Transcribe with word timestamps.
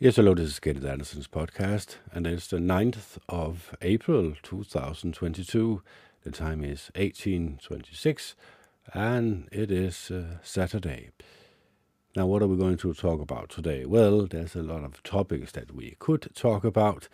Yes, 0.00 0.14
hello, 0.14 0.32
this 0.32 0.50
is 0.50 0.60
Kenneth 0.60 0.84
Anderson's 0.84 1.26
podcast, 1.26 1.96
and 2.12 2.24
it's 2.24 2.46
the 2.46 2.58
9th 2.58 3.18
of 3.28 3.74
April 3.82 4.34
2022. 4.44 5.82
The 6.22 6.30
time 6.30 6.62
is 6.62 6.92
1826, 6.94 8.36
and 8.94 9.48
it 9.50 9.72
is 9.72 10.12
uh, 10.12 10.36
Saturday. 10.40 11.10
Now, 12.14 12.26
what 12.26 12.42
are 12.42 12.46
we 12.46 12.56
going 12.56 12.76
to 12.76 12.94
talk 12.94 13.20
about 13.20 13.48
today? 13.48 13.86
Well, 13.86 14.28
there's 14.28 14.54
a 14.54 14.62
lot 14.62 14.84
of 14.84 15.02
topics 15.02 15.50
that 15.50 15.74
we 15.74 15.96
could 15.98 16.28
talk 16.32 16.62
about, 16.62 17.08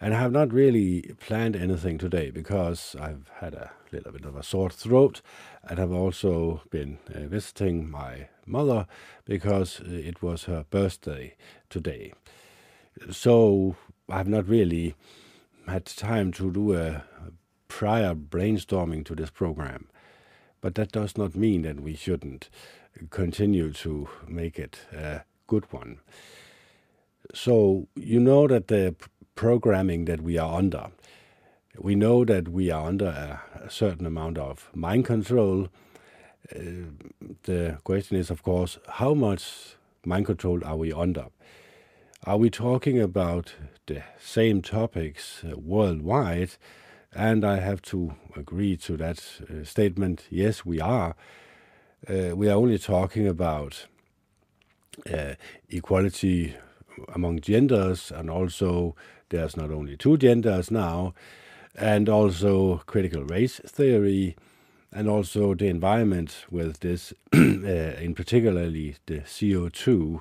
and 0.00 0.14
I 0.14 0.20
have 0.20 0.32
not 0.32 0.52
really 0.52 1.14
planned 1.20 1.56
anything 1.56 1.98
today 1.98 2.30
because 2.30 2.94
I've 3.00 3.30
had 3.40 3.54
a 3.54 3.72
little 3.92 4.12
bit 4.12 4.24
of 4.24 4.36
a 4.36 4.42
sore 4.42 4.70
throat, 4.70 5.20
and 5.64 5.80
I've 5.80 5.92
also 5.92 6.62
been 6.70 6.98
uh, 7.14 7.26
visiting 7.26 7.90
my 7.90 8.28
mother 8.46 8.86
because 9.24 9.80
it 9.84 10.22
was 10.22 10.44
her 10.44 10.64
birthday 10.70 11.34
today. 11.68 12.12
So 13.10 13.76
I've 14.08 14.28
not 14.28 14.48
really 14.48 14.94
had 15.66 15.84
time 15.84 16.32
to 16.32 16.50
do 16.50 16.74
a 16.74 17.04
prior 17.68 18.14
brainstorming 18.14 19.04
to 19.06 19.14
this 19.14 19.30
program. 19.30 19.88
But 20.60 20.74
that 20.74 20.90
does 20.90 21.16
not 21.16 21.36
mean 21.36 21.62
that 21.62 21.80
we 21.80 21.94
shouldn't 21.94 22.48
continue 23.10 23.72
to 23.74 24.08
make 24.26 24.58
it 24.58 24.80
a 24.92 25.22
good 25.46 25.72
one. 25.72 26.00
So, 27.34 27.86
you 27.94 28.18
know 28.18 28.48
that 28.48 28.68
the 28.68 28.96
programming 29.38 30.04
that 30.06 30.20
we 30.20 30.36
are 30.36 30.58
under, 30.58 30.88
we 31.78 31.94
know 31.94 32.24
that 32.24 32.48
we 32.48 32.72
are 32.72 32.88
under 32.88 33.06
a, 33.06 33.40
a 33.66 33.70
certain 33.70 34.04
amount 34.04 34.36
of 34.36 34.68
mind 34.74 35.04
control. 35.04 35.68
Uh, 36.52 36.58
the 37.44 37.78
question 37.84 38.16
is, 38.16 38.30
of 38.30 38.42
course, 38.42 38.80
how 38.88 39.14
much 39.14 39.76
mind 40.04 40.26
control 40.26 40.60
are 40.64 40.76
we 40.76 40.92
under? 40.92 41.26
Are 42.24 42.36
we 42.36 42.50
talking 42.50 43.00
about 43.00 43.54
the 43.86 44.02
same 44.18 44.60
topics 44.60 45.44
uh, 45.44 45.56
worldwide? 45.56 46.56
And 47.14 47.44
I 47.44 47.60
have 47.60 47.80
to 47.82 48.14
agree 48.34 48.76
to 48.78 48.96
that 48.96 49.22
uh, 49.48 49.62
statement. 49.62 50.26
Yes, 50.30 50.64
we 50.64 50.80
are. 50.80 51.14
Uh, 52.08 52.34
we 52.34 52.48
are 52.48 52.56
only 52.56 52.78
talking 52.78 53.28
about 53.28 53.86
uh, 55.08 55.34
equality 55.70 56.56
among 57.14 57.38
genders, 57.38 58.10
and 58.10 58.28
also 58.28 58.96
there's 59.30 59.56
not 59.56 59.70
only 59.70 59.96
two 59.96 60.16
genders 60.16 60.70
now, 60.70 61.14
and 61.74 62.08
also 62.08 62.82
critical 62.86 63.24
race 63.24 63.60
theory, 63.66 64.36
and 64.92 65.08
also 65.08 65.54
the 65.54 65.68
environment 65.68 66.44
with 66.50 66.80
this, 66.80 67.12
uh, 67.34 67.38
in 67.38 68.14
particularly 68.14 68.96
the 69.06 69.20
CO2 69.20 70.20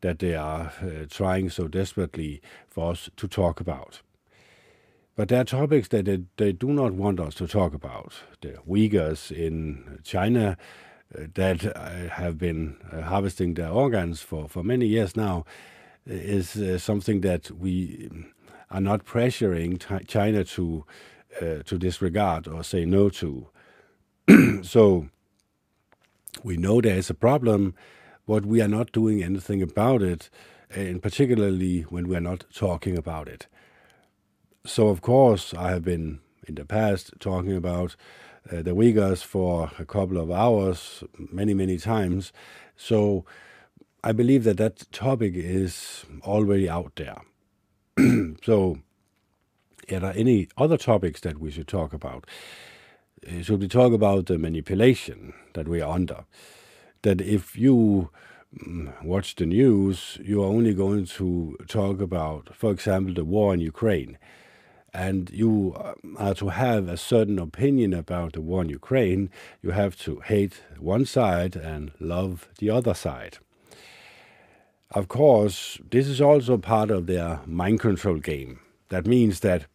that 0.00 0.18
they 0.18 0.34
are 0.34 0.72
uh, 0.82 1.06
trying 1.10 1.50
so 1.50 1.68
desperately 1.68 2.40
for 2.68 2.92
us 2.92 3.10
to 3.16 3.28
talk 3.28 3.60
about. 3.60 4.00
But 5.16 5.28
there 5.28 5.42
are 5.42 5.44
topics 5.44 5.88
that 5.88 6.06
they, 6.06 6.22
they 6.38 6.52
do 6.52 6.68
not 6.68 6.94
want 6.94 7.20
us 7.20 7.34
to 7.36 7.46
talk 7.46 7.74
about. 7.74 8.14
The 8.40 8.54
Uyghurs 8.66 9.30
in 9.30 10.00
China 10.02 10.56
uh, 11.14 11.24
that 11.34 11.76
uh, 11.76 12.08
have 12.14 12.38
been 12.38 12.78
uh, 12.90 13.02
harvesting 13.02 13.54
their 13.54 13.68
organs 13.68 14.22
for, 14.22 14.48
for 14.48 14.62
many 14.62 14.86
years 14.86 15.16
now 15.16 15.44
is 16.10 16.56
uh, 16.56 16.78
something 16.78 17.20
that 17.20 17.50
we 17.50 18.10
are 18.70 18.80
not 18.80 19.04
pressuring 19.04 20.06
China 20.06 20.44
to 20.44 20.84
uh, 21.40 21.62
to 21.64 21.78
disregard 21.78 22.48
or 22.48 22.64
say 22.64 22.84
no 22.84 23.08
to. 23.08 23.48
so 24.62 25.08
we 26.42 26.56
know 26.56 26.80
there 26.80 26.96
is 26.96 27.10
a 27.10 27.14
problem, 27.14 27.74
but 28.26 28.44
we 28.44 28.60
are 28.60 28.68
not 28.68 28.92
doing 28.92 29.22
anything 29.22 29.62
about 29.62 30.02
it, 30.02 30.30
and 30.70 31.02
particularly 31.02 31.82
when 31.82 32.08
we 32.08 32.16
are 32.16 32.20
not 32.20 32.44
talking 32.52 32.98
about 32.98 33.28
it. 33.28 33.46
So 34.66 34.88
of 34.88 35.00
course 35.00 35.54
I 35.54 35.70
have 35.70 35.84
been 35.84 36.20
in 36.46 36.56
the 36.56 36.64
past 36.64 37.12
talking 37.20 37.56
about 37.56 37.94
uh, 38.50 38.62
the 38.62 38.74
Uyghurs 38.74 39.22
for 39.22 39.70
a 39.78 39.84
couple 39.84 40.18
of 40.18 40.30
hours, 40.30 41.04
many 41.16 41.54
many 41.54 41.78
times. 41.78 42.32
So 42.76 43.24
I 44.02 44.12
believe 44.12 44.44
that 44.44 44.56
that 44.56 44.90
topic 44.92 45.34
is 45.34 46.06
already 46.22 46.70
out 46.70 46.92
there. 46.96 47.20
so, 48.42 48.78
are 49.92 50.00
there 50.00 50.14
any 50.16 50.48
other 50.56 50.78
topics 50.78 51.20
that 51.20 51.38
we 51.38 51.50
should 51.50 51.68
talk 51.68 51.92
about? 51.92 52.26
Uh, 53.28 53.42
should 53.42 53.60
we 53.60 53.68
talk 53.68 53.92
about 53.92 54.24
the 54.24 54.38
manipulation 54.38 55.34
that 55.52 55.68
we 55.68 55.82
are 55.82 55.92
under? 55.92 56.24
That 57.02 57.20
if 57.20 57.56
you 57.56 58.08
mm, 58.56 59.04
watch 59.04 59.34
the 59.36 59.44
news, 59.44 60.16
you 60.22 60.42
are 60.42 60.46
only 60.46 60.72
going 60.72 61.04
to 61.04 61.58
talk 61.68 62.00
about, 62.00 62.56
for 62.56 62.70
example, 62.70 63.12
the 63.12 63.24
war 63.26 63.52
in 63.52 63.60
Ukraine. 63.60 64.16
And 64.94 65.28
you 65.28 65.74
uh, 65.76 65.92
are 66.16 66.34
to 66.36 66.48
have 66.48 66.88
a 66.88 66.96
certain 66.96 67.38
opinion 67.38 67.92
about 67.92 68.32
the 68.32 68.40
war 68.40 68.62
in 68.62 68.70
Ukraine, 68.70 69.28
you 69.60 69.72
have 69.72 69.94
to 69.98 70.20
hate 70.20 70.62
one 70.78 71.04
side 71.04 71.54
and 71.54 71.92
love 72.00 72.48
the 72.58 72.70
other 72.70 72.94
side. 72.94 73.38
Of 74.92 75.06
course, 75.06 75.78
this 75.88 76.08
is 76.08 76.20
also 76.20 76.58
part 76.58 76.90
of 76.90 77.06
their 77.06 77.40
mind 77.46 77.78
control 77.78 78.18
game. 78.18 78.58
That 78.88 79.06
means 79.06 79.40
that 79.40 79.66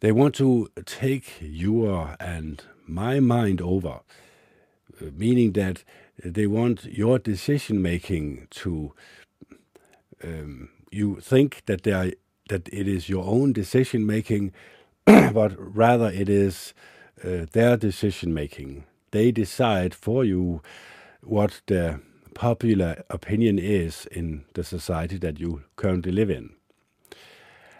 they 0.00 0.10
want 0.10 0.34
to 0.36 0.70
take 0.86 1.34
your 1.40 2.16
and 2.18 2.62
my 2.86 3.20
mind 3.20 3.60
over, 3.60 4.00
meaning 5.00 5.52
that 5.52 5.84
they 6.24 6.46
want 6.46 6.84
your 6.84 7.18
decision 7.18 7.82
making 7.82 8.48
to. 8.50 8.94
Um, 10.24 10.70
you 10.90 11.20
think 11.20 11.62
that 11.66 11.82
they 11.82 11.92
are, 11.92 12.10
that 12.48 12.68
it 12.72 12.88
is 12.88 13.08
your 13.08 13.24
own 13.24 13.52
decision 13.52 14.06
making, 14.06 14.52
but 15.04 15.54
rather 15.58 16.10
it 16.10 16.30
is 16.30 16.72
uh, 17.22 17.44
their 17.52 17.76
decision 17.76 18.32
making. 18.32 18.84
They 19.10 19.30
decide 19.30 19.94
for 19.94 20.24
you 20.24 20.62
what 21.20 21.60
the 21.66 22.00
popular 22.36 23.02
opinion 23.08 23.58
is 23.58 24.04
in 24.12 24.44
the 24.52 24.62
society 24.62 25.16
that 25.16 25.40
you 25.40 25.62
currently 25.76 26.12
live 26.12 26.28
in. 26.28 26.50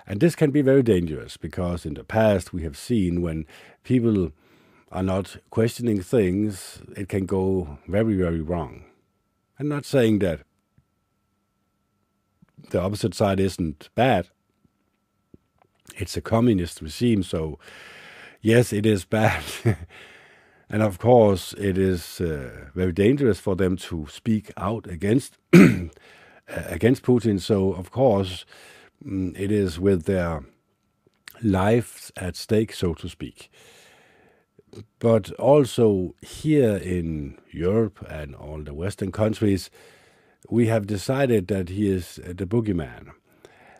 And 0.06 0.18
this 0.18 0.34
can 0.34 0.50
be 0.50 0.62
very 0.62 0.82
dangerous 0.82 1.36
because 1.36 1.84
in 1.84 1.92
the 1.92 2.04
past 2.04 2.54
we 2.54 2.62
have 2.62 2.76
seen 2.76 3.20
when 3.20 3.44
people 3.84 4.32
are 4.90 5.02
not 5.02 5.36
questioning 5.50 6.00
things, 6.00 6.80
it 6.96 7.10
can 7.10 7.26
go 7.26 7.78
very, 7.86 8.16
very 8.16 8.40
wrong. 8.40 8.84
I'm 9.58 9.68
not 9.68 9.84
saying 9.84 10.20
that 10.20 10.40
the 12.70 12.80
opposite 12.80 13.14
side 13.14 13.40
isn't 13.40 13.90
bad. 13.94 14.28
It's 15.96 16.16
a 16.16 16.22
communist 16.22 16.80
regime, 16.80 17.22
so 17.22 17.58
yes, 18.40 18.72
it 18.72 18.86
is 18.86 19.04
bad. 19.04 19.44
And 20.68 20.82
of 20.82 20.98
course, 20.98 21.54
it 21.54 21.78
is 21.78 22.20
uh, 22.20 22.66
very 22.74 22.92
dangerous 22.92 23.38
for 23.38 23.54
them 23.54 23.76
to 23.76 24.06
speak 24.10 24.50
out 24.56 24.88
against 24.88 25.38
against 25.52 27.02
Putin. 27.02 27.40
So, 27.40 27.72
of 27.72 27.90
course, 27.90 28.44
mm, 29.04 29.38
it 29.38 29.52
is 29.52 29.78
with 29.78 30.04
their 30.04 30.44
lives 31.42 32.10
at 32.16 32.34
stake, 32.34 32.72
so 32.72 32.94
to 32.94 33.08
speak. 33.08 33.50
But 34.98 35.30
also 35.32 36.14
here 36.20 36.76
in 36.76 37.38
Europe 37.50 38.04
and 38.10 38.34
all 38.34 38.62
the 38.62 38.74
Western 38.74 39.12
countries, 39.12 39.70
we 40.50 40.66
have 40.66 40.86
decided 40.86 41.46
that 41.48 41.68
he 41.68 41.88
is 41.88 42.16
the 42.16 42.46
boogeyman. 42.46 43.12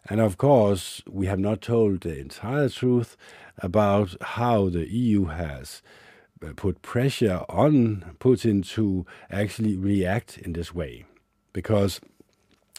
And 0.09 0.21
of 0.21 0.39
course, 0.39 1.03
we 1.09 1.27
have 1.27 1.41
not 1.41 1.61
told 1.61 2.03
the 2.03 2.17
entire 2.19 2.69
truth 2.69 3.17
about 3.59 4.15
how 4.21 4.69
the 4.69 4.89
EU 4.89 5.25
has 5.27 5.83
uh, 5.85 6.06
Uh, 6.45 6.53
put 6.55 6.83
pressure 6.83 7.45
on 7.49 8.15
Putin 8.21 8.67
to 8.75 9.07
actually 9.31 9.77
react 9.77 10.37
in 10.37 10.53
this 10.53 10.75
way. 10.75 11.07
Because 11.55 11.99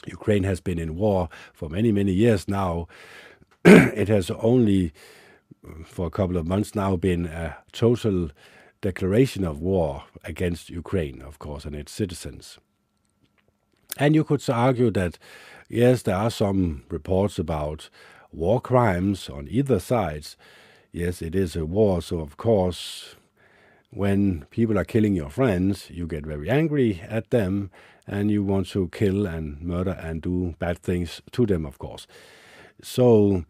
Ukraine 0.05 0.43
has 0.43 0.59
been 0.59 0.77
in 0.77 0.95
war 0.95 1.29
for 1.53 1.67
many, 1.67 1.91
many 1.91 2.11
years 2.13 2.47
now. 2.47 2.87
it 3.65 4.09
has 4.09 4.29
only, 4.29 4.93
uh, 5.67 5.83
for 5.85 6.05
a 6.05 6.11
couple 6.11 6.37
of 6.37 6.45
months 6.45 6.75
now, 6.75 6.95
been 6.95 7.25
a 7.25 7.57
total 7.71 8.29
declaration 8.81 9.43
of 9.43 9.59
war 9.59 10.03
against 10.23 10.69
Ukraine, 10.69 11.21
of 11.21 11.39
course, 11.39 11.65
and 11.65 11.75
its 11.75 11.91
citizens. 11.91 12.59
And 13.97 14.13
you 14.13 14.23
could 14.23 14.47
argue 14.49 14.91
that, 14.91 15.17
yes, 15.67 16.03
there 16.03 16.15
are 16.15 16.29
some 16.29 16.83
reports 16.89 17.39
about 17.39 17.89
war 18.31 18.61
crimes 18.61 19.29
on 19.29 19.47
either 19.49 19.79
sides. 19.79 20.37
Yes, 20.91 21.23
it 21.23 21.33
is 21.33 21.55
a 21.55 21.65
war, 21.65 22.03
so 22.03 22.19
of 22.19 22.37
course 22.37 23.16
when 23.89 24.45
people 24.49 24.77
are 24.77 24.85
killing 24.85 25.15
your 25.15 25.29
friends, 25.29 25.89
you 25.89 26.07
get 26.07 26.25
very 26.25 26.49
angry 26.49 27.01
at 27.07 27.29
them 27.29 27.71
and 28.05 28.29
you 28.31 28.43
want 28.43 28.67
to 28.67 28.89
kill 28.89 29.25
and 29.25 29.61
murder 29.61 29.91
and 29.91 30.21
do 30.21 30.55
bad 30.59 30.79
things 30.79 31.21
to 31.31 31.45
them, 31.45 31.65
of 31.65 31.77
course. 31.79 32.07
So, 32.81 33.45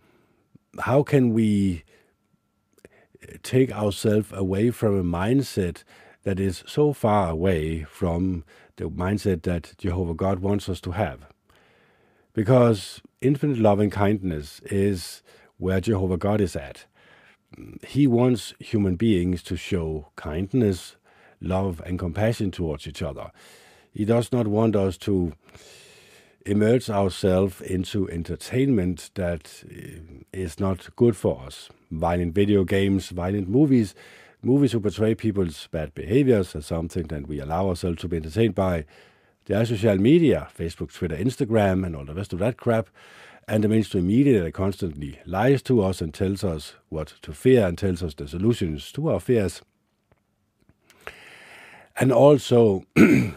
how 0.80 1.04
can 1.04 1.34
we 1.34 1.84
take 3.44 3.72
ourselves 3.72 4.31
away 4.31 4.72
from 4.72 4.98
a 4.98 5.04
mindset 5.04 5.84
that 6.24 6.40
is 6.40 6.63
so 6.68 6.92
far 6.94 7.30
away 7.30 7.83
from 7.83 8.44
the 8.75 8.90
mindset 8.90 9.44
that 9.44 9.74
Jehovah 9.78 10.13
God 10.13 10.40
wants 10.40 10.68
us 10.68 10.81
to 10.81 10.92
have. 10.92 11.28
Because 12.33 13.01
infinite 13.22 13.57
love 13.57 13.80
and 13.80 13.92
kindness 13.92 14.60
is 14.66 15.24
where 15.57 15.80
Jehovah 15.80 16.18
God 16.18 16.42
is 16.42 16.56
at. 16.56 16.86
He 17.86 18.07
wants 18.07 18.54
human 18.59 18.95
beings 18.95 19.42
to 19.44 19.57
show 19.57 20.09
kindness, 20.15 20.95
love, 21.42 21.81
and 21.86 21.98
compassion 21.98 22.51
towards 22.51 22.88
each 22.88 23.01
other. 23.01 23.31
He 23.94 24.06
does 24.06 24.31
not 24.31 24.48
want 24.48 24.75
us 24.75 24.98
to 25.00 25.33
immerse 26.45 26.89
ourselves 26.89 27.62
into 27.62 28.09
entertainment 28.09 29.12
that 29.15 29.63
uh, 29.69 30.48
not 30.59 30.95
good 30.95 31.15
for 31.15 31.44
us. 31.45 31.69
Violent 31.92 32.33
video 32.33 32.63
games, 32.63 33.09
violent 33.09 33.50
movies, 33.50 33.95
movies 34.42 34.71
who 34.71 34.80
portray 34.80 35.13
people's 35.15 35.68
bad 35.68 35.94
behaviors 35.94 36.56
as 36.56 36.65
something 36.65 37.07
that 37.07 37.27
we 37.27 37.39
allow 37.39 37.68
ourselves 37.68 38.00
to 38.01 38.07
be 38.07 38.18
entertained 38.18 38.56
by. 38.56 38.86
There 39.45 39.59
are 39.62 39.65
social 39.65 39.98
media, 39.98 40.48
Facebook, 40.57 40.94
Twitter, 40.94 41.15
Instagram, 41.15 41.86
and 41.86 41.95
all 41.95 42.06
the 42.06 42.13
rest 42.13 42.33
of 42.33 42.39
that 42.39 42.57
crap. 42.57 42.89
And 43.48 43.64
the 43.64 43.70
mainstream 43.70 44.08
media 44.08 44.44
that 44.44 44.54
constantly 44.54 45.20
lies 45.26 45.62
to 45.64 45.82
us 45.82 46.02
and 46.02 46.14
tells 46.14 46.44
us 46.44 46.74
what 46.90 47.14
to 47.22 47.32
fear 47.34 47.66
and 47.66 47.78
tells 47.78 48.04
us 48.04 48.14
the 48.14 48.28
solutions 48.28 48.92
to 48.92 49.10
our 49.10 49.22
fears. 49.22 49.62
And 51.96 52.12
also, 52.12 52.84
uh, 52.98 53.34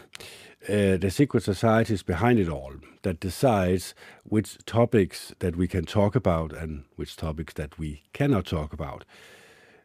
the 0.67 1.09
secret 1.09 1.43
societies 1.43 2.03
behind 2.03 2.39
it 2.39 2.49
all 2.49 2.73
that 3.03 3.19
decides 3.19 3.95
which 4.23 4.57
topics 4.65 5.33
that 5.39 5.55
we 5.55 5.67
can 5.67 5.85
talk 5.85 6.15
about 6.15 6.51
and 6.51 6.83
which 6.97 7.15
topics 7.15 7.53
that 7.53 7.79
we 7.79 8.03
cannot 8.13 8.45
talk 8.45 8.73
about 8.73 9.05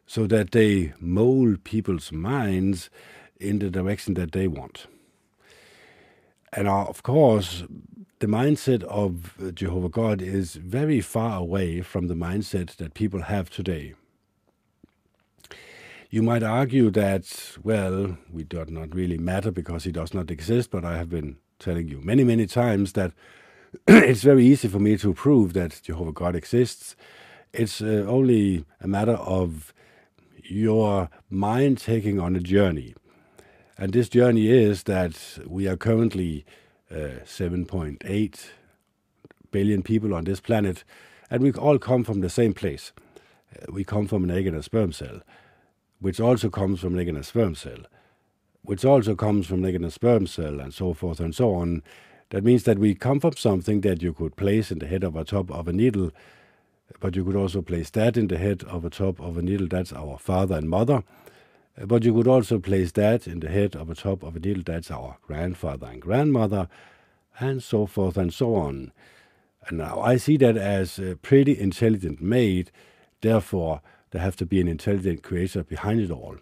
so 0.05 0.27
that 0.27 0.51
they 0.51 0.93
mold 0.99 1.63
people's 1.63 2.11
minds 2.11 2.89
in 3.39 3.59
the 3.59 3.69
direction 3.69 4.13
that 4.15 4.33
they 4.33 4.47
want. 4.47 4.87
And 6.53 6.67
uh, 6.67 6.85
of 6.85 7.03
course, 7.03 7.63
the 8.19 8.27
mindset 8.27 8.83
of 8.83 9.33
Jehovah 9.53 9.89
God 9.89 10.21
is 10.21 10.55
very 10.55 11.01
far 11.01 11.39
away 11.39 11.81
from 11.81 12.07
the 12.07 12.15
mindset 12.15 12.77
that 12.77 12.93
people 12.93 13.23
have 13.23 13.49
today. 13.49 13.93
You 16.09 16.23
might 16.23 16.41
argue 16.41 16.89
that, 16.91 17.57
well, 17.63 18.17
we 18.31 18.43
do 18.43 18.63
not 18.69 18.95
really 18.95 19.17
matter 19.17 19.51
because 19.51 19.83
he 19.83 19.91
does 19.91 20.13
not 20.13 20.31
exist, 20.31 20.71
but 20.71 20.85
I 20.85 20.97
have 20.97 21.09
been 21.09 21.37
telling 21.59 21.89
you 21.89 21.99
many, 22.01 22.23
many 22.23 22.47
times 22.47 22.93
that 22.93 23.11
it's 23.87 24.23
very 24.23 24.45
easy 24.45 24.67
for 24.69 24.79
me 24.79 24.97
to 24.97 25.13
prove 25.13 25.53
that 25.53 25.81
Jehovah 25.83 26.13
God 26.13 26.35
exists. 26.35 26.95
It's 27.53 27.81
uh, 27.81 28.05
only 28.07 28.65
a 28.79 28.87
matter 28.87 29.15
of 29.15 29.73
your 30.43 31.09
mind 31.29 31.77
taking 31.79 32.19
on 32.19 32.35
a 32.35 32.39
journey. 32.39 32.95
And 33.79 33.93
this 33.93 34.09
journey 34.09 34.47
is 34.47 34.83
that 34.83 35.37
we 35.45 35.67
are 35.67 35.77
currently 35.77 36.45
uh, 36.89 37.21
7.8 37.25 38.45
billion 39.51 39.83
people 39.83 40.15
on 40.15 40.23
this 40.23 40.39
planet, 40.39 40.83
and 41.29 41.43
we 41.43 41.51
all 41.51 41.77
come 41.77 42.03
from 42.03 42.21
the 42.21 42.29
same 42.29 42.53
place. 42.53 42.91
Uh, 43.55 43.71
we 43.71 43.83
come 43.83 44.07
from 44.07 44.23
an 44.23 44.31
egg 44.31 44.47
and 44.47 44.57
a 44.57 44.63
sperm 44.63 44.91
cell, 44.91 45.21
which 45.99 46.19
also 46.19 46.49
comes 46.49 46.79
from 46.79 46.95
an 46.95 46.99
egg 46.99 47.07
and 47.07 47.19
a 47.19 47.23
sperm 47.23 47.53
cell, 47.53 47.77
which 48.63 48.83
also 48.83 49.13
comes 49.13 49.45
from 49.45 49.59
an 49.59 49.65
egg 49.69 49.75
and 49.75 49.85
a 49.85 49.91
sperm 49.91 50.25
cell, 50.25 50.59
and 50.59 50.73
so 50.73 50.93
forth 50.93 51.19
and 51.19 51.35
so 51.35 51.53
on. 51.53 51.83
That 52.31 52.43
means 52.43 52.63
that 52.63 52.79
we 52.79 52.95
come 52.95 53.19
from 53.19 53.33
something 53.33 53.81
that 53.81 54.01
you 54.01 54.11
could 54.11 54.35
place 54.37 54.71
in 54.71 54.79
the 54.79 54.87
head 54.87 55.03
of 55.03 55.15
a 55.15 55.23
top 55.23 55.51
of 55.51 55.67
a 55.67 55.73
needle, 55.73 56.11
but 56.99 57.15
you 57.15 57.23
could 57.23 57.35
also 57.35 57.61
place 57.61 57.91
that 57.91 58.17
in 58.17 58.27
the 58.27 58.39
head 58.39 58.63
of 58.63 58.83
a 58.83 58.89
top 58.89 59.19
of 59.19 59.37
a 59.37 59.43
needle. 59.43 59.67
That's 59.67 59.93
our 59.93 60.17
father 60.17 60.55
and 60.55 60.67
mother. 60.67 61.03
But 61.85 62.03
you 62.03 62.13
could 62.13 62.27
also 62.27 62.57
place 62.57 62.91
that 62.93 63.27
in 63.27 63.39
the 63.39 63.49
head 63.49 63.75
of 63.75 63.89
a 63.89 63.95
top 63.95 64.23
of 64.23 64.35
a 64.35 64.39
needle. 64.39 64.63
That's 64.65 64.89
our 64.89 65.17
grandfather 65.21 65.87
and 65.87 66.01
grandmother, 66.01 66.69
and 67.39 67.61
so 67.61 67.85
forth 67.85 68.17
and 68.17 68.33
so 68.33 68.55
on. 68.55 68.91
And 69.67 69.77
now 69.77 69.99
I 70.01 70.17
see 70.17 70.37
that 70.37 70.57
as 70.57 70.97
a 70.97 71.15
pretty 71.17 71.59
intelligent 71.59 72.19
made. 72.19 72.71
Therefore, 73.21 73.81
there 74.11 74.21
have 74.21 74.35
to 74.37 74.45
be 74.45 74.59
an 74.59 74.67
intelligent 74.67 75.21
creator 75.21 75.63
behind 75.63 75.99
it 75.99 76.09
all. 76.09 76.37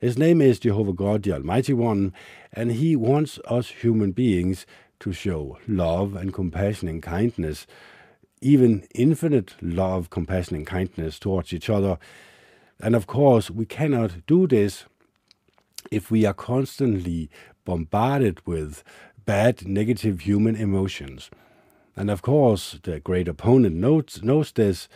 His 0.00 0.18
name 0.18 0.42
is 0.42 0.60
Jehovah 0.60 0.92
God, 0.92 1.22
the 1.22 1.32
Almighty 1.32 1.72
One, 1.72 2.12
and 2.52 2.72
He 2.72 2.94
wants 2.94 3.38
us 3.46 3.68
human 3.68 4.12
beings 4.12 4.66
to 5.00 5.12
show 5.12 5.58
love 5.66 6.14
and 6.14 6.32
compassion 6.32 6.88
and 6.88 7.02
kindness, 7.02 7.66
even 8.42 8.86
infinite 8.94 9.54
love, 9.62 10.10
compassion, 10.10 10.56
and 10.56 10.66
kindness 10.66 11.18
towards 11.18 11.52
each 11.54 11.70
other 11.70 11.98
and 12.80 12.94
of 12.94 13.06
course, 13.06 13.50
we 13.50 13.66
cannot 13.66 14.26
do 14.26 14.46
this 14.46 14.84
if 15.90 16.10
we 16.10 16.24
are 16.24 16.34
constantly 16.34 17.30
bombarded 17.64 18.46
with 18.46 18.84
bad, 19.24 19.66
negative 19.66 20.20
human 20.20 20.56
emotions. 20.56 21.30
And 21.96 22.10
of 22.10 22.22
course, 22.22 22.78
the 22.82 23.00
great 23.00 23.28
opponent 23.28 23.76
knows, 23.76 24.20
knows 24.22 24.52
this. 24.52 24.88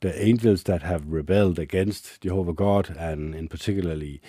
The 0.00 0.22
angels 0.22 0.62
that 0.64 0.82
have 0.82 1.06
rebelled 1.06 1.58
against 1.58 2.20
Jehovah 2.20 2.52
God, 2.52 2.96
and 2.98 3.34
in 3.34 3.48
particularly 3.48 4.20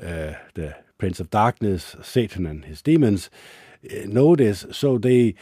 uh, 0.00 0.34
the 0.54 0.76
Prince 0.98 1.18
of 1.18 1.30
Darkness, 1.30 1.96
Satan, 2.02 2.46
and 2.46 2.64
his 2.64 2.82
demons, 2.82 3.30
uh, 3.84 4.06
know 4.06 4.36
this. 4.36 4.66
So 4.70 4.98
they 4.98 5.34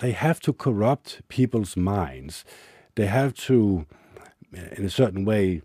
they 0.00 0.12
have 0.12 0.40
to 0.40 0.52
corrupt 0.52 1.22
people's 1.28 1.76
minds. 1.76 2.44
They 2.96 3.06
have 3.06 3.34
to, 3.46 3.86
in 4.52 4.84
a 4.84 4.90
certain 4.90 5.24
way, 5.24 5.62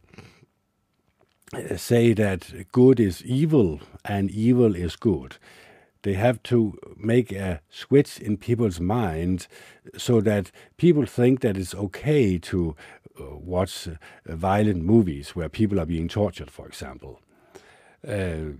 say 1.77 2.13
that 2.13 2.71
good 2.71 2.99
is 2.99 3.23
evil 3.23 3.79
and 4.03 4.29
evil 4.31 4.75
is 4.75 4.95
good. 4.95 5.37
They 6.03 6.13
have 6.13 6.41
to 6.43 6.77
make 6.95 7.31
a 7.31 7.61
switch 7.69 8.19
in 8.19 8.37
people's 8.37 8.79
minds 8.79 9.47
so 9.97 10.21
that 10.21 10.51
people 10.77 11.05
think 11.05 11.41
that 11.41 11.57
it's 11.57 11.73
okay 11.75 12.37
to 12.37 12.75
uh, 13.19 13.35
watch 13.35 13.87
uh, 13.87 13.95
violent 14.25 14.83
movies 14.83 15.35
where 15.35 15.49
people 15.49 15.79
are 15.79 15.85
being 15.85 16.07
tortured, 16.07 16.51
for 16.51 16.67
example. 16.67 17.19
Uh, 18.07 18.51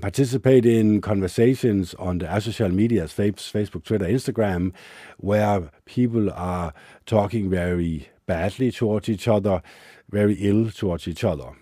participate 0.00 0.66
in 0.66 1.00
conversations 1.00 1.94
on 1.94 2.18
the 2.18 2.40
social 2.40 2.68
medias, 2.68 3.12
Facebook, 3.12 3.84
Twitter, 3.84 4.06
Instagram, 4.06 4.72
where 5.18 5.70
people 5.84 6.30
are 6.32 6.74
talking 7.06 7.48
very 7.48 8.08
badly 8.26 8.72
towards 8.72 9.08
each 9.08 9.28
other, 9.28 9.62
very 10.10 10.34
ill 10.34 10.70
towards 10.70 11.06
each 11.06 11.22
other. 11.22 11.52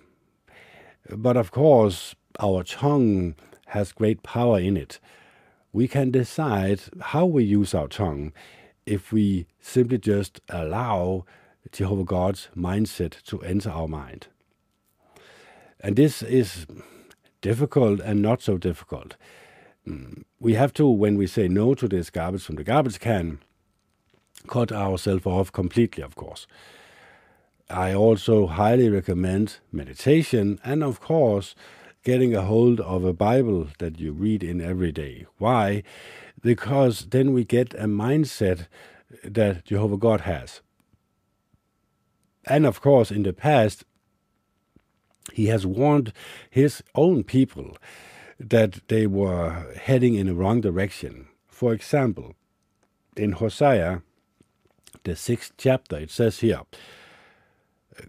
But 1.10 1.36
of 1.36 1.50
course, 1.50 2.14
our 2.40 2.62
tongue 2.62 3.34
has 3.66 3.92
great 3.92 4.22
power 4.22 4.58
in 4.60 4.76
it. 4.76 4.98
We 5.72 5.88
can 5.88 6.10
decide 6.10 6.80
how 7.00 7.26
we 7.26 7.44
use 7.44 7.74
our 7.74 7.88
tongue 7.88 8.32
if 8.86 9.12
we 9.12 9.46
simply 9.60 9.98
just 9.98 10.40
allow 10.48 11.24
Jehovah 11.72 12.04
God's 12.04 12.48
mindset 12.56 13.22
to 13.24 13.40
enter 13.42 13.70
our 13.70 13.88
mind. 13.88 14.28
And 15.80 15.96
this 15.96 16.22
is 16.22 16.66
difficult 17.40 18.00
and 18.00 18.22
not 18.22 18.42
so 18.42 18.56
difficult. 18.56 19.16
We 20.40 20.54
have 20.54 20.72
to, 20.74 20.88
when 20.88 21.16
we 21.16 21.26
say 21.26 21.48
no 21.48 21.74
to 21.74 21.86
this 21.86 22.10
garbage 22.10 22.42
from 22.42 22.56
the 22.56 22.64
garbage 22.64 22.98
can, 22.98 23.40
cut 24.48 24.72
ourselves 24.72 25.26
off 25.26 25.52
completely, 25.52 26.02
of 26.02 26.16
course. 26.16 26.46
I 27.68 27.94
also 27.94 28.46
highly 28.46 28.88
recommend 28.88 29.58
meditation 29.72 30.60
and, 30.64 30.84
of 30.84 31.00
course, 31.00 31.54
getting 32.04 32.34
a 32.34 32.42
hold 32.42 32.80
of 32.80 33.04
a 33.04 33.12
Bible 33.12 33.68
that 33.78 33.98
you 33.98 34.12
read 34.12 34.44
in 34.44 34.60
every 34.60 34.92
day. 34.92 35.26
Why? 35.38 35.82
Because 36.40 37.06
then 37.06 37.32
we 37.32 37.44
get 37.44 37.74
a 37.74 37.86
mindset 37.86 38.68
that 39.24 39.64
Jehovah 39.64 39.96
God 39.96 40.20
has. 40.20 40.60
And 42.44 42.64
of 42.64 42.80
course, 42.80 43.10
in 43.10 43.24
the 43.24 43.32
past, 43.32 43.84
he 45.32 45.46
has 45.46 45.66
warned 45.66 46.12
his 46.48 46.84
own 46.94 47.24
people 47.24 47.76
that 48.38 48.86
they 48.86 49.08
were 49.08 49.74
heading 49.74 50.14
in 50.14 50.26
the 50.26 50.34
wrong 50.34 50.60
direction. 50.60 51.26
For 51.48 51.72
example, 51.72 52.36
in 53.16 53.32
Hosea, 53.32 54.02
the 55.02 55.16
sixth 55.16 55.54
chapter, 55.56 55.98
it 55.98 56.10
says 56.12 56.38
here, 56.38 56.60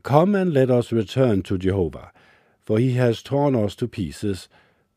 Come 0.03 0.36
and 0.36 0.53
let 0.53 0.70
us 0.70 0.91
return 0.91 1.44
to 1.44 1.58
Jehovah, 1.58 2.12
for 2.62 2.77
he 2.79 2.94
has 2.94 3.24
torn 3.24 3.56
us 3.56 3.75
to 3.75 3.88
pieces, 3.88 4.50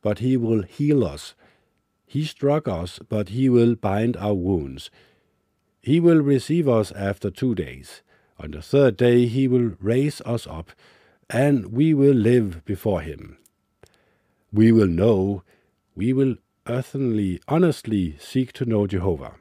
but 0.02 0.18
he 0.18 0.36
will 0.36 0.62
heal 0.62 1.04
us. 1.04 1.34
He 2.06 2.24
struck 2.24 2.66
us, 2.66 2.98
but 3.08 3.28
he 3.28 3.48
will 3.48 3.76
bind 3.76 4.16
our 4.16 4.34
wounds. 4.34 4.90
He 5.80 6.00
will 6.00 6.20
receive 6.20 6.68
us 6.68 6.90
after 6.92 7.30
two 7.30 7.54
days. 7.54 8.02
On 8.38 8.50
the 8.50 8.62
third 8.62 8.96
day 8.96 9.26
he 9.26 9.46
will 9.46 9.76
raise 9.80 10.20
us 10.22 10.46
up, 10.46 10.72
and 11.28 11.72
we 11.72 11.94
will 11.94 12.14
live 12.14 12.64
before 12.64 13.02
him. 13.02 13.38
We 14.52 14.72
will 14.72 14.88
know, 14.88 15.44
we 15.94 16.12
will 16.12 16.36
earthly, 16.66 17.40
honestly 17.46 18.16
seek 18.18 18.52
to 18.54 18.64
know 18.64 18.86
Jehovah. 18.86 19.36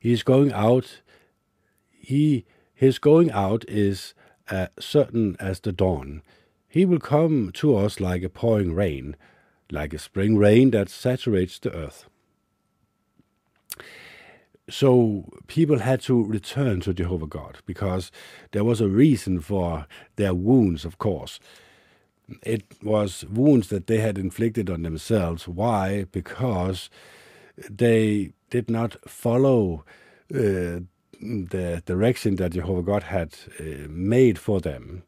He 0.00 0.12
is 0.12 0.22
going 0.22 0.52
out, 0.52 1.02
he 1.90 2.46
his 2.80 2.98
going 2.98 3.30
out 3.30 3.62
is 3.68 4.14
uh, 4.50 4.68
certain 4.78 5.36
as 5.38 5.60
the 5.60 5.70
dawn. 5.70 6.22
He 6.66 6.86
will 6.86 6.98
come 6.98 7.50
to 7.56 7.76
us 7.76 8.00
like 8.00 8.22
a 8.22 8.30
pouring 8.30 8.72
rain, 8.72 9.16
like 9.70 9.92
a 9.92 9.98
spring 9.98 10.38
rain 10.38 10.70
that 10.70 10.88
saturates 10.88 11.58
the 11.58 11.74
earth. 11.74 12.06
So 14.70 15.26
people 15.46 15.80
had 15.80 16.00
to 16.04 16.24
return 16.24 16.80
to 16.80 16.94
Jehovah 16.94 17.26
God 17.26 17.58
because 17.66 18.10
there 18.52 18.64
was 18.64 18.80
a 18.80 18.88
reason 18.88 19.40
for 19.40 19.86
their 20.16 20.32
wounds, 20.32 20.86
of 20.86 20.96
course. 20.96 21.38
It 22.42 22.64
was 22.82 23.26
wounds 23.26 23.68
that 23.68 23.88
they 23.88 23.98
had 23.98 24.16
inflicted 24.16 24.70
on 24.70 24.84
themselves. 24.84 25.46
Why? 25.46 26.06
Because 26.10 26.88
they 27.58 28.32
did 28.48 28.70
not 28.70 28.96
follow 29.06 29.84
uh, 30.34 30.80
the 31.20 31.82
direction 31.84 32.36
that 32.36 32.52
Jehovah 32.52 32.82
God 32.82 33.02
had 33.04 33.34
uh, 33.58 33.64
made 33.88 34.38
for 34.38 34.60
them. 34.60 35.02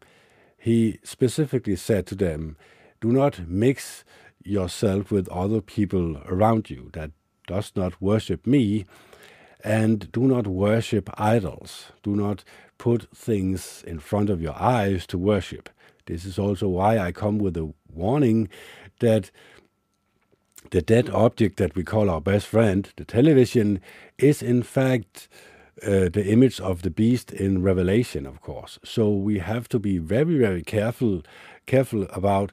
He 0.59 0.99
specifically 1.02 1.76
said 1.76 2.07
to 2.07 2.14
them, 2.14 2.57
Do 3.00 3.12
not 3.12 3.49
mix 3.49 4.04
yourself 4.45 5.11
with 5.11 5.28
other 5.28 5.61
people 5.61 6.19
around 6.26 6.71
you 6.71 6.90
that 6.92 7.11
does 7.47 7.73
not 7.75 8.00
worship 8.00 8.47
me 8.47 8.85
and 9.64 10.11
do 10.12 10.23
not 10.23 10.47
worship 10.47 11.09
idols. 11.19 11.92
Do 12.02 12.16
not 12.16 12.45
put 12.78 13.09
things 13.16 13.85
in 13.87 13.99
front 13.99 14.28
of 14.31 14.42
your 14.42 14.61
eyes 14.61 15.07
to 15.09 15.19
worship. 15.19 15.69
This 16.07 16.25
is 16.25 16.38
also 16.38 16.69
why 16.69 16.99
I 16.99 17.12
come 17.12 17.38
with 17.38 17.57
a 17.57 17.73
warning 17.92 18.49
that 19.00 19.31
the 20.71 20.83
dead 20.83 21.11
object 21.11 21.59
that 21.59 21.75
we 21.75 21.85
call 21.85 22.11
our 22.11 22.21
best 22.21 22.47
friend, 22.47 22.90
the 22.97 23.04
television, 23.04 23.81
is 24.19 24.42
in 24.42 24.62
fact 24.62 25.28
uh, 25.82 26.08
the 26.08 26.26
image 26.26 26.60
of 26.60 26.82
the 26.82 26.90
beast 26.90 27.32
in 27.32 27.62
Revelation, 27.62 28.26
of 28.26 28.40
course. 28.40 28.78
So 28.84 29.10
we 29.10 29.38
have 29.38 29.68
to 29.70 29.78
be 29.78 29.98
very, 29.98 30.38
very 30.38 30.62
careful, 30.62 31.22
careful 31.66 32.04
about 32.12 32.52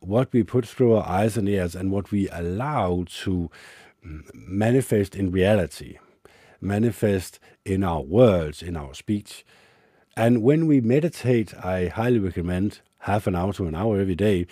what 0.00 0.32
we 0.32 0.42
put 0.42 0.66
through 0.66 0.94
our 0.94 1.08
eyes 1.08 1.36
and 1.36 1.48
ears 1.48 1.74
and 1.74 1.90
what 1.90 2.10
we 2.10 2.28
allow 2.30 3.04
to 3.22 3.50
manifest 4.02 5.16
in 5.16 5.30
reality 5.30 5.98
manifest 6.60 7.38
in 7.64 7.84
our 7.84 8.02
words, 8.02 8.62
in 8.62 8.76
our 8.76 8.94
speech. 8.94 9.44
And 10.16 10.42
when 10.42 10.66
we 10.66 10.80
meditate, 10.80 11.54
I 11.54 11.88
highly 11.88 12.18
recommend 12.18 12.80
half 13.00 13.26
an 13.26 13.36
hour 13.36 13.52
to 13.54 13.66
an 13.66 13.74
hour 13.74 14.00
every 14.00 14.14
day, 14.14 14.46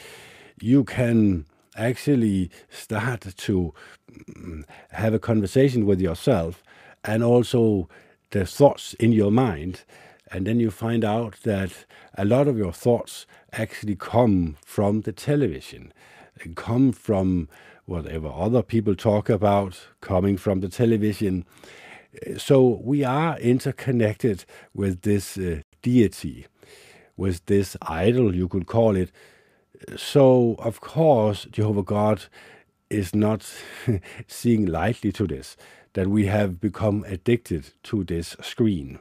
you 0.61 0.85
can 0.85 1.47
actually 1.77 2.51
start 2.71 3.23
to 3.37 3.75
mm, 4.13 4.65
have 4.91 5.15
a 5.15 5.19
conversation 5.19 5.87
with 5.87 6.01
yourself 6.01 6.63
and 7.03 7.23
also 7.25 7.89
the 8.35 8.45
thoughts 8.45 8.95
in 8.95 9.13
your 9.13 9.31
mind. 9.31 9.83
And 10.31 10.47
then 10.47 10.59
you 10.59 10.71
find 10.71 11.05
out 11.05 11.37
that 11.45 11.71
a 12.19 12.25
lot 12.25 12.49
of 12.49 12.59
your 12.59 12.73
thoughts 12.73 13.27
actually 13.53 13.95
come 13.95 14.57
from 14.65 15.03
the 15.03 15.13
television, 15.13 15.93
come 16.57 16.91
from 16.93 17.49
whatever 17.85 18.29
other 18.29 18.63
people 18.63 18.97
talk 18.97 19.31
about, 19.31 19.81
coming 20.01 20.37
from 20.37 20.61
the 20.61 20.69
television. 20.69 21.45
So 22.37 22.81
we 22.83 23.05
are 23.05 23.39
interconnected 23.39 24.45
with 24.75 25.03
this 25.03 25.39
uh, 25.39 25.61
deity, 25.83 26.47
with 27.17 27.47
this 27.47 27.77
idol, 27.83 28.35
you 28.35 28.49
could 28.49 28.67
call 28.67 28.97
it. 28.97 29.13
So, 29.97 30.57
of 30.59 30.81
course, 30.81 31.47
Jehovah 31.53 31.83
God 31.85 32.25
is 32.95 33.15
not 33.15 33.47
seeing 34.27 34.67
lightly 34.67 35.13
to 35.13 35.27
this, 35.27 35.57
that 35.95 36.09
we 36.09 36.27
have 36.27 36.61
become 36.61 37.05
addicted 37.07 37.71
to 37.85 38.05
this 38.05 38.37
screen. 38.41 38.99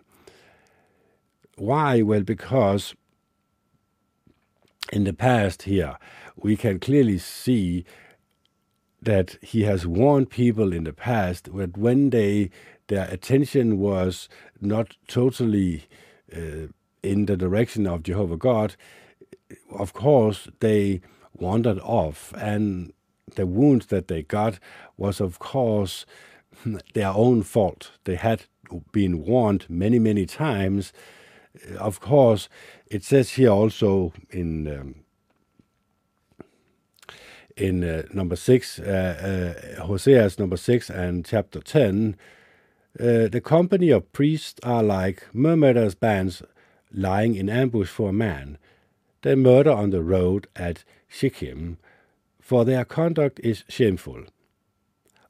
Why? 1.58 2.02
Well, 2.02 2.22
because 2.22 2.96
in 4.92 5.04
the 5.04 5.14
past 5.14 5.64
here, 5.64 5.98
we 6.36 6.56
can 6.56 6.80
clearly 6.80 7.18
see 7.18 7.86
that 9.02 9.38
he 9.42 9.64
has 9.64 9.86
warned 9.86 10.30
people 10.30 10.72
in 10.72 10.86
the 10.86 10.94
past 10.94 11.56
that 11.56 11.78
when 11.78 12.10
they 12.10 12.50
their 12.88 13.08
attention 13.10 13.80
was 13.80 14.30
not 14.62 14.96
totally 15.08 15.86
uh, 16.36 16.68
in 17.02 17.26
the 17.26 17.38
direction 17.38 17.88
of 17.88 18.04
Jehovah 18.04 18.38
God, 18.38 18.76
of 19.72 19.94
course 19.94 20.48
they 20.60 21.02
wandered 21.34 21.80
off, 21.80 22.34
and 22.38 22.93
the 23.36 23.46
wounds 23.46 23.88
that 23.88 24.08
they 24.08 24.24
got 24.24 24.60
was, 24.98 25.22
of 25.22 25.40
course, 25.40 26.06
their 26.94 27.10
own 27.10 27.44
fault. 27.44 27.92
They 28.04 28.16
had 28.16 28.46
been 28.92 29.26
warned 29.26 29.66
many, 29.70 30.00
many 30.00 30.26
times. 30.26 30.94
Of 31.78 32.00
course, 32.00 32.50
it 32.88 33.04
says 33.04 33.32
here 33.32 33.50
also 33.50 34.14
in 34.30 34.68
um, 34.68 34.96
in 37.56 37.84
uh, 37.84 38.04
number 38.12 38.36
six, 38.36 38.80
uh, 38.80 39.76
uh, 39.78 39.86
Hosea's 39.86 40.40
number 40.40 40.58
six 40.58 40.90
and 40.90 41.24
chapter 41.24 41.60
ten, 41.60 42.16
uh, 43.00 43.28
the 43.28 43.42
company 43.44 43.92
of 43.92 44.12
priests 44.12 44.60
are 44.64 44.82
like 44.82 45.28
murderers' 45.34 45.96
bands 45.96 46.42
lying 46.92 47.36
in 47.36 47.50
ambush 47.50 47.90
for 47.90 48.10
a 48.10 48.14
man. 48.14 48.58
They 49.22 49.36
murder 49.36 49.72
on 49.72 49.92
the 49.92 50.02
road 50.02 50.48
at 50.56 50.84
Shechem, 51.08 51.78
for 52.54 52.66
their 52.66 52.86
conduct 52.86 53.40
is 53.40 53.64
shameful. 53.68 54.26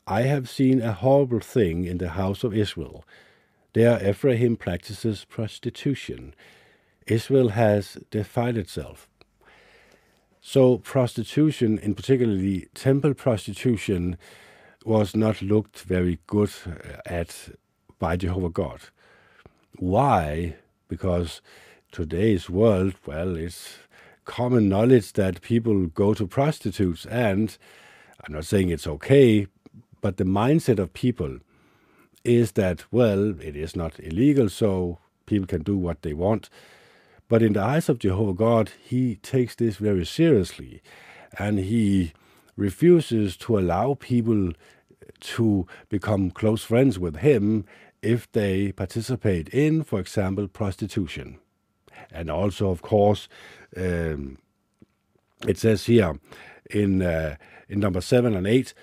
I 0.05 0.23
have 0.23 0.49
seen 0.49 0.81
a 0.81 0.91
horrible 0.91 1.39
thing 1.39 1.85
in 1.85 1.97
the 1.97 2.09
house 2.09 2.43
of 2.43 2.53
Israel. 2.53 3.05
There 3.71 3.97
Ephraim 4.05 4.57
practices 4.57 5.23
prostitution. 5.23 6.35
Israel 7.07 7.47
has 7.51 7.97
defiled 8.11 8.57
itself. 8.57 9.07
So 10.41 10.79
prostitution, 10.79 11.77
in 11.77 11.95
particularly 11.95 12.67
temple 12.73 13.13
prostitution, 13.13 14.17
was 14.83 15.15
not 15.15 15.41
looked 15.41 15.83
very 15.83 16.19
good 16.27 16.51
uh, 16.67 16.97
at 17.05 17.51
by 17.99 18.17
Jehovah 18.17 18.49
God. 18.49 18.81
Why? 19.77 20.57
Because 20.89 21.41
today's 21.89 22.49
world, 22.49 22.95
well, 23.05 23.37
it's 23.37 23.77
common 24.25 24.69
knowledge 24.69 25.13
that 25.13 25.41
people 25.41 25.87
go 25.87 26.13
to 26.13 26.27
prostitutes, 26.27 27.05
and 27.05 27.57
I'm 28.25 28.33
not 28.33 28.45
saying 28.45 28.69
it's 28.69 28.87
okay, 28.87 29.47
but 30.01 30.17
the 30.17 30.23
mindset 30.23 30.79
of 30.79 30.93
people 30.93 31.39
is 32.23 32.53
that, 32.53 32.85
well, 32.91 33.39
it 33.41 33.55
is 33.55 33.75
not 33.75 33.99
illegal, 33.99 34.49
so 34.49 34.99
people 35.25 35.47
can 35.47 35.63
do 35.63 35.77
what 35.77 36.01
they 36.01 36.13
want. 36.13 36.49
But 37.27 37.41
in 37.41 37.53
the 37.53 37.61
eyes 37.61 37.89
of 37.89 37.99
Jehovah 37.99 38.33
God, 38.33 38.71
he 38.81 39.15
takes 39.17 39.55
this 39.55 39.77
very 39.77 40.05
seriously, 40.05 40.81
and 41.37 41.59
he 41.59 42.13
refuses 42.55 43.35
to 43.37 43.57
allow 43.57 43.95
people 43.95 44.53
to 45.19 45.67
become 45.89 46.31
close 46.31 46.63
friends 46.63 46.99
with 46.99 47.17
him 47.17 47.65
if 48.01 48.31
they 48.33 48.71
participate 48.73 49.49
in, 49.49 49.83
for 49.83 49.99
example, 49.99 50.47
prostitution. 50.47 51.39
And 52.11 52.29
also, 52.29 52.69
of 52.69 52.81
course, 52.81 53.27
um, 53.75 54.37
it 55.47 55.57
says 55.57 55.85
here 55.85 56.19
in, 56.69 57.01
uh, 57.01 57.35
in 57.69 57.79
number 57.79 58.01
7 58.01 58.35
and 58.35 58.47
8 58.47 58.73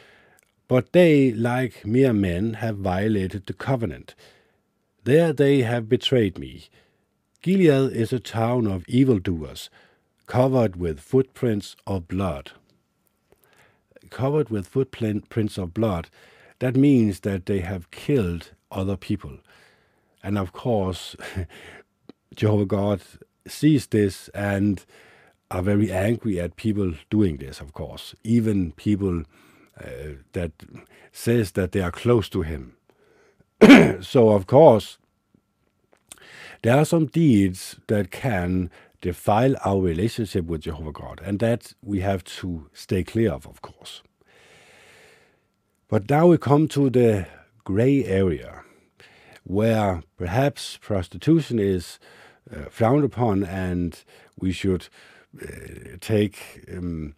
But 0.69 0.93
they, 0.93 1.33
like 1.33 1.87
mere 1.87 2.13
men, 2.13 2.55
have 2.55 2.77
violated 2.77 3.47
the 3.47 3.53
covenant. 3.53 4.15
There 5.05 5.33
they 5.33 5.63
have 5.63 5.89
betrayed 5.89 6.39
me. 6.39 6.69
Gilead 7.43 7.93
is 7.93 8.13
a 8.13 8.21
town 8.21 8.67
of 8.67 8.85
evildoers, 8.87 9.71
covered 10.27 10.77
with 10.77 11.01
footprints 11.01 11.75
of 11.87 12.07
blood 12.07 12.53
covered 14.11 14.51
with 14.51 14.67
footprints 14.67 15.57
of 15.57 15.73
blood, 15.73 16.11
that 16.59 16.77
means 16.77 17.21
that 17.21 17.47
they 17.47 17.61
have 17.61 17.91
killed 17.91 18.51
other 18.71 18.97
people. 18.97 19.39
And 20.23 20.37
of 20.37 20.53
course, 20.53 21.17
Jehovah 22.41 22.65
God 22.65 23.03
sees 23.47 23.87
this 23.89 24.29
and 24.29 24.83
are 25.51 25.61
very 25.61 25.93
angry 25.93 26.41
at 26.41 26.57
people 26.57 26.95
doing 27.11 27.37
this, 27.37 27.61
of 27.61 27.75
course, 27.75 28.15
even 28.25 28.73
people 28.73 29.25
uh, 29.79 30.15
that 30.33 30.53
says 31.13 31.51
that 31.51 31.73
they 31.73 31.83
are 31.83 31.91
close 31.91 32.31
to 32.31 32.41
him. 32.41 32.77
so, 34.01 34.31
of 34.31 34.47
course, 34.47 34.97
there 36.63 36.79
are 36.79 36.87
some 36.87 37.09
deeds 37.09 37.77
that 37.89 38.11
can 38.11 38.71
defile 39.03 39.55
our 39.63 39.83
relationship 39.83 40.47
with 40.47 40.63
Jehovah 40.63 40.93
God, 40.93 41.21
and 41.23 41.41
that 41.41 41.75
we 41.83 42.01
have 42.01 42.25
to 42.41 42.71
stay 42.73 43.05
clear 43.05 43.33
of, 43.33 43.47
of 43.47 43.61
course. 43.61 44.03
But 45.89 46.09
now 46.09 46.29
we 46.29 46.39
come 46.39 46.69
to 46.69 46.89
the 46.89 47.27
gray 47.65 48.03
area 48.07 48.63
where 49.45 50.03
perhaps 50.17 50.79
prostitution 50.79 51.59
is 51.59 51.99
uh, 52.55 52.69
frowned 52.71 53.05
upon 53.05 53.45
and 53.45 54.05
we 54.39 54.53
should 54.53 54.89
uh, 55.41 55.47
take 56.01 56.65
um, 56.73 57.15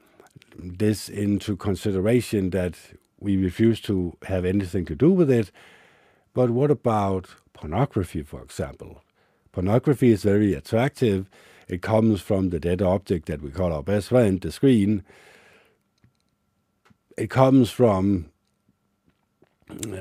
this 0.56 1.08
into 1.08 1.56
consideration 1.56 2.50
that 2.50 2.74
we 3.20 3.36
refuse 3.36 3.80
to 3.80 4.16
have 4.24 4.44
anything 4.44 4.84
to 4.84 4.94
do 4.94 5.10
with 5.10 5.30
it. 5.30 5.50
But 6.34 6.50
what 6.50 6.70
about 6.70 7.28
pornography, 7.52 8.22
for 8.22 8.42
example? 8.42 9.02
Pornography 9.52 10.10
is 10.10 10.22
very 10.22 10.54
attractive 10.54 11.28
it 11.72 11.80
comes 11.80 12.20
from 12.20 12.50
the 12.50 12.60
dead 12.60 12.82
object 12.82 13.26
that 13.28 13.40
we 13.40 13.50
call 13.50 13.72
our 13.72 13.82
best 13.82 14.08
friend, 14.08 14.38
the 14.40 14.52
screen. 14.52 15.04
it 17.16 17.30
comes 17.30 17.70
from, 17.70 18.26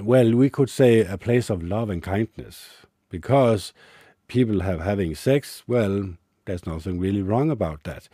well, 0.01 0.33
we 0.33 0.49
could 0.49 0.69
say 0.69 0.99
a 0.99 1.17
place 1.17 1.49
of 1.49 1.63
love 1.63 1.89
and 1.89 2.03
kindness. 2.03 2.85
Because 3.09 3.71
people 4.31 4.61
have 4.61 4.79
having 4.79 5.13
sex, 5.13 5.61
well, 5.67 6.13
there's 6.45 6.65
nothing 6.65 6.97
really 6.99 7.21
wrong 7.21 7.51
about 7.51 7.83
that. 7.83 8.07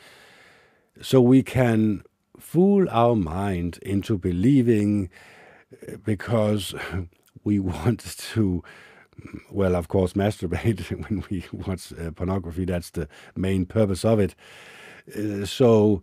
So 1.00 1.22
we 1.22 1.44
can 1.44 2.02
fool 2.40 2.90
our 2.90 3.16
mind 3.16 3.78
into 3.84 4.18
believing 4.18 5.12
because 6.04 6.74
we 7.44 7.60
want 7.60 8.00
to 8.34 8.64
well, 9.52 9.76
of 9.76 9.88
course, 9.88 10.14
masturbate 10.14 10.90
when 11.10 11.24
we 11.30 11.46
watch 11.52 11.94
uh, 11.94 12.12
pornography. 12.12 12.66
That's 12.66 12.92
the 12.92 13.08
main 13.36 13.66
purpose 13.66 14.06
of 14.06 14.20
it. 14.20 14.36
Uh, 15.16 15.46
so, 15.46 16.02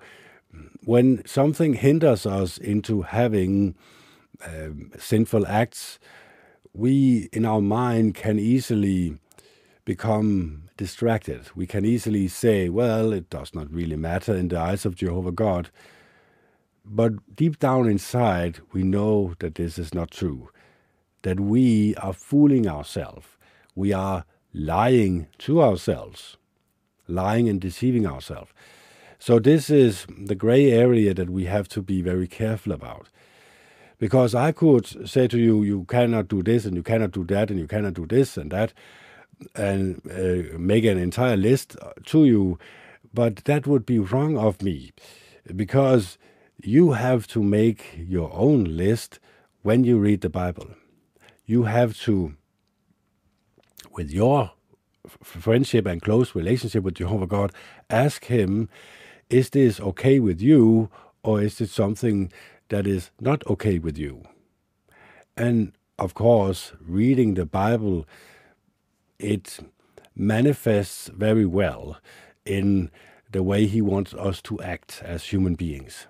when 0.84 1.24
something 1.26 1.74
hinders 1.74 2.26
us 2.26 2.58
into 2.58 3.02
having 3.02 3.74
um, 4.44 4.90
sinful 4.98 5.46
acts, 5.46 5.98
we 6.72 7.28
in 7.32 7.44
our 7.44 7.60
mind 7.60 8.14
can 8.14 8.38
easily 8.38 9.18
become 9.84 10.68
distracted. 10.76 11.48
We 11.54 11.66
can 11.66 11.84
easily 11.84 12.28
say, 12.28 12.68
well, 12.68 13.12
it 13.12 13.30
does 13.30 13.54
not 13.54 13.72
really 13.72 13.96
matter 13.96 14.34
in 14.34 14.48
the 14.48 14.58
eyes 14.58 14.84
of 14.84 14.94
Jehovah 14.94 15.32
God. 15.32 15.70
But 16.84 17.34
deep 17.34 17.58
down 17.58 17.88
inside, 17.88 18.60
we 18.72 18.82
know 18.82 19.34
that 19.38 19.54
this 19.54 19.78
is 19.78 19.94
not 19.94 20.10
true, 20.10 20.50
that 21.22 21.40
we 21.40 21.94
are 21.96 22.12
fooling 22.12 22.66
ourselves. 22.66 23.26
We 23.74 23.92
are 23.92 24.24
lying 24.52 25.26
to 25.38 25.62
ourselves, 25.62 26.36
lying 27.08 27.48
and 27.48 27.60
deceiving 27.60 28.06
ourselves. 28.06 28.52
So, 29.18 29.38
this 29.38 29.70
is 29.70 30.06
the 30.18 30.34
gray 30.34 30.70
area 30.70 31.14
that 31.14 31.30
we 31.30 31.46
have 31.46 31.66
to 31.68 31.80
be 31.80 32.02
very 32.02 32.28
careful 32.28 32.72
about. 32.72 33.08
Because 33.98 34.34
I 34.34 34.52
could 34.52 35.08
say 35.08 35.26
to 35.28 35.38
you, 35.38 35.62
you 35.62 35.84
cannot 35.84 36.28
do 36.28 36.42
this 36.42 36.66
and 36.66 36.76
you 36.76 36.82
cannot 36.82 37.12
do 37.12 37.24
that 37.24 37.50
and 37.50 37.58
you 37.58 37.66
cannot 37.66 37.94
do 37.94 38.06
this 38.06 38.36
and 38.36 38.50
that, 38.50 38.74
and 39.54 40.00
uh, 40.10 40.58
make 40.58 40.84
an 40.84 40.98
entire 40.98 41.36
list 41.36 41.76
to 42.06 42.24
you, 42.24 42.58
but 43.12 43.36
that 43.44 43.66
would 43.66 43.86
be 43.86 43.98
wrong 43.98 44.36
of 44.36 44.62
me 44.62 44.92
because 45.54 46.18
you 46.62 46.92
have 46.92 47.26
to 47.28 47.42
make 47.42 47.94
your 47.96 48.30
own 48.32 48.64
list 48.64 49.18
when 49.62 49.84
you 49.84 49.98
read 49.98 50.20
the 50.20 50.30
Bible. 50.30 50.68
You 51.46 51.64
have 51.64 51.98
to, 52.02 52.34
with 53.92 54.10
your 54.10 54.52
friendship 55.22 55.86
and 55.86 56.00
close 56.00 56.34
relationship 56.34 56.82
with 56.84 56.94
Jehovah 56.94 57.26
God, 57.26 57.52
ask 57.90 58.24
Him, 58.24 58.68
is 59.30 59.50
this 59.50 59.80
okay 59.80 60.20
with 60.20 60.40
you, 60.40 60.90
or 61.22 61.42
is 61.42 61.60
it 61.60 61.70
something 61.70 62.32
that 62.68 62.86
is 62.86 63.10
not 63.20 63.46
okay 63.46 63.78
with 63.78 63.98
you? 63.98 64.22
And 65.36 65.72
of 65.98 66.14
course, 66.14 66.72
reading 66.80 67.34
the 67.34 67.46
Bible, 67.46 68.06
it 69.24 69.60
manifests 70.14 71.08
very 71.08 71.46
well 71.46 71.98
in 72.44 72.90
the 73.30 73.42
way 73.42 73.66
He 73.66 73.80
wants 73.80 74.14
us 74.14 74.40
to 74.42 74.60
act 74.60 75.02
as 75.04 75.24
human 75.24 75.54
beings. 75.54 76.06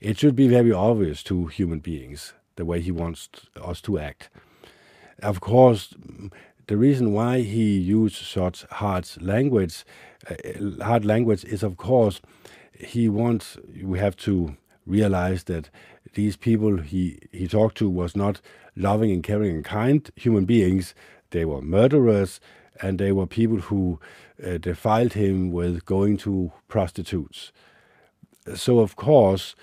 It 0.00 0.18
should 0.18 0.36
be 0.36 0.48
very 0.48 0.72
obvious 0.72 1.22
to 1.24 1.46
human 1.46 1.78
beings 1.80 2.34
the 2.56 2.64
way 2.64 2.80
he 2.80 2.90
wants 2.90 3.28
us 3.60 3.80
to 3.82 3.98
act. 3.98 4.30
Of 5.22 5.40
course, 5.40 5.94
the 6.66 6.76
reason 6.76 7.12
why 7.12 7.40
he 7.40 7.78
used 7.78 8.16
such 8.16 8.64
hard 8.64 9.08
language, 9.20 9.84
uh, 10.28 10.84
hard 10.84 11.04
language, 11.04 11.44
is 11.44 11.62
of 11.62 11.76
course 11.76 12.20
he 12.72 13.08
wants. 13.08 13.56
We 13.82 13.98
have 13.98 14.16
to 14.18 14.56
realize 14.86 15.44
that 15.44 15.70
these 16.14 16.36
people 16.36 16.78
he 16.78 17.18
he 17.32 17.48
talked 17.48 17.76
to 17.78 17.88
was 17.88 18.16
not 18.16 18.40
loving 18.76 19.10
and 19.10 19.22
caring 19.22 19.50
and 19.54 19.64
kind 19.64 20.10
human 20.16 20.44
beings. 20.44 20.94
They 21.34 21.44
were 21.44 21.60
murderers, 21.60 22.40
and 22.80 22.98
they 22.98 23.10
were 23.10 23.26
people 23.26 23.60
who 23.68 23.98
uh, 24.46 24.58
defiled 24.58 25.14
him 25.14 25.50
with 25.50 25.84
going 25.84 26.16
to 26.18 26.52
prostitutes. 26.68 27.52
So 28.54 28.78
of 28.78 28.94
course 28.94 29.56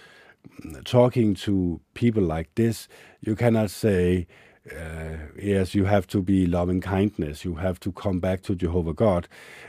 talking 0.86 1.34
to 1.36 1.80
people 1.94 2.24
like 2.24 2.50
this, 2.56 2.88
you 3.22 3.36
cannot 3.36 3.70
say, 3.70 4.28
uh, 4.70 5.16
yes, 5.42 5.74
you 5.74 5.86
have 5.86 6.06
to 6.08 6.22
be 6.22 6.46
loving 6.46 6.82
kindness, 6.82 7.46
you 7.46 7.56
have 7.56 7.80
to 7.80 7.92
come 7.92 8.20
back 8.20 8.42
to 8.44 8.56
Jehovah 8.56 8.94
God. 8.94 9.28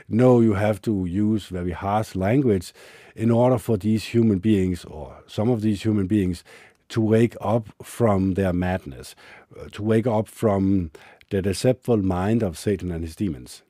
No, 0.09 0.41
you 0.41 0.55
have 0.55 0.81
to 0.81 1.05
use 1.05 1.45
very 1.45 1.71
harsh 1.71 2.15
language 2.15 2.73
in 3.15 3.31
order 3.31 3.57
for 3.57 3.77
these 3.77 4.03
human 4.05 4.39
beings, 4.39 4.85
or 4.85 5.23
some 5.27 5.49
of 5.49 5.61
these 5.61 5.83
human 5.83 6.07
beings, 6.07 6.43
to 6.89 7.01
wake 7.01 7.35
up 7.41 7.69
from 7.81 8.33
their 8.33 8.53
madness, 8.53 9.15
uh, 9.59 9.67
to 9.71 9.81
wake 9.81 10.05
up 10.05 10.27
from 10.27 10.91
the 11.33 11.41
deceitful 11.41 11.97
mind 11.97 12.43
of 12.43 12.59
Satan 12.59 12.91
and 12.91 13.03
his 13.03 13.15
demons. 13.15 13.63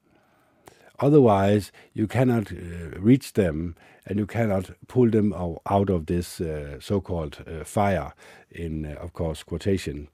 Otherwise, 1.00 1.72
you 1.94 2.08
cannot 2.08 2.52
uh, 2.52 3.00
reach 3.00 3.34
them 3.34 3.76
and 4.06 4.20
you 4.20 4.26
cannot 4.26 4.72
pull 4.90 5.10
them 5.10 5.34
out 5.34 5.90
of 5.90 6.08
this 6.08 6.42
uh, 6.42 6.78
so 6.82 7.00
called 7.00 7.38
uh, 7.48 7.64
fire, 7.64 8.12
in, 8.52 8.86
uh, 8.86 8.96
of 9.00 9.14
course, 9.14 9.44
quotation, 9.44 10.10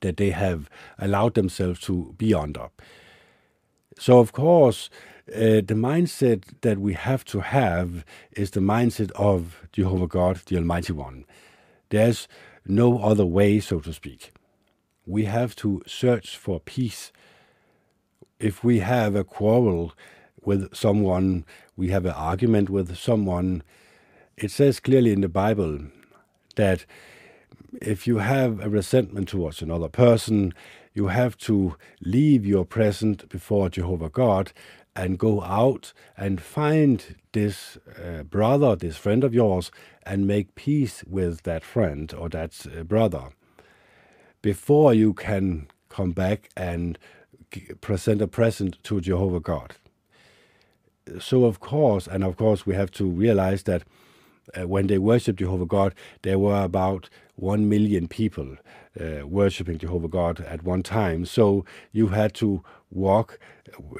that 0.00 0.16
they 0.16 0.30
have 0.30 0.70
allowed 0.98 1.34
themselves 1.34 1.78
to 1.80 2.14
be 2.16 2.32
under. 2.32 2.68
So, 3.98 4.18
of 4.18 4.32
course, 4.32 4.88
uh, 5.28 5.60
the 5.60 5.74
mindset 5.74 6.44
that 6.62 6.78
we 6.78 6.94
have 6.94 7.22
to 7.26 7.40
have 7.40 8.02
is 8.32 8.52
the 8.52 8.60
mindset 8.60 9.10
of 9.12 9.60
Jehovah 9.72 10.06
God, 10.06 10.40
the 10.46 10.56
Almighty 10.56 10.94
One. 10.94 11.26
There's 11.90 12.28
no 12.66 12.98
other 13.00 13.26
way, 13.26 13.60
so 13.60 13.80
to 13.80 13.92
speak. 13.92 14.32
We 15.06 15.26
have 15.26 15.54
to 15.56 15.82
search 15.86 16.36
for 16.36 16.58
peace. 16.58 17.12
If 18.40 18.64
we 18.64 18.80
have 18.80 19.14
a 19.14 19.22
quarrel 19.22 19.94
with 20.44 20.74
someone, 20.74 21.44
we 21.76 21.88
have 21.88 22.04
an 22.04 22.12
argument 22.12 22.68
with 22.68 22.96
someone, 22.96 23.62
it 24.36 24.50
says 24.50 24.80
clearly 24.80 25.12
in 25.12 25.20
the 25.20 25.28
Bible 25.28 25.78
that 26.56 26.84
if 27.80 28.06
you 28.06 28.18
have 28.18 28.60
a 28.60 28.68
resentment 28.68 29.28
towards 29.28 29.62
another 29.62 29.88
person, 29.88 30.52
you 30.92 31.06
have 31.08 31.36
to 31.38 31.76
leave 32.00 32.44
your 32.44 32.64
present 32.64 33.28
before 33.28 33.68
Jehovah 33.68 34.10
God 34.10 34.52
and 34.96 35.18
go 35.18 35.42
out 35.42 35.92
and 36.16 36.40
find 36.40 37.16
this 37.32 37.78
uh, 38.02 38.22
brother, 38.24 38.74
this 38.74 38.96
friend 38.96 39.22
of 39.22 39.34
yours, 39.34 39.70
and 40.04 40.26
make 40.26 40.54
peace 40.54 41.04
with 41.06 41.42
that 41.42 41.64
friend 41.64 42.12
or 42.14 42.28
that 42.30 42.66
uh, 42.66 42.82
brother 42.82 43.28
before 44.46 44.94
you 44.94 45.12
can 45.12 45.66
come 45.88 46.12
back 46.12 46.48
and 46.56 47.00
present 47.80 48.22
a 48.22 48.28
present 48.28 48.80
to 48.84 49.00
Jehovah 49.00 49.40
God. 49.40 49.74
So, 51.18 51.46
of 51.46 51.58
course, 51.58 52.06
and 52.06 52.22
of 52.22 52.36
course, 52.36 52.64
we 52.64 52.76
have 52.76 52.92
to 52.92 53.04
realize 53.06 53.64
that 53.64 53.82
uh, 54.56 54.68
when 54.68 54.86
they 54.86 54.98
worshiped 54.98 55.40
Jehovah 55.40 55.66
God, 55.66 55.96
there 56.22 56.38
were 56.38 56.62
about 56.62 57.10
one 57.34 57.68
million 57.68 58.06
people 58.06 58.56
uh, 59.00 59.26
worshiping 59.26 59.78
Jehovah 59.78 60.06
God 60.06 60.40
at 60.42 60.62
one 60.62 60.84
time. 60.84 61.26
So 61.26 61.64
you 61.90 62.06
had 62.20 62.32
to 62.34 62.62
walk, 62.92 63.40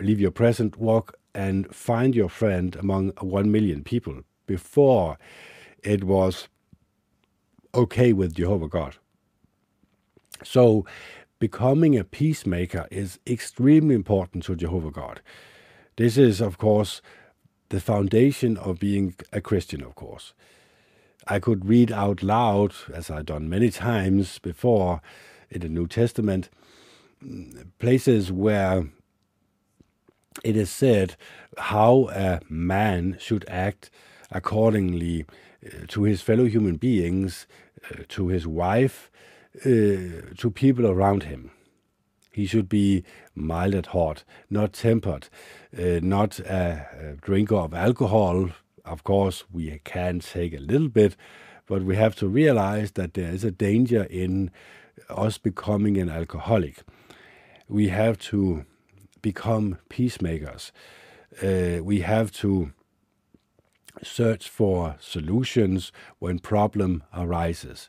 leave 0.00 0.20
your 0.20 0.30
present, 0.30 0.76
walk, 0.76 1.16
and 1.35 1.74
find 1.74 2.14
your 2.14 2.28
friend 2.28 2.76
among 2.76 3.09
one 3.20 3.50
million 3.50 3.82
people 3.82 4.22
before 4.46 5.18
it 5.82 6.04
was 6.04 6.46
okay 7.74 8.12
with 8.12 8.37
Jehovah 8.37 8.68
God. 8.68 8.96
So 10.42 10.85
becoming 11.38 11.99
a 11.99 12.05
peacemaker 12.05 12.87
is 12.90 13.18
extremely 13.27 13.94
important 13.94 14.44
to 14.44 14.57
Jehovah 14.57 14.90
God. 14.90 15.20
This 15.96 16.16
is, 16.16 16.40
of 16.40 16.59
course, 16.59 17.01
the 17.68 17.81
foundation 17.81 18.57
of 18.57 18.79
being 18.79 19.14
a 19.33 19.40
Christian, 19.40 19.83
of 19.83 19.94
course. 19.94 20.35
I 21.27 21.40
could 21.40 21.66
read 21.66 21.90
out 21.90 22.22
loud, 22.22 22.75
as 22.92 23.11
I've 23.11 23.27
done 23.27 23.49
many 23.49 23.70
times 23.70 24.38
before 24.38 25.01
in 25.51 25.62
the 25.62 25.68
New 25.68 25.88
Testament, 25.88 26.49
places 27.79 28.31
where 28.31 28.88
it 30.44 30.57
is 30.57 30.70
said 30.70 31.16
how 31.59 32.09
a 32.12 32.40
man 32.49 33.16
should 33.18 33.44
act 33.49 33.90
accordingly 34.31 35.25
uh, 35.64 35.87
to 35.88 36.03
his 36.05 36.20
fellow 36.22 36.44
human 36.44 36.77
beings, 36.77 37.46
uh, 37.90 38.03
to 38.09 38.29
his 38.29 38.46
wife, 38.46 39.11
to 39.62 40.51
people 40.55 40.87
around 40.87 41.25
him. 41.25 41.51
He 42.33 42.47
should 42.47 42.69
be 42.69 43.03
mild 43.35 43.75
at 43.75 43.87
heart, 43.87 44.25
not 44.51 44.75
tempered, 44.75 45.29
uh, 45.77 46.01
not 46.03 46.38
a, 46.40 46.87
a 47.01 47.12
drinker 47.14 47.57
of 47.57 47.73
alcohol. 47.73 48.51
Of 48.85 49.05
course, 49.05 49.45
we 49.51 49.81
can 49.85 50.21
take 50.21 50.53
a 50.53 50.61
little 50.61 50.88
bit, 50.88 51.16
but 51.66 51.83
we 51.83 51.97
have 51.97 52.14
to 52.16 52.29
realize 52.29 52.92
that 52.92 53.14
there 53.14 53.33
is 53.33 53.42
a 53.42 53.51
danger 53.51 54.05
in 54.05 54.51
us 55.09 55.38
becoming 55.38 55.97
an 55.97 56.11
alcoholic. 56.11 56.83
We 57.69 57.88
have 57.88 58.19
to 58.31 58.66
become 59.23 59.79
peacemakers. 59.88 60.73
Uh, 61.42 61.83
we 61.83 62.01
have 62.01 62.31
to 62.33 62.73
search 64.03 64.49
for 64.49 64.97
solutions 65.01 65.90
when 66.19 66.38
problem 66.38 67.03
arises. 67.14 67.88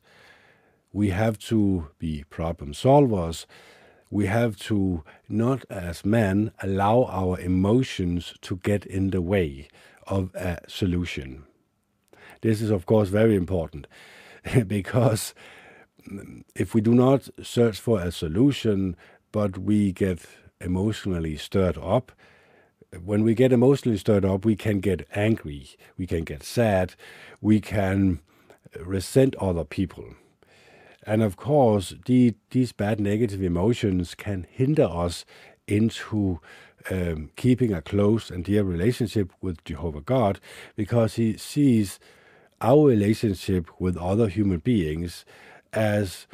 We 0.97 1.12
have 1.12 1.38
to 1.51 1.89
be 1.99 2.23
problem 2.27 2.73
solvers. 2.73 3.45
We 4.10 4.25
have 4.25 4.57
to 4.62 5.03
not 5.29 5.63
as 5.69 6.03
men 6.03 6.51
allow 6.63 7.03
our 7.03 7.39
emotions 7.39 8.33
to 8.41 8.55
get 8.63 8.83
in 8.83 9.12
the 9.12 9.21
way 9.21 9.67
of 10.07 10.33
a 10.33 10.57
solution. 10.67 11.43
This 12.41 12.63
is 12.63 12.71
of 12.71 12.88
course 12.88 13.10
very 13.10 13.36
important 13.36 13.86
because 14.67 15.36
if 16.55 16.73
we 16.73 16.81
do 16.81 16.95
not 16.95 17.29
search 17.43 17.79
for 17.79 18.01
a 18.01 18.12
solution 18.12 18.95
but 19.31 19.55
we 19.55 19.91
get 19.91 20.25
emotionally 20.60 21.38
stirred 21.38 21.77
up, 21.77 22.12
when 23.03 23.23
we 23.23 23.36
get 23.36 23.53
emotionally 23.53 23.99
stirred 23.99 24.25
up, 24.25 24.45
we 24.45 24.55
can 24.55 24.79
get 24.79 25.07
angry, 25.13 25.69
we 25.95 26.07
can 26.07 26.23
get 26.23 26.41
sad, 26.41 26.95
we 27.39 27.62
can 27.62 28.19
resent 28.79 29.36
other 29.36 29.63
people. 29.63 30.15
And 31.07 31.23
of 31.23 31.37
course, 31.37 31.95
the, 32.05 32.35
these 32.51 32.71
bad 32.71 32.99
negative 32.99 33.41
emotions 33.41 34.13
can 34.13 34.45
hinder 34.49 34.83
us 34.83 35.25
into 35.67 36.39
um, 36.91 37.31
keeping 37.35 37.73
a 37.73 37.81
close 37.81 38.29
and 38.29 38.43
dear 38.43 38.63
relationship 38.63 39.31
with 39.41 39.63
Jehovah 39.63 40.01
God 40.01 40.39
because 40.75 41.15
He 41.15 41.37
sees 41.37 41.99
our 42.61 42.85
relationship 42.85 43.67
with 43.79 43.97
other 43.97 44.27
human 44.27 44.59
beings 44.59 45.25
as 45.73 46.27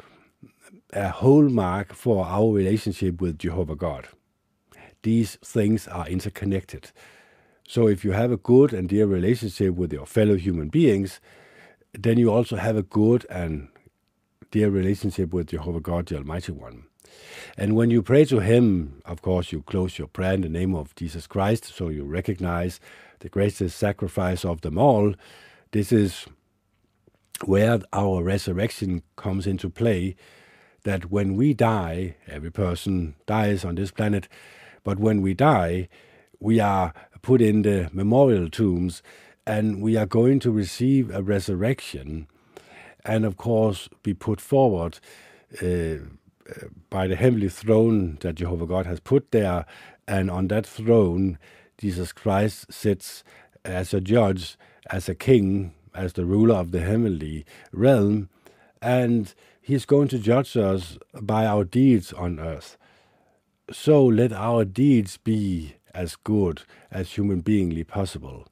a 0.92 1.08
hallmark 1.08 1.94
for 1.94 2.26
our 2.26 2.52
relationship 2.52 3.20
with 3.20 3.38
Jehovah 3.38 3.76
God 3.76 4.08
these 5.04 5.36
things 5.36 5.86
are 5.86 6.08
interconnected. 6.08 6.90
So 7.68 7.86
if 7.86 8.04
you 8.04 8.12
have 8.12 8.32
a 8.32 8.36
good 8.36 8.72
and 8.72 8.88
dear 8.88 9.06
relationship 9.06 9.76
with 9.76 9.92
your 9.92 10.06
fellow 10.06 10.36
human 10.36 10.68
beings, 10.68 11.20
then 11.92 12.18
you 12.18 12.32
also 12.32 12.56
have 12.56 12.76
a 12.76 12.82
good 12.82 13.24
and 13.30 13.68
dear 14.54 14.70
relationship 14.70 15.32
with 15.32 15.48
Jehovah 15.48 15.80
God, 15.80 16.06
the 16.06 16.16
Almighty 16.16 16.52
One. 16.52 16.84
And 17.58 17.74
when 17.74 17.90
you 17.90 18.02
pray 18.02 18.24
to 18.26 18.38
Him, 18.38 19.02
of 19.04 19.20
course, 19.20 19.50
you 19.50 19.62
close 19.62 19.98
your 19.98 20.06
prayer 20.06 20.34
in 20.34 20.42
the 20.42 20.48
name 20.48 20.76
of 20.76 20.94
Jesus 20.94 21.26
Christ, 21.26 21.64
so 21.64 21.88
you 21.88 22.04
recognize 22.04 22.78
the 23.18 23.28
greatest 23.28 23.76
sacrifice 23.76 24.44
of 24.44 24.60
them 24.60 24.78
all. 24.78 25.16
This 25.72 25.90
is 25.90 26.26
where 27.44 27.80
our 27.92 28.22
resurrection 28.22 29.02
comes 29.16 29.48
into 29.48 29.68
play. 29.68 30.14
That 30.84 31.10
when 31.10 31.34
we 31.34 31.52
die, 31.52 32.14
every 32.28 32.52
person 32.52 33.16
dies 33.26 33.64
on 33.64 33.74
this 33.74 33.90
planet, 33.90 34.28
but 34.84 35.00
when 35.00 35.20
we 35.20 35.34
die, 35.34 35.88
we 36.38 36.60
are 36.60 36.94
put 37.22 37.42
in 37.42 37.62
the 37.62 37.90
memorial 37.92 38.48
tombs 38.48 39.02
and 39.48 39.82
we 39.82 39.96
are 39.96 40.06
going 40.06 40.38
to 40.38 40.52
receive 40.52 41.12
a 41.12 41.24
resurrection 41.24 42.28
and, 43.04 43.24
of 43.24 43.36
course, 43.36 43.88
be 44.02 44.14
put 44.14 44.40
forward 44.40 44.98
uh, 45.62 45.96
by 46.90 47.06
the 47.06 47.16
heavenly 47.16 47.48
throne 47.48 48.18
that 48.20 48.36
Jehovah 48.36 48.66
God 48.66 48.86
has 48.86 49.00
put 49.00 49.30
there. 49.30 49.66
And 50.06 50.30
on 50.30 50.48
that 50.48 50.66
throne, 50.66 51.38
Jesus 51.78 52.12
Christ 52.12 52.72
sits 52.72 53.24
as 53.64 53.94
a 53.94 54.00
judge, 54.00 54.56
as 54.90 55.08
a 55.08 55.14
king, 55.14 55.74
as 55.94 56.12
the 56.14 56.24
ruler 56.24 56.56
of 56.56 56.70
the 56.70 56.80
heavenly 56.80 57.44
realm. 57.72 58.28
And 58.82 59.32
he's 59.60 59.86
going 59.86 60.08
to 60.08 60.18
judge 60.18 60.56
us 60.56 60.98
by 61.20 61.46
our 61.46 61.64
deeds 61.64 62.12
on 62.12 62.38
earth. 62.38 62.76
So 63.70 64.04
let 64.04 64.32
our 64.32 64.64
deeds 64.64 65.16
be 65.16 65.76
as 65.94 66.16
good 66.16 66.62
as 66.90 67.12
human 67.12 67.42
beingly 67.42 67.86
possible. 67.86 68.46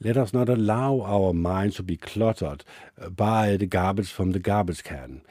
Let 0.00 0.16
us 0.16 0.32
not 0.32 0.48
allow 0.48 1.00
our 1.00 1.32
minds 1.32 1.76
to 1.76 1.82
be 1.82 1.96
cluttered 1.96 2.64
by 3.10 3.56
the 3.56 3.66
garbage 3.66 4.10
from 4.10 4.32
the 4.32 4.38
garbage 4.38 4.82
can, 4.84 5.22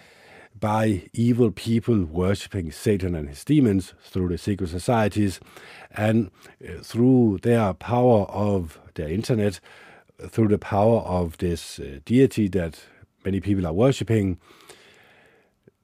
by 0.59 1.09
evil 1.13 1.51
people 1.51 2.05
worshipping 2.05 2.71
Satan 2.71 3.15
and 3.15 3.27
his 3.27 3.43
demons 3.43 3.93
through 4.03 4.29
the 4.29 4.37
secret 4.37 4.69
societies, 4.69 5.39
and 5.91 6.31
uh, 6.63 6.81
through 6.81 7.39
their 7.41 7.73
power 7.73 8.23
of 8.23 8.79
the 8.95 9.11
internet, 9.11 9.59
through 10.29 10.47
the 10.47 10.59
power 10.59 10.99
of 11.01 11.37
this 11.37 11.79
uh, 11.79 11.99
deity 12.05 12.47
that 12.49 12.79
many 13.25 13.39
people 13.39 13.65
are 13.67 13.73
worshipping. 13.73 14.39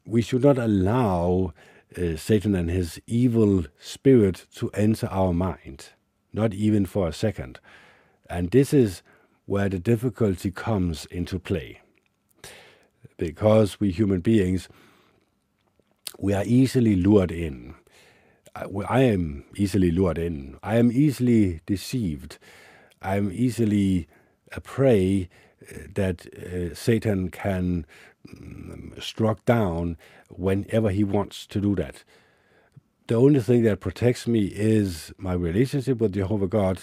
We 0.06 0.22
should 0.22 0.44
not 0.44 0.58
allow 0.58 1.54
uh, 1.98 2.16
Satan 2.16 2.56
and 2.56 2.70
his 2.70 3.02
evil 3.08 3.66
spirit 3.80 4.46
to 4.56 4.70
enter 4.72 5.08
our 5.08 5.34
mind, 5.34 5.90
not 6.34 6.54
even 6.54 6.86
for 6.86 7.08
a 7.08 7.14
second. 7.14 7.60
And 8.30 8.52
this 8.52 8.74
is 8.74 9.02
where 9.46 9.70
the 9.70 9.80
difficulty 9.80 10.52
comes 10.52 11.06
into 11.08 11.40
play. 11.40 11.82
Because 13.18 13.80
we 13.80 13.92
human 13.92 14.20
beings, 14.20 14.70
we 16.20 16.34
are 16.34 16.44
easily 16.46 16.96
lured 16.96 17.32
in. 17.32 17.76
I 18.56 19.02
am 19.02 19.46
easily 19.56 19.92
lured 19.92 20.18
in. 20.18 20.58
I 20.62 20.78
am 20.78 20.92
easily 20.92 21.62
deceived. 21.66 22.38
I 23.02 23.16
am 23.16 23.32
easily 23.32 24.08
a 24.52 24.62
prey 24.62 25.30
uh, 25.62 25.76
that 25.96 26.28
uh, 26.34 26.74
Satan 26.76 27.30
can 27.30 27.86
um, 28.30 28.94
struck 29.00 29.46
down 29.46 29.98
whenever 30.30 30.90
he 30.90 31.04
wants 31.04 31.48
to 31.48 31.62
do 31.62 31.76
that. 31.76 32.04
The 33.08 33.16
only 33.16 33.40
thing 33.40 33.64
that 33.64 33.80
protects 33.80 34.28
me 34.28 34.46
is 34.46 35.12
my 35.18 35.34
relationship 35.34 36.00
with 36.00 36.14
Jehovah 36.14 36.48
God 36.48 36.82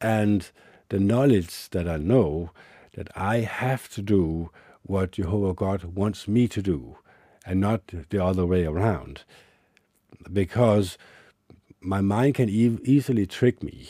and 0.00 0.50
the 0.90 1.00
knowledge 1.00 1.70
that 1.70 1.88
I 1.88 1.96
know 1.96 2.50
that 2.94 3.08
I 3.16 3.38
have 3.38 3.88
to 3.90 4.02
do 4.02 4.50
what 4.82 5.12
Jehovah 5.12 5.54
God 5.54 5.84
wants 5.84 6.28
me 6.28 6.46
to 6.48 6.62
do 6.62 6.98
and 7.44 7.60
not 7.60 7.82
the 8.10 8.24
other 8.24 8.46
way 8.46 8.64
around. 8.64 9.24
Because 10.32 10.98
my 11.80 12.00
mind 12.00 12.34
can 12.34 12.48
e- 12.48 12.78
easily 12.84 13.26
trick 13.26 13.62
me. 13.62 13.88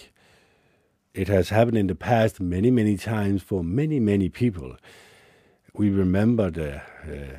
It 1.12 1.28
has 1.28 1.48
happened 1.48 1.78
in 1.78 1.88
the 1.88 1.94
past 1.94 2.40
many, 2.40 2.70
many 2.70 2.96
times 2.96 3.42
for 3.42 3.64
many, 3.64 3.98
many 3.98 4.28
people 4.28 4.76
we 5.74 5.90
remember 5.90 6.50
the 6.50 6.76
uh, 6.76 7.38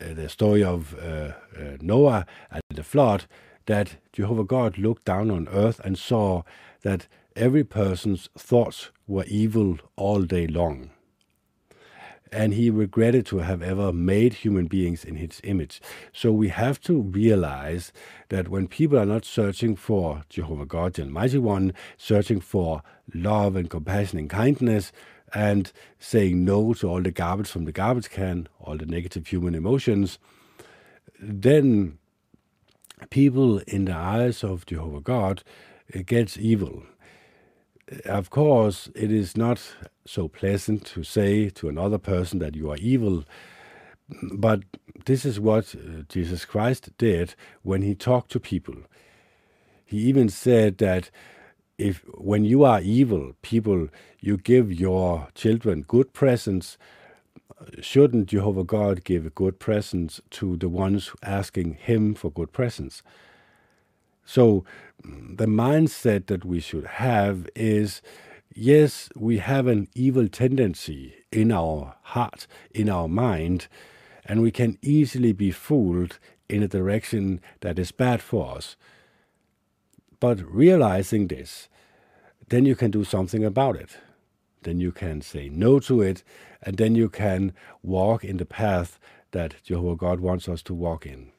uh, 0.00 0.14
the 0.14 0.28
story 0.28 0.64
of 0.64 0.94
uh, 0.98 1.32
Noah 1.80 2.24
and 2.50 2.62
the 2.74 2.82
flood, 2.82 3.26
that 3.66 3.96
Jehovah 4.12 4.44
God 4.44 4.78
looked 4.78 5.04
down 5.04 5.30
on 5.30 5.46
earth 5.48 5.78
and 5.84 5.98
saw 5.98 6.42
that 6.82 7.06
every 7.36 7.64
person's 7.64 8.28
thoughts 8.36 8.90
were 9.10 9.24
evil 9.26 9.76
all 9.96 10.22
day 10.22 10.46
long. 10.46 10.90
And 12.32 12.54
he 12.54 12.70
regretted 12.70 13.26
to 13.26 13.38
have 13.38 13.60
ever 13.60 13.92
made 13.92 14.34
human 14.34 14.66
beings 14.66 15.04
in 15.04 15.16
his 15.16 15.40
image. 15.42 15.82
So 16.12 16.30
we 16.30 16.48
have 16.48 16.80
to 16.82 17.02
realize 17.02 17.92
that 18.28 18.48
when 18.48 18.68
people 18.68 18.96
are 18.96 19.06
not 19.06 19.24
searching 19.24 19.74
for 19.74 20.22
Jehovah 20.28 20.64
God, 20.64 20.94
the 20.94 21.02
Almighty 21.02 21.38
One, 21.38 21.74
searching 21.96 22.40
for 22.40 22.82
love 23.12 23.56
and 23.56 23.68
compassion 23.68 24.20
and 24.20 24.30
kindness, 24.30 24.92
and 25.34 25.72
saying 25.98 26.44
no 26.44 26.72
to 26.74 26.88
all 26.88 27.02
the 27.02 27.10
garbage 27.10 27.48
from 27.48 27.64
the 27.64 27.72
garbage 27.72 28.10
can, 28.10 28.48
all 28.60 28.76
the 28.76 28.86
negative 28.86 29.26
human 29.26 29.56
emotions, 29.56 30.20
then 31.20 31.98
people 33.10 33.58
in 33.66 33.86
the 33.86 33.94
eyes 33.94 34.44
of 34.44 34.66
Jehovah 34.66 35.00
God 35.00 35.42
gets 36.06 36.38
evil. 36.38 36.84
Of 38.04 38.30
course, 38.30 38.88
it 38.94 39.10
is 39.10 39.36
not 39.36 39.60
so 40.06 40.28
pleasant 40.28 40.84
to 40.86 41.02
say 41.02 41.50
to 41.50 41.68
another 41.68 41.98
person 41.98 42.38
that 42.40 42.54
you 42.54 42.70
are 42.70 42.76
evil, 42.76 43.24
but 44.32 44.62
this 45.06 45.24
is 45.24 45.40
what 45.40 45.74
uh, 45.74 46.02
Jesus 46.08 46.44
Christ 46.44 46.90
did 46.98 47.34
when 47.62 47.82
he 47.82 47.94
talked 47.94 48.30
to 48.32 48.40
people. 48.40 48.76
He 49.84 49.98
even 49.98 50.28
said 50.28 50.78
that 50.78 51.10
if 51.78 52.04
when 52.14 52.44
you 52.44 52.62
are 52.64 52.80
evil 52.80 53.32
people, 53.42 53.88
you 54.20 54.36
give 54.36 54.72
your 54.72 55.28
children 55.34 55.82
good 55.88 56.12
presents, 56.12 56.78
shouldn't 57.80 58.28
Jehovah 58.28 58.64
God 58.64 59.04
give 59.04 59.26
a 59.26 59.30
good 59.30 59.58
presents 59.58 60.20
to 60.30 60.56
the 60.56 60.68
ones 60.68 61.10
asking 61.22 61.74
Him 61.74 62.14
for 62.14 62.30
good 62.30 62.52
presents? 62.52 63.02
So, 64.24 64.64
the 65.02 65.46
mindset 65.46 66.26
that 66.26 66.44
we 66.44 66.60
should 66.60 66.86
have 66.86 67.48
is 67.54 68.02
yes, 68.54 69.08
we 69.16 69.38
have 69.38 69.66
an 69.66 69.88
evil 69.94 70.28
tendency 70.28 71.14
in 71.32 71.50
our 71.52 71.96
heart, 72.02 72.46
in 72.72 72.88
our 72.88 73.08
mind, 73.08 73.68
and 74.24 74.42
we 74.42 74.50
can 74.50 74.78
easily 74.82 75.32
be 75.32 75.50
fooled 75.50 76.18
in 76.48 76.62
a 76.62 76.68
direction 76.68 77.40
that 77.60 77.78
is 77.78 77.92
bad 77.92 78.20
for 78.20 78.56
us. 78.56 78.76
But 80.18 80.40
realizing 80.42 81.28
this, 81.28 81.68
then 82.48 82.66
you 82.66 82.74
can 82.74 82.90
do 82.90 83.04
something 83.04 83.44
about 83.44 83.76
it. 83.76 83.96
Then 84.62 84.80
you 84.80 84.92
can 84.92 85.22
say 85.22 85.48
no 85.48 85.80
to 85.80 86.02
it, 86.02 86.22
and 86.62 86.76
then 86.76 86.94
you 86.94 87.08
can 87.08 87.54
walk 87.82 88.24
in 88.24 88.36
the 88.36 88.44
path 88.44 88.98
that 89.30 89.54
Jehovah 89.62 89.96
God 89.96 90.20
wants 90.20 90.48
us 90.48 90.62
to 90.64 90.74
walk 90.74 91.06
in. 91.06 91.32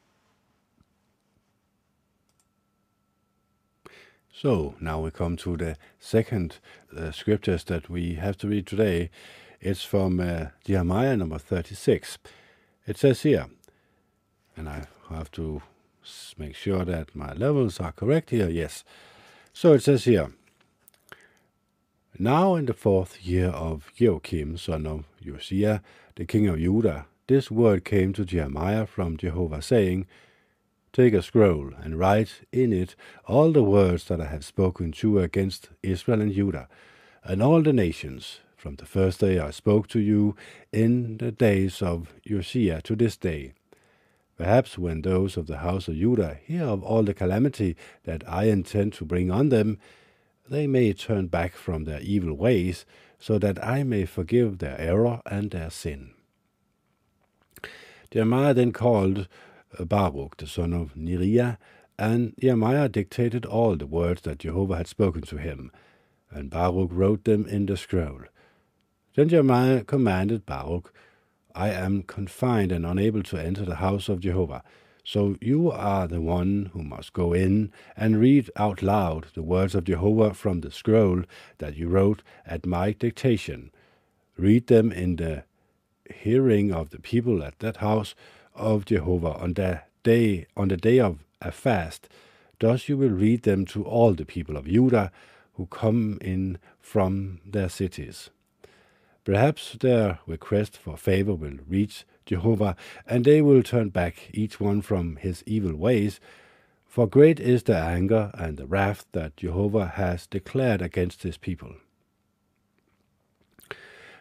So 4.34 4.74
now 4.80 5.00
we 5.00 5.10
come 5.10 5.36
to 5.38 5.58
the 5.58 5.76
second 6.00 6.56
uh, 6.96 7.10
scriptures 7.10 7.64
that 7.64 7.90
we 7.90 8.14
have 8.14 8.38
to 8.38 8.48
read 8.48 8.66
today. 8.66 9.10
It's 9.60 9.84
from 9.84 10.20
uh, 10.20 10.46
Jeremiah 10.64 11.16
number 11.18 11.38
36. 11.38 12.16
It 12.86 12.96
says 12.96 13.22
here, 13.22 13.46
and 14.56 14.70
I 14.70 14.86
have 15.10 15.30
to 15.32 15.60
make 16.38 16.56
sure 16.56 16.84
that 16.86 17.14
my 17.14 17.34
levels 17.34 17.78
are 17.78 17.92
correct 17.92 18.30
here. 18.30 18.48
Yes. 18.48 18.84
So 19.52 19.74
it 19.74 19.82
says 19.82 20.04
here, 20.04 20.32
Now 22.18 22.54
in 22.54 22.64
the 22.64 22.74
fourth 22.74 23.22
year 23.24 23.48
of 23.48 23.92
Joachim, 23.94 24.56
son 24.56 24.86
of 24.86 25.04
Josiah, 25.22 25.80
the 26.16 26.24
king 26.24 26.48
of 26.48 26.58
Judah, 26.58 27.04
this 27.26 27.50
word 27.50 27.84
came 27.84 28.14
to 28.14 28.24
Jeremiah 28.24 28.86
from 28.86 29.18
Jehovah, 29.18 29.60
saying, 29.60 30.06
Take 30.92 31.14
a 31.14 31.22
scroll 31.22 31.70
and 31.82 31.98
write 31.98 32.42
in 32.52 32.70
it 32.70 32.94
all 33.26 33.50
the 33.50 33.62
words 33.62 34.04
that 34.04 34.20
I 34.20 34.26
have 34.26 34.44
spoken 34.44 34.92
to 34.92 35.20
against 35.20 35.70
Israel 35.82 36.20
and 36.20 36.34
Judah, 36.34 36.68
and 37.24 37.42
all 37.42 37.62
the 37.62 37.72
nations, 37.72 38.40
from 38.58 38.76
the 38.76 38.84
first 38.84 39.20
day 39.20 39.38
I 39.38 39.52
spoke 39.52 39.88
to 39.88 40.00
you 40.00 40.36
in 40.70 41.16
the 41.16 41.32
days 41.32 41.80
of 41.80 42.12
Josiah 42.26 42.82
to 42.82 42.94
this 42.94 43.16
day. 43.16 43.54
Perhaps 44.36 44.76
when 44.76 45.00
those 45.00 45.38
of 45.38 45.46
the 45.46 45.58
house 45.58 45.88
of 45.88 45.96
Judah 45.96 46.38
hear 46.46 46.64
of 46.64 46.82
all 46.82 47.04
the 47.04 47.14
calamity 47.14 47.74
that 48.04 48.22
I 48.28 48.44
intend 48.44 48.92
to 48.94 49.06
bring 49.06 49.30
on 49.30 49.48
them, 49.48 49.78
they 50.46 50.66
may 50.66 50.92
turn 50.92 51.28
back 51.28 51.54
from 51.54 51.84
their 51.84 52.00
evil 52.00 52.34
ways, 52.34 52.84
so 53.18 53.38
that 53.38 53.64
I 53.64 53.82
may 53.82 54.04
forgive 54.04 54.58
their 54.58 54.78
error 54.78 55.22
and 55.24 55.52
their 55.52 55.70
sin. 55.70 56.10
Jeremiah 58.10 58.52
then 58.52 58.72
called 58.72 59.26
Baruch, 59.80 60.36
the 60.36 60.46
son 60.46 60.72
of 60.72 60.94
Neriah, 60.94 61.58
and 61.98 62.34
Jeremiah 62.40 62.88
dictated 62.88 63.44
all 63.44 63.76
the 63.76 63.86
words 63.86 64.22
that 64.22 64.38
Jehovah 64.38 64.76
had 64.76 64.86
spoken 64.86 65.22
to 65.22 65.36
him, 65.36 65.70
and 66.30 66.50
Baruch 66.50 66.90
wrote 66.92 67.24
them 67.24 67.46
in 67.46 67.66
the 67.66 67.76
scroll. 67.76 68.22
Then 69.14 69.28
Jeremiah 69.28 69.84
commanded 69.84 70.46
Baruch, 70.46 70.92
I 71.54 71.68
am 71.70 72.02
confined 72.02 72.72
and 72.72 72.86
unable 72.86 73.22
to 73.24 73.36
enter 73.36 73.64
the 73.64 73.76
house 73.76 74.08
of 74.08 74.20
Jehovah. 74.20 74.62
So 75.04 75.36
you 75.40 75.70
are 75.70 76.06
the 76.06 76.20
one 76.20 76.70
who 76.72 76.82
must 76.82 77.12
go 77.12 77.32
in 77.32 77.72
and 77.96 78.20
read 78.20 78.50
out 78.56 78.82
loud 78.82 79.26
the 79.34 79.42
words 79.42 79.74
of 79.74 79.84
Jehovah 79.84 80.32
from 80.32 80.60
the 80.60 80.70
scroll 80.70 81.24
that 81.58 81.76
you 81.76 81.88
wrote 81.88 82.22
at 82.46 82.64
my 82.64 82.92
dictation. 82.92 83.70
Read 84.38 84.68
them 84.68 84.92
in 84.92 85.16
the 85.16 85.44
hearing 86.10 86.72
of 86.72 86.90
the 86.90 87.00
people 87.00 87.42
at 87.42 87.58
that 87.58 87.78
house 87.78 88.14
of 88.54 88.84
Jehovah 88.84 89.34
on 89.34 89.54
the 89.54 89.82
day 90.02 90.46
on 90.56 90.68
the 90.68 90.76
day 90.76 91.00
of 91.00 91.18
a 91.40 91.52
fast. 91.52 92.08
Thus 92.58 92.88
you 92.88 92.96
will 92.96 93.10
read 93.10 93.42
them 93.42 93.64
to 93.66 93.84
all 93.84 94.14
the 94.14 94.24
people 94.24 94.56
of 94.56 94.66
Judah 94.66 95.10
who 95.54 95.66
come 95.66 96.18
in 96.20 96.58
from 96.80 97.40
their 97.44 97.68
cities. 97.68 98.30
Perhaps 99.24 99.76
their 99.80 100.18
request 100.26 100.76
for 100.76 100.96
favor 100.96 101.34
will 101.34 101.58
reach 101.68 102.04
Jehovah, 102.26 102.76
and 103.06 103.24
they 103.24 103.40
will 103.42 103.62
turn 103.62 103.90
back 103.90 104.30
each 104.32 104.60
one 104.60 104.82
from 104.82 105.16
his 105.16 105.42
evil 105.46 105.74
ways. 105.74 106.20
For 106.86 107.06
great 107.06 107.40
is 107.40 107.62
the 107.62 107.76
anger 107.76 108.30
and 108.34 108.56
the 108.56 108.66
wrath 108.66 109.06
that 109.12 109.36
Jehovah 109.36 109.86
has 109.94 110.26
declared 110.26 110.82
against 110.82 111.22
his 111.22 111.36
people. 111.36 111.74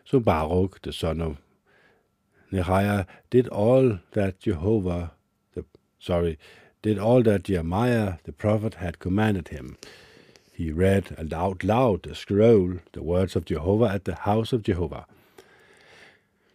So 0.06 0.20
Baruch, 0.20 0.82
the 0.82 0.94
son 0.94 1.22
of 1.22 1.38
Neriah, 2.51 3.05
did 3.29 3.47
all 3.47 3.99
that 4.11 4.39
Jehovah, 4.39 5.11
the, 5.55 5.65
sorry, 5.99 6.37
did 6.81 6.99
all 6.99 7.23
that 7.23 7.43
Jeremiah 7.43 8.15
the 8.23 8.31
prophet 8.31 8.75
had 8.75 8.99
commanded 8.99 9.49
him. 9.49 9.77
He 10.53 10.71
read 10.71 11.15
out 11.33 11.63
loud 11.63 12.03
the 12.03 12.15
scroll, 12.15 12.79
the 12.93 13.03
words 13.03 13.35
of 13.35 13.45
Jehovah 13.45 13.85
at 13.85 14.05
the 14.05 14.15
house 14.15 14.53
of 14.53 14.63
Jehovah. 14.63 15.05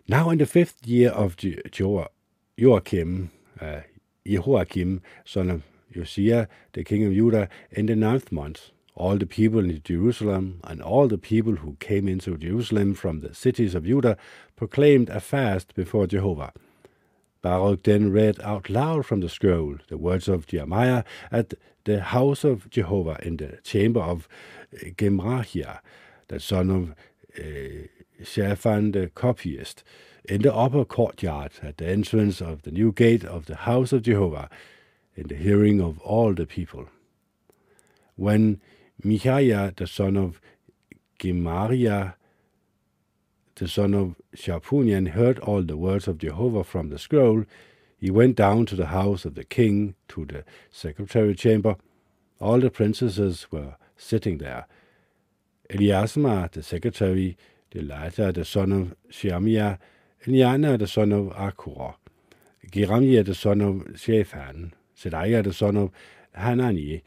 Now 0.09 0.30
in 0.30 0.38
the 0.38 0.46
fifth 0.46 0.87
year 0.87 1.11
of 1.11 1.37
jo- 1.37 2.09
Joachim, 2.56 3.30
uh, 3.61 3.80
Jehoiakim, 4.26 5.02
son 5.24 5.50
of 5.50 5.62
Josiah, 5.92 6.46
the 6.72 6.85
king 6.85 7.04
of 7.04 7.12
Judah, 7.12 7.48
in 7.70 7.87
the 7.87 7.96
ninth 7.96 8.30
month, 8.30 8.70
all 8.96 9.18
the 9.18 9.26
people 9.26 9.61
in 9.61 9.82
Jerusalem 9.85 10.61
and 10.64 10.82
all 10.82 11.06
the 11.06 11.18
people 11.18 11.56
who 11.56 11.76
came 11.78 12.09
into 12.09 12.38
Jerusalem 12.38 12.94
from 12.94 13.20
the 13.20 13.35
cities 13.35 13.74
of 13.74 13.85
Judah 13.85 14.16
proclaimed 14.56 15.11
a 15.11 15.20
fast 15.20 15.74
before 15.74 16.06
Jehovah. 16.06 16.52
Baruch 17.42 17.82
then 17.82 18.11
read 18.11 18.40
out 18.40 18.70
loud 18.70 19.04
from 19.04 19.20
the 19.20 19.28
scroll 19.28 19.76
the 19.88 19.98
words 19.98 20.28
of 20.28 20.46
Jeremiah 20.46 21.04
at 21.30 21.52
the 21.85 22.00
house 22.00 22.42
of 22.42 22.68
Jehovah 22.70 23.18
in 23.22 23.37
the 23.37 23.59
chamber 23.62 24.00
of 24.00 24.28
Gemariah, 24.98 25.78
the 26.28 26.40
son 26.40 26.70
of 26.70 26.94
uh, 27.38 27.87
Shaphan 28.24 28.92
the 28.92 29.09
copyist, 29.14 29.85
in 30.24 30.42
the 30.42 30.52
upper 30.52 30.85
courtyard 30.85 31.52
at 31.62 31.76
the 31.76 31.87
entrance 31.87 32.40
of 32.40 32.62
the 32.62 32.70
new 32.70 32.92
gate 32.92 33.24
of 33.24 33.46
the 33.46 33.56
house 33.56 33.92
of 33.92 34.02
Jehovah, 34.02 34.48
in 35.14 35.28
the 35.28 35.37
hearing 35.37 35.80
of 35.80 35.98
all 36.00 36.35
the 36.35 36.46
people. 36.46 36.87
When 38.16 38.61
Micaiah 39.02 39.72
the 39.76 39.87
son 39.87 40.16
of 40.16 40.40
Gemariah, 41.18 42.12
the 43.54 43.68
son 43.68 43.94
of 43.94 44.16
Shapunian, 44.35 45.09
heard 45.11 45.38
all 45.40 45.62
the 45.62 45.76
words 45.76 46.09
of 46.09 46.18
Jehovah 46.18 46.64
from 46.64 46.90
the 46.90 46.98
scroll, 46.98 47.44
he 47.98 48.11
went 48.11 48.37
down 48.37 48.66
to 48.66 48.76
the 48.76 48.87
house 48.87 49.24
of 49.24 49.35
the 49.35 49.44
king, 49.44 49.94
to 50.09 50.26
the 50.26 50.44
secretary 50.70 51.35
chamber. 51.35 51.76
All 52.40 52.61
the 52.61 52.70
princesses 52.70 53.46
were 53.50 53.76
sitting 53.96 54.38
there. 54.38 54.66
Elishama, 55.70 56.50
the 56.52 56.62
secretary, 56.62 57.37
Elijah, 57.74 58.32
the 58.32 58.44
son 58.44 58.72
of 58.72 58.94
Shemaiah, 59.11 59.78
Eliana, 60.26 60.78
the 60.78 60.87
son 60.87 61.12
of 61.12 61.26
Akur, 61.35 61.94
Jeremiah, 62.70 63.22
the 63.22 63.35
son 63.35 63.61
of 63.61 63.98
Shaphan, 63.98 64.72
Sediah, 64.96 65.42
the 65.42 65.52
son 65.52 65.76
of 65.76 65.90
Hanani, 66.35 67.02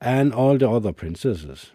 and 0.00 0.32
all 0.32 0.56
the 0.56 0.68
other 0.68 0.92
princesses. 0.92 1.72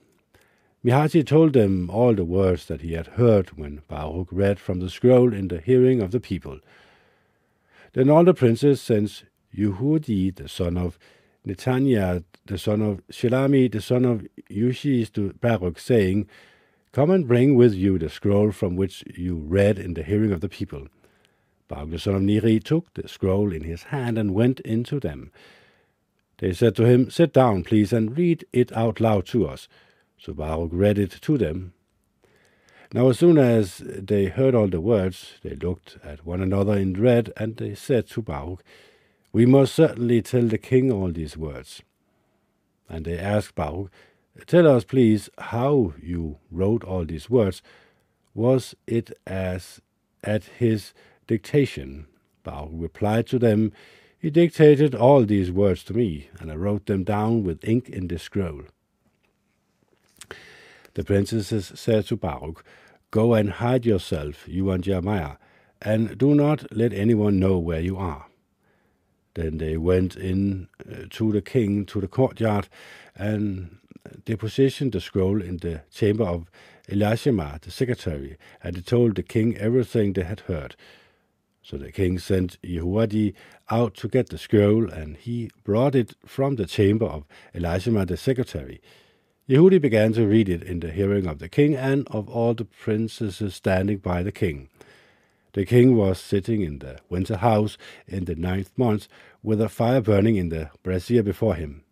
Micaiah 0.84 1.24
told 1.24 1.54
them 1.54 1.90
all 1.90 2.14
the 2.14 2.24
words 2.24 2.68
that 2.68 2.82
he 2.82 2.94
had 2.94 3.08
heard 3.08 3.50
when 3.58 3.82
Baruch 3.88 4.28
read 4.32 4.60
from 4.60 4.80
the 4.80 4.90
scroll 4.90 5.34
in 5.34 5.48
the 5.48 5.60
hearing 5.60 6.02
of 6.02 6.12
the 6.12 6.20
people. 6.20 6.60
Then 7.94 8.10
all 8.10 8.24
the 8.24 8.34
princes 8.34 8.82
sent 8.82 9.24
Yehudi, 9.56 10.36
the 10.36 10.48
son 10.48 10.78
of 10.78 11.00
Nethaniah, 11.48 12.24
the 12.46 12.58
son 12.58 12.82
of 12.82 13.02
Shilami, 13.08 13.72
the 13.72 13.82
son 13.82 14.06
of 14.06 14.28
Ushi, 14.50 15.12
to 15.14 15.34
Baruch, 15.34 15.80
saying, 15.80 16.28
Come 16.92 17.10
and 17.10 17.28
bring 17.28 17.56
with 17.56 17.74
you 17.74 17.98
the 17.98 18.10
scroll 18.10 18.52
from 18.52 18.76
which 18.76 19.04
you 19.16 19.36
read 19.36 19.80
in 19.80 19.96
the 19.96 20.04
hearing 20.04 20.32
of 20.32 20.42
the 20.42 20.50
people. 20.50 20.88
Baruch 21.68 21.92
the 21.92 22.00
son 22.00 22.16
of 22.16 22.22
Neri 22.22 22.60
took 22.60 22.94
the 22.94 23.08
scroll 23.08 23.52
in 23.52 23.64
his 23.64 23.84
hand 23.84 24.18
and 24.18 24.36
went 24.36 24.60
into 24.60 25.00
them. 25.00 25.32
They 26.38 26.54
said 26.54 26.76
to 26.76 26.86
him, 26.86 27.10
Sit 27.10 27.34
down, 27.34 27.63
please, 27.63 27.93
and 27.93 28.17
read 28.17 28.45
it 28.52 28.71
out 28.74 29.00
loud 29.00 29.26
to 29.28 29.48
us. 29.48 29.67
So 30.17 30.34
Baruch 30.34 30.71
read 30.74 31.00
it 31.00 31.12
to 31.21 31.38
them. 31.38 31.74
Now, 32.93 33.10
as 33.10 33.19
soon 33.19 33.38
as 33.38 33.80
they 33.80 34.28
heard 34.28 34.56
all 34.56 34.67
the 34.67 34.82
words, 34.82 35.34
they 35.43 35.56
looked 35.56 35.98
at 36.04 36.26
one 36.26 36.41
another 36.41 36.74
in 36.74 36.93
dread, 36.93 37.32
and 37.36 37.58
they 37.58 37.76
said 37.76 38.08
to 38.10 38.21
Baruch, 38.21 38.63
We 39.32 39.45
must 39.45 39.74
certainly 39.74 40.21
tell 40.21 40.43
the 40.48 40.58
king 40.58 40.91
all 40.91 41.12
these 41.12 41.36
words. 41.36 41.82
And 42.88 43.06
they 43.06 43.17
asked 43.17 43.56
Baruch, 43.56 43.91
Tell 44.45 44.67
us, 44.67 44.84
please, 44.84 45.30
how 45.38 45.93
you 46.02 46.38
wrote 46.52 46.84
all 46.84 47.06
these 47.06 47.30
words. 47.30 47.62
Was 48.34 48.76
it 48.86 49.12
as 49.26 49.82
at 50.24 50.43
his 50.43 50.93
dictation? 51.26 52.08
Baruch 52.43 52.71
replied 52.74 53.28
to 53.28 53.39
them, 53.39 53.71
He 54.19 54.30
dictated 54.30 54.95
all 54.95 55.25
these 55.25 55.51
words 55.51 55.84
to 55.86 55.93
me, 55.93 56.30
and 56.39 56.51
I 56.51 56.56
wrote 56.56 56.86
them 56.86 57.04
down 57.04 57.43
with 57.43 57.63
ink 57.63 57.89
in 57.89 58.08
the 58.08 58.17
scroll. 58.17 58.63
The 60.93 61.04
princesses 61.04 61.71
said 61.75 62.06
to 62.08 62.15
Baruch, 62.15 62.63
Go 63.12 63.34
and 63.34 63.49
hide 63.49 63.86
yourself, 63.86 64.47
you 64.47 64.71
and 64.71 64.84
Jeremiah, 64.84 65.36
and 65.82 66.17
do 66.17 66.34
not 66.34 66.75
let 66.75 66.93
anyone 66.93 67.39
know 67.39 67.60
where 67.60 67.82
you 67.82 67.97
are. 67.97 68.28
Then 69.36 69.58
they 69.58 69.78
went 69.78 70.15
in 70.15 70.69
uh, 70.89 71.06
to 71.12 71.32
the 71.32 71.41
king 71.41 71.86
to 71.88 71.99
the 71.99 72.08
courtyard 72.08 72.69
and 73.15 73.78
depositioned 74.25 74.93
the 74.93 75.01
scroll 75.01 75.41
in 75.41 75.58
the 75.58 75.82
chamber 75.91 76.23
of 76.23 76.49
Elishama, 76.89 77.60
the 77.62 77.71
secretary, 77.71 78.38
and 78.63 78.75
they 78.75 78.82
told 78.82 79.15
the 79.15 79.23
king 79.23 79.58
everything 79.58 80.13
they 80.13 80.23
had 80.23 80.41
heard. 80.41 80.75
So 81.65 81.78
the 81.78 81.91
king 81.91 82.19
sent 82.19 82.62
Yehudi 82.62 83.34
out 83.71 83.95
to 83.95 84.08
get 84.08 84.30
the 84.30 84.38
scroll, 84.38 84.88
and 84.88 85.17
he 85.17 85.49
brought 85.63 85.95
it 85.95 86.13
from 86.23 86.58
the 86.58 86.67
chamber 86.67 87.08
of 87.08 87.25
Elishama, 87.56 88.06
the 88.06 88.17
secretary. 88.17 88.80
Yehudi 89.49 89.82
began 89.82 90.13
to 90.13 90.28
read 90.28 90.47
it 90.47 90.62
in 90.62 90.80
the 90.80 90.91
hearing 90.91 91.25
of 91.25 91.39
the 91.39 91.49
king 91.49 91.73
and 91.75 92.08
of 92.10 92.30
all 92.30 92.54
the 92.54 92.65
princesses 92.65 93.56
standing 93.56 93.97
by 93.97 94.21
the 94.21 94.32
king. 94.32 94.69
The 95.54 95.65
king 95.65 95.97
was 95.97 96.19
sitting 96.19 96.62
in 96.62 96.80
the 96.80 96.99
winter 97.10 97.38
house 97.38 97.80
in 98.08 98.25
the 98.25 98.36
ninth 98.36 98.69
month, 98.78 99.08
with 99.41 99.60
a 99.60 99.67
fire 99.67 100.01
burning 100.01 100.36
in 100.36 100.49
the 100.49 100.69
brazier 100.84 101.23
before 101.23 101.56
him. 101.56 101.84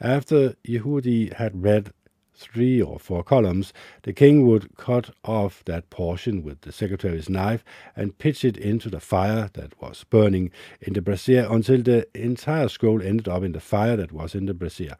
After 0.00 0.54
Yehudi 0.64 1.32
had 1.32 1.64
read 1.64 1.92
three 2.40 2.80
or 2.80 2.98
four 2.98 3.22
columns, 3.22 3.72
the 4.02 4.12
king 4.12 4.46
would 4.46 4.76
cut 4.76 5.10
off 5.24 5.62
that 5.66 5.90
portion 5.90 6.42
with 6.42 6.62
the 6.62 6.72
secretary's 6.72 7.28
knife 7.28 7.62
and 7.94 8.18
pitch 8.18 8.44
it 8.44 8.56
into 8.56 8.88
the 8.88 9.00
fire 9.00 9.50
that 9.52 9.80
was 9.80 10.04
burning 10.04 10.50
in 10.80 10.94
the 10.94 11.02
brazier 11.02 11.46
until 11.50 11.82
the 11.82 12.08
entire 12.14 12.68
scroll 12.68 13.02
ended 13.02 13.28
up 13.28 13.42
in 13.42 13.52
the 13.52 13.60
fire 13.60 13.96
that 13.96 14.12
was 14.12 14.34
in 14.34 14.46
the 14.46 14.54
brazier. 14.54 14.96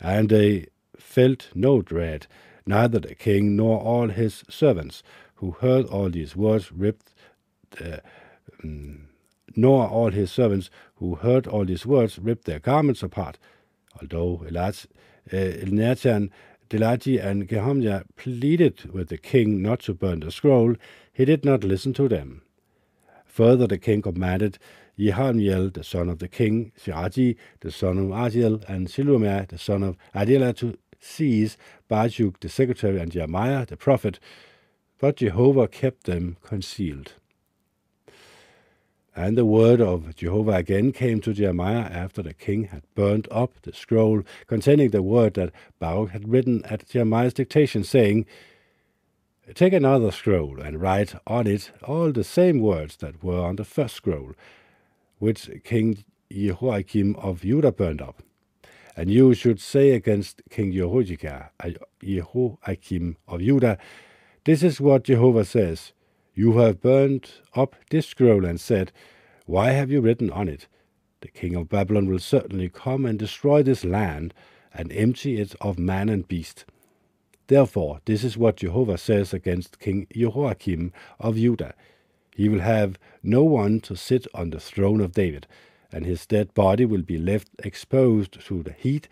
And 0.00 0.30
they 0.30 0.66
felt 0.96 1.48
no 1.54 1.82
dread, 1.82 2.26
neither 2.66 2.98
the 2.98 3.14
king 3.14 3.54
nor 3.56 3.78
all 3.80 4.08
his 4.08 4.42
servants, 4.48 5.02
who 5.36 5.52
heard 5.52 5.86
all 5.86 6.08
these 6.08 6.34
words 6.34 6.72
ripped 6.72 7.12
uh, 7.80 7.98
um, 8.62 9.08
nor 9.56 9.86
all 9.86 10.10
his 10.10 10.30
servants 10.30 10.70
who 10.96 11.16
heard 11.16 11.46
all 11.46 11.64
these 11.64 11.86
words 11.86 12.18
ripped 12.18 12.44
their 12.44 12.58
garments 12.58 13.02
apart. 13.02 13.38
Although 14.00 14.44
Elat, 14.48 14.86
uh, 15.30 15.36
Elnathan, 15.36 16.30
Delaiah, 16.70 17.24
and 17.24 17.48
Gehomya 17.48 18.04
pleaded 18.16 18.92
with 18.92 19.08
the 19.08 19.18
king 19.18 19.60
not 19.60 19.80
to 19.80 19.94
burn 19.94 20.20
the 20.20 20.30
scroll, 20.30 20.74
he 21.12 21.24
did 21.24 21.44
not 21.44 21.64
listen 21.64 21.92
to 21.94 22.08
them. 22.08 22.42
Further, 23.26 23.66
the 23.66 23.78
king 23.78 24.02
commanded 24.02 24.58
Jerahmeel, 24.98 25.72
the 25.72 25.84
son 25.84 26.08
of 26.08 26.18
the 26.18 26.28
king, 26.28 26.72
Shiraji, 26.82 27.36
the 27.60 27.70
son 27.70 27.98
of 27.98 28.06
Adiel, 28.06 28.62
and 28.68 28.88
Shilumah, 28.88 29.48
the 29.48 29.58
son 29.58 29.82
of 29.82 29.96
Adela, 30.14 30.52
to 30.54 30.76
seize 31.00 31.56
Baruch, 31.88 32.40
the 32.40 32.48
secretary, 32.48 33.00
and 33.00 33.10
Jeremiah, 33.10 33.66
the 33.66 33.76
prophet, 33.76 34.20
but 34.98 35.16
Jehovah 35.16 35.68
kept 35.68 36.04
them 36.04 36.36
concealed. 36.42 37.14
And 39.14 39.36
the 39.36 39.44
word 39.44 39.80
of 39.80 40.16
Jehovah 40.16 40.52
again 40.52 40.90
came 40.90 41.20
to 41.20 41.34
Jeremiah 41.34 41.88
after 41.90 42.22
the 42.22 42.32
king 42.32 42.64
had 42.64 42.82
burned 42.94 43.28
up 43.30 43.60
the 43.62 43.74
scroll 43.74 44.22
containing 44.46 44.90
the 44.90 45.02
word 45.02 45.34
that 45.34 45.52
Baruch 45.78 46.10
had 46.10 46.30
written 46.30 46.64
at 46.64 46.88
Jeremiah's 46.88 47.34
dictation, 47.34 47.84
saying, 47.84 48.24
Take 49.54 49.74
another 49.74 50.12
scroll 50.12 50.60
and 50.60 50.80
write 50.80 51.14
on 51.26 51.46
it 51.46 51.72
all 51.82 52.10
the 52.10 52.24
same 52.24 52.58
words 52.60 52.96
that 52.98 53.22
were 53.22 53.40
on 53.40 53.56
the 53.56 53.64
first 53.64 53.96
scroll, 53.96 54.32
which 55.18 55.50
King 55.62 56.04
Jehoiakim 56.32 57.16
of 57.16 57.42
Judah 57.42 57.72
burned 57.72 58.00
up. 58.00 58.22
And 58.96 59.10
you 59.10 59.34
should 59.34 59.60
say 59.60 59.90
against 59.90 60.40
King 60.48 60.72
Jehoiakim 60.72 61.46
of 63.28 63.40
Judah, 63.40 63.78
This 64.44 64.62
is 64.62 64.80
what 64.80 65.04
Jehovah 65.04 65.44
says. 65.44 65.92
You 66.34 66.58
have 66.58 66.80
burnt 66.80 67.42
up 67.54 67.76
this 67.90 68.06
scroll 68.06 68.44
and 68.46 68.60
said, 68.60 68.90
Why 69.44 69.72
have 69.72 69.90
you 69.90 70.00
written 70.00 70.30
on 70.30 70.48
it? 70.48 70.66
The 71.20 71.28
king 71.28 71.54
of 71.54 71.68
Babylon 71.68 72.06
will 72.06 72.18
certainly 72.18 72.68
come 72.68 73.04
and 73.04 73.18
destroy 73.18 73.62
this 73.62 73.84
land 73.84 74.32
and 74.72 74.90
empty 74.92 75.38
it 75.38 75.54
of 75.60 75.78
man 75.78 76.08
and 76.08 76.26
beast. 76.26 76.64
Therefore, 77.48 78.00
this 78.06 78.24
is 78.24 78.38
what 78.38 78.56
Jehovah 78.56 78.96
says 78.96 79.34
against 79.34 79.78
King 79.78 80.06
Jehoiakim 80.14 80.92
of 81.20 81.36
Judah. 81.36 81.74
He 82.34 82.48
will 82.48 82.60
have 82.60 82.98
no 83.22 83.44
one 83.44 83.80
to 83.80 83.94
sit 83.94 84.26
on 84.32 84.50
the 84.50 84.60
throne 84.60 85.02
of 85.02 85.12
David, 85.12 85.46
and 85.92 86.06
his 86.06 86.24
dead 86.24 86.54
body 86.54 86.86
will 86.86 87.02
be 87.02 87.18
left 87.18 87.50
exposed 87.62 88.40
to 88.46 88.62
the 88.62 88.72
heat 88.72 89.06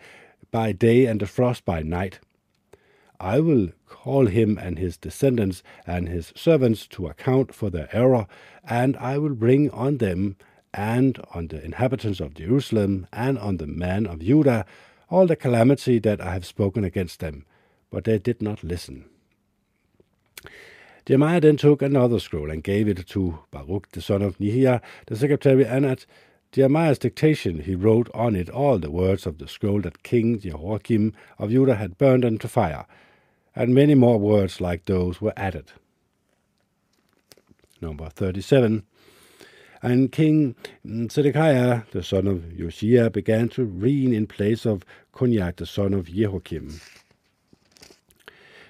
by 0.49 0.71
day 0.71 1.05
and 1.05 1.19
the 1.21 1.27
frost 1.27 1.65
by 1.65 1.83
night. 1.83 2.19
I 3.21 3.39
will 3.39 3.69
call 3.87 4.25
him 4.25 4.57
and 4.57 4.79
his 4.79 4.97
descendants 4.97 5.61
and 5.85 6.09
his 6.09 6.33
servants 6.35 6.87
to 6.87 7.05
account 7.05 7.53
for 7.53 7.69
their 7.69 7.87
error, 7.95 8.25
and 8.63 8.97
I 8.97 9.19
will 9.19 9.35
bring 9.35 9.69
on 9.69 9.99
them 9.99 10.37
and 10.73 11.19
on 11.31 11.47
the 11.47 11.63
inhabitants 11.63 12.19
of 12.19 12.33
Jerusalem 12.33 13.05
and 13.13 13.37
on 13.37 13.57
the 13.57 13.67
men 13.67 14.07
of 14.07 14.21
Judah 14.21 14.65
all 15.07 15.27
the 15.27 15.35
calamity 15.35 15.99
that 15.99 16.19
I 16.19 16.33
have 16.33 16.47
spoken 16.47 16.83
against 16.83 17.19
them. 17.19 17.45
But 17.91 18.05
they 18.05 18.17
did 18.17 18.41
not 18.41 18.63
listen. 18.63 19.05
Jeremiah 21.05 21.41
then 21.41 21.57
took 21.57 21.83
another 21.83 22.19
scroll 22.19 22.49
and 22.49 22.63
gave 22.63 22.87
it 22.87 23.05
to 23.07 23.39
Baruch 23.51 23.91
the 23.91 24.01
son 24.01 24.23
of 24.23 24.39
Nehemiah, 24.39 24.81
the 25.05 25.15
secretary, 25.15 25.65
and 25.65 25.85
at 25.85 26.07
Jeremiah's 26.51 26.97
dictation 26.97 27.59
he 27.59 27.75
wrote 27.75 28.09
on 28.15 28.35
it 28.35 28.49
all 28.49 28.79
the 28.79 28.89
words 28.89 29.27
of 29.27 29.37
the 29.37 29.47
scroll 29.47 29.81
that 29.81 30.01
King 30.01 30.39
Jehoiakim 30.39 31.13
of 31.37 31.51
Judah 31.51 31.75
had 31.75 31.99
burned 31.99 32.25
into 32.25 32.47
fire 32.47 32.87
and 33.55 33.73
many 33.73 33.95
more 33.95 34.19
words 34.19 34.61
like 34.61 34.85
those 34.85 35.21
were 35.21 35.33
added. 35.35 35.71
Number 37.81 38.09
37. 38.09 38.83
And 39.83 40.11
King 40.11 40.55
Zedekiah, 41.09 41.83
the 41.91 42.03
son 42.03 42.27
of 42.27 42.55
Josiah, 42.55 43.09
began 43.09 43.49
to 43.49 43.65
reign 43.65 44.13
in 44.13 44.27
place 44.27 44.65
of 44.65 44.85
Coniah, 45.11 45.55
the 45.55 45.65
son 45.65 45.93
of 45.93 46.05
Jehoiakim. 46.05 46.79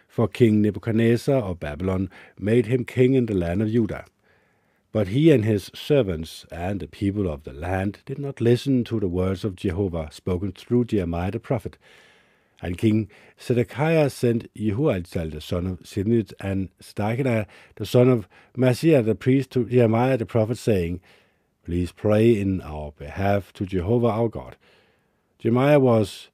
For 0.08 0.28
King 0.28 0.62
Nebuchadnezzar 0.62 1.42
of 1.42 1.60
Babylon 1.60 2.10
made 2.40 2.68
him 2.68 2.86
king 2.86 3.14
in 3.14 3.26
the 3.26 3.34
land 3.34 3.62
of 3.62 3.70
Judah. 3.70 4.06
But 4.94 5.10
he 5.10 5.32
and 5.32 5.46
his 5.46 5.72
servants 5.74 6.46
and 6.52 6.80
the 6.80 6.88
people 6.88 7.30
of 7.30 7.44
the 7.44 7.54
land 7.54 8.00
did 8.06 8.20
not 8.20 8.42
listen 8.42 8.84
to 8.86 9.00
the 9.00 9.08
words 9.08 9.46
of 9.46 9.56
Jehovah 9.56 10.10
spoken 10.12 10.52
through 10.52 10.86
Jeremiah 10.86 11.32
the 11.32 11.40
prophet, 11.40 11.78
and 12.62 12.78
King 12.78 13.10
Zedekiah 13.42 14.10
sent 14.10 14.54
Jehoiada 14.56 15.28
the 15.28 15.42
son 15.42 15.66
of 15.66 15.80
Shimnit 15.80 16.34
and 16.40 16.70
Stachana 16.82 17.48
the 17.76 17.86
son 17.86 18.10
of 18.10 18.28
Maaseiah 18.56 19.04
the 19.04 19.16
priest 19.16 19.50
to 19.52 19.66
Jeremiah 19.66 20.18
the 20.18 20.26
prophet, 20.26 20.58
saying, 20.58 21.02
Please 21.66 21.92
pray 21.92 22.40
in 22.40 22.62
our 22.62 22.92
behalf 22.92 23.52
to 23.54 23.66
Jehovah 23.66 24.08
our 24.08 24.30
God. 24.30 24.58
Jeremiah 25.40 25.80
was 25.80 26.30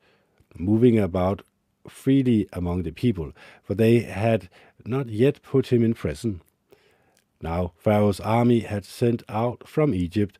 moving 0.58 1.00
about 1.00 1.44
freely 1.88 2.48
among 2.52 2.84
the 2.84 2.92
people, 2.92 3.32
for 3.64 3.76
they 3.76 4.00
had 4.00 4.50
not 4.86 5.10
yet 5.10 5.42
put 5.42 5.72
him 5.72 5.84
in 5.84 5.94
prison. 5.94 6.42
Now 7.42 7.74
Pharaoh's 7.78 8.20
army 8.20 8.62
had 8.62 8.84
sent 8.84 9.24
out 9.30 9.68
from 9.68 9.94
Egypt 9.94 10.40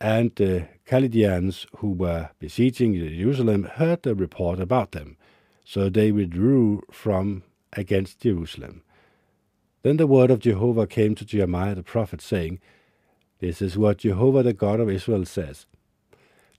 and 0.00 0.30
uh, 0.32 0.44
the 0.44 0.68
Chaldeans 0.88 1.66
who 1.78 1.90
were 1.92 2.30
besieging 2.38 2.94
Jerusalem 2.94 3.64
heard 3.64 4.02
the 4.02 4.14
report 4.14 4.60
about 4.60 4.92
them, 4.92 5.16
so 5.64 5.88
they 5.88 6.12
withdrew 6.12 6.82
from 6.90 7.42
against 7.72 8.20
Jerusalem. 8.20 8.82
Then 9.82 9.96
the 9.96 10.06
word 10.06 10.30
of 10.30 10.40
Jehovah 10.40 10.86
came 10.86 11.14
to 11.16 11.24
Jeremiah 11.24 11.74
the 11.74 11.82
prophet, 11.82 12.20
saying, 12.20 12.60
This 13.40 13.60
is 13.60 13.76
what 13.76 13.98
Jehovah 13.98 14.42
the 14.42 14.52
God 14.52 14.80
of 14.80 14.90
Israel 14.90 15.24
says. 15.24 15.66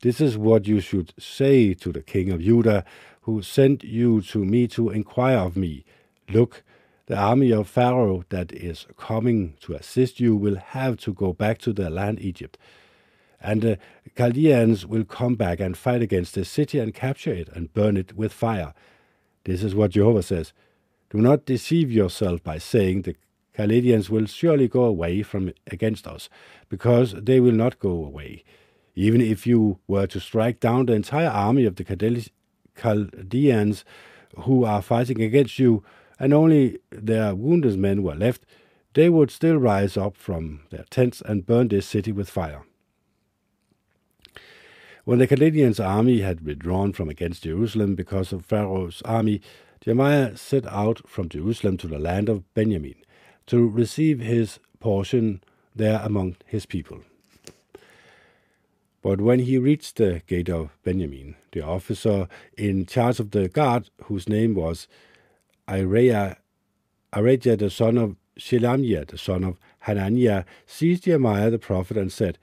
This 0.02 0.22
is 0.22 0.38
what 0.38 0.68
you 0.68 0.80
should 0.80 1.14
say 1.18 1.74
to 1.76 1.92
the 1.92 2.04
king 2.04 2.30
of 2.32 2.42
Judah, 2.42 2.86
who 3.22 3.42
sent 3.42 3.84
you 3.84 4.22
to 4.22 4.46
me 4.46 4.68
to 4.70 4.90
inquire 4.90 5.38
of 5.38 5.58
me. 5.58 5.84
Look, 6.30 6.64
the 7.08 7.18
army 7.18 7.52
of 7.52 7.68
Pharaoh 7.68 8.24
that 8.30 8.52
is 8.52 8.86
coming 8.98 9.56
to 9.62 9.74
assist 9.74 10.20
you 10.20 10.36
will 10.36 10.58
have 10.58 10.98
to 10.98 11.14
go 11.14 11.34
back 11.34 11.60
to 11.60 11.74
their 11.74 11.90
land 11.90 12.20
Egypt 12.20 12.58
and 13.46 13.62
the 13.62 13.78
Chaldeans 14.18 14.86
will 14.86 15.06
come 15.06 15.36
back 15.36 15.60
and 15.60 15.78
fight 15.78 16.02
against 16.02 16.34
this 16.34 16.50
city 16.50 16.80
and 16.80 16.94
capture 16.94 17.34
it 17.34 17.50
and 17.50 17.74
burn 17.74 17.96
it 17.96 18.18
with 18.18 18.34
fire. 18.34 18.74
This 19.44 19.62
is 19.64 19.76
what 19.76 19.92
Jehovah 19.92 20.24
says. 20.24 20.52
Do 21.12 21.20
not 21.20 21.46
deceive 21.46 21.92
yourself 21.92 22.44
by 22.44 22.58
saying 22.58 23.04
the 23.04 23.16
Chaldeans 23.56 24.10
will 24.10 24.26
surely 24.26 24.68
go 24.68 24.84
away 24.84 25.22
from 25.22 25.54
against 25.68 26.08
us, 26.08 26.28
because 26.70 27.14
they 27.14 27.40
will 27.40 27.54
not 27.54 27.80
go 27.80 28.04
away. 28.04 28.44
Even 28.96 29.22
if 29.22 29.46
you 29.46 29.80
were 29.88 30.08
to 30.08 30.20
strike 30.20 30.60
down 30.60 30.88
the 30.88 30.94
entire 30.94 31.30
army 31.30 31.66
of 31.66 31.76
the 31.76 32.30
Chaldeans 32.76 33.86
who 34.40 34.66
are 34.66 34.82
fighting 34.82 35.22
against 35.22 35.60
you, 35.60 35.84
and 36.20 36.34
only 36.34 36.80
their 36.90 37.36
wounded 37.36 37.78
men 37.78 38.04
were 38.04 38.16
left, 38.16 38.46
they 38.94 39.10
would 39.10 39.30
still 39.30 39.58
rise 39.58 39.96
up 39.96 40.18
from 40.18 40.62
their 40.72 40.86
tents 40.90 41.22
and 41.26 41.46
burn 41.46 41.68
this 41.68 41.86
city 41.86 42.12
with 42.12 42.30
fire. 42.30 42.64
When 45.06 45.20
the 45.20 45.28
Chaldeans' 45.28 45.80
army 45.80 46.22
had 46.22 46.44
withdrawn 46.44 46.92
from 46.92 47.10
against 47.10 47.44
Jerusalem 47.44 47.94
because 47.94 48.34
of 48.34 48.44
Pharaoh's 48.44 49.04
army, 49.04 49.40
Jeremiah 49.80 50.36
set 50.36 50.66
out 50.66 51.08
from 51.08 51.30
Jerusalem 51.30 51.78
to 51.78 51.88
the 51.88 52.00
land 52.00 52.28
of 52.28 52.52
Benjamin 52.56 52.96
to 53.46 53.70
receive 53.70 54.20
his 54.20 54.58
portion 54.80 55.44
there 55.76 56.02
among 56.04 56.38
his 56.48 56.66
people. 56.66 57.02
But 59.04 59.22
when 59.22 59.42
he 59.42 59.60
reached 59.60 59.98
the 59.98 60.24
gate 60.26 60.50
of 60.50 60.76
Benjamin, 60.84 61.36
the 61.52 61.62
officer 61.62 62.28
in 62.58 62.88
charge 62.88 63.20
of 63.20 63.30
the 63.30 63.48
guard, 63.48 63.92
whose 64.06 64.28
name 64.28 64.56
was 64.56 64.88
Irijah, 65.68 66.38
Irijah 67.14 67.60
the 67.60 67.70
son 67.70 68.00
of 68.00 68.16
Shelamiah, 68.40 69.06
the 69.08 69.20
son 69.20 69.44
of 69.44 69.60
Hananiah, 69.82 70.46
seized 70.66 71.04
Jeremiah 71.04 71.52
the 71.52 71.60
prophet 71.60 71.96
and 71.96 72.12
said, 72.12 72.40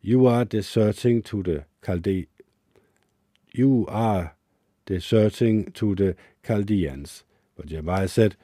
You 0.00 0.26
are 0.26 0.46
deserting 0.46 1.20
to 1.24 1.42
the 1.42 1.64
Chalde- 1.84 2.28
you 3.52 3.86
are 3.88 4.34
deserting 4.86 5.72
to 5.72 5.94
the 5.94 6.16
Chaldeans. 6.46 7.24
But 7.56 7.66
Jeremiah 7.66 8.08
said, 8.08 8.36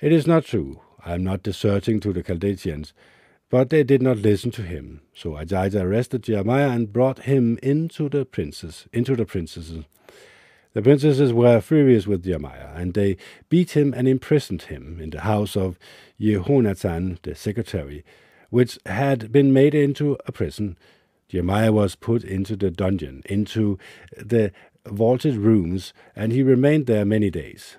It 0.00 0.12
is 0.12 0.26
not 0.26 0.44
true. 0.44 0.80
I 1.04 1.14
am 1.14 1.24
not 1.24 1.42
deserting 1.42 2.00
to 2.00 2.12
the 2.12 2.22
Chaldeans, 2.22 2.92
But 3.50 3.70
they 3.70 3.84
did 3.84 4.02
not 4.02 4.18
listen 4.18 4.50
to 4.52 4.62
him. 4.62 5.02
So 5.14 5.36
Ahijah 5.36 5.82
arrested 5.82 6.24
Jeremiah 6.24 6.70
and 6.70 6.92
brought 6.92 7.20
him 7.20 7.58
into 7.62 8.08
the 8.08 8.24
princes, 8.24 8.88
into 8.92 9.14
the 9.14 9.26
princesses. 9.26 9.84
The 10.72 10.82
princesses 10.82 11.32
were 11.32 11.60
furious 11.60 12.06
with 12.08 12.24
Jeremiah, 12.24 12.70
and 12.74 12.94
they 12.94 13.16
beat 13.48 13.76
him 13.76 13.94
and 13.94 14.08
imprisoned 14.08 14.62
him 14.62 14.98
in 15.00 15.10
the 15.10 15.20
house 15.20 15.56
of 15.56 15.78
Jehonathan 16.20 17.22
the 17.22 17.36
secretary, 17.36 18.04
which 18.50 18.78
had 18.86 19.30
been 19.30 19.52
made 19.52 19.74
into 19.74 20.18
a 20.26 20.32
prison. 20.32 20.76
Jeremiah 21.34 21.72
was 21.72 21.96
put 21.96 22.22
into 22.22 22.54
the 22.54 22.70
dungeon, 22.70 23.20
into 23.26 23.76
the 24.16 24.52
vaulted 24.86 25.34
rooms, 25.34 25.92
and 26.14 26.30
he 26.30 26.44
remained 26.44 26.86
there 26.86 27.04
many 27.04 27.28
days. 27.28 27.76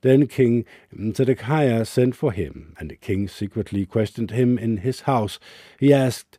Then 0.00 0.26
King 0.26 0.64
Zedekiah 1.14 1.84
sent 1.84 2.16
for 2.16 2.32
him, 2.32 2.74
and 2.80 2.90
the 2.90 2.96
king 2.96 3.28
secretly 3.28 3.86
questioned 3.86 4.32
him 4.32 4.58
in 4.58 4.78
his 4.78 5.02
house. 5.02 5.38
He 5.78 5.94
asked, 5.94 6.36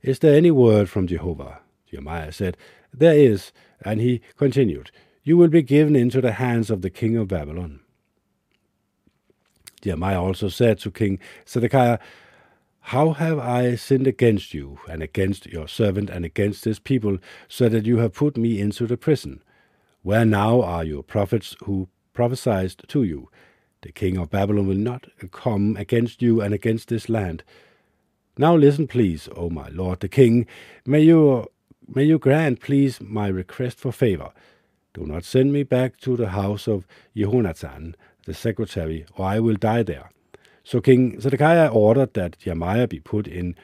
Is 0.00 0.20
there 0.20 0.34
any 0.34 0.50
word 0.50 0.88
from 0.88 1.06
Jehovah? 1.06 1.60
Jeremiah 1.90 2.32
said, 2.32 2.56
There 2.90 3.14
is. 3.14 3.52
And 3.84 4.00
he 4.00 4.22
continued, 4.38 4.90
You 5.22 5.36
will 5.36 5.48
be 5.48 5.60
given 5.60 5.94
into 5.94 6.22
the 6.22 6.32
hands 6.32 6.70
of 6.70 6.80
the 6.80 6.88
king 6.88 7.14
of 7.14 7.28
Babylon. 7.28 7.80
Jeremiah 9.82 10.22
also 10.22 10.48
said 10.48 10.78
to 10.78 10.90
King 10.90 11.18
Zedekiah, 11.46 11.98
How 12.90 13.14
have 13.14 13.40
I 13.40 13.74
sinned 13.74 14.06
against 14.06 14.54
you, 14.54 14.78
and 14.88 15.02
against 15.02 15.46
your 15.46 15.66
servant, 15.66 16.08
and 16.08 16.24
against 16.24 16.62
this 16.62 16.78
people, 16.78 17.18
so 17.48 17.68
that 17.68 17.84
you 17.84 17.96
have 17.96 18.14
put 18.14 18.36
me 18.36 18.60
into 18.60 18.86
the 18.86 18.96
prison? 18.96 19.42
Where 20.02 20.24
now 20.24 20.62
are 20.62 20.84
your 20.84 21.02
prophets 21.02 21.56
who 21.64 21.88
prophesied 22.12 22.74
to 22.86 23.02
you, 23.02 23.28
The 23.82 23.90
king 23.90 24.16
of 24.16 24.30
Babylon 24.30 24.68
will 24.68 24.76
not 24.76 25.06
come 25.32 25.76
against 25.76 26.22
you 26.22 26.40
and 26.40 26.54
against 26.54 26.88
this 26.88 27.08
land. 27.08 27.42
Now 28.38 28.54
listen, 28.54 28.86
please, 28.86 29.28
O 29.34 29.50
my 29.50 29.68
lord 29.68 29.98
the 29.98 30.08
king. 30.08 30.46
May 30.84 31.00
you, 31.00 31.48
may 31.92 32.04
you 32.04 32.20
grant, 32.20 32.60
please, 32.60 33.00
my 33.00 33.26
request 33.26 33.80
for 33.80 33.90
favor. 33.90 34.30
Do 34.94 35.06
not 35.06 35.24
send 35.24 35.52
me 35.52 35.64
back 35.64 35.96
to 36.02 36.16
the 36.16 36.28
house 36.28 36.68
of 36.68 36.86
Jehonathan, 37.16 37.94
the 38.26 38.34
secretary, 38.34 39.06
or 39.16 39.26
I 39.26 39.40
will 39.40 39.56
die 39.56 39.82
there. 39.82 40.10
So 40.66 40.80
King 40.80 41.20
Zedekiah 41.20 41.68
ordered 41.68 42.14
that 42.14 42.40
Jeremiah 42.40 42.88
be 42.88 42.98
put 42.98 43.28
in 43.28 43.54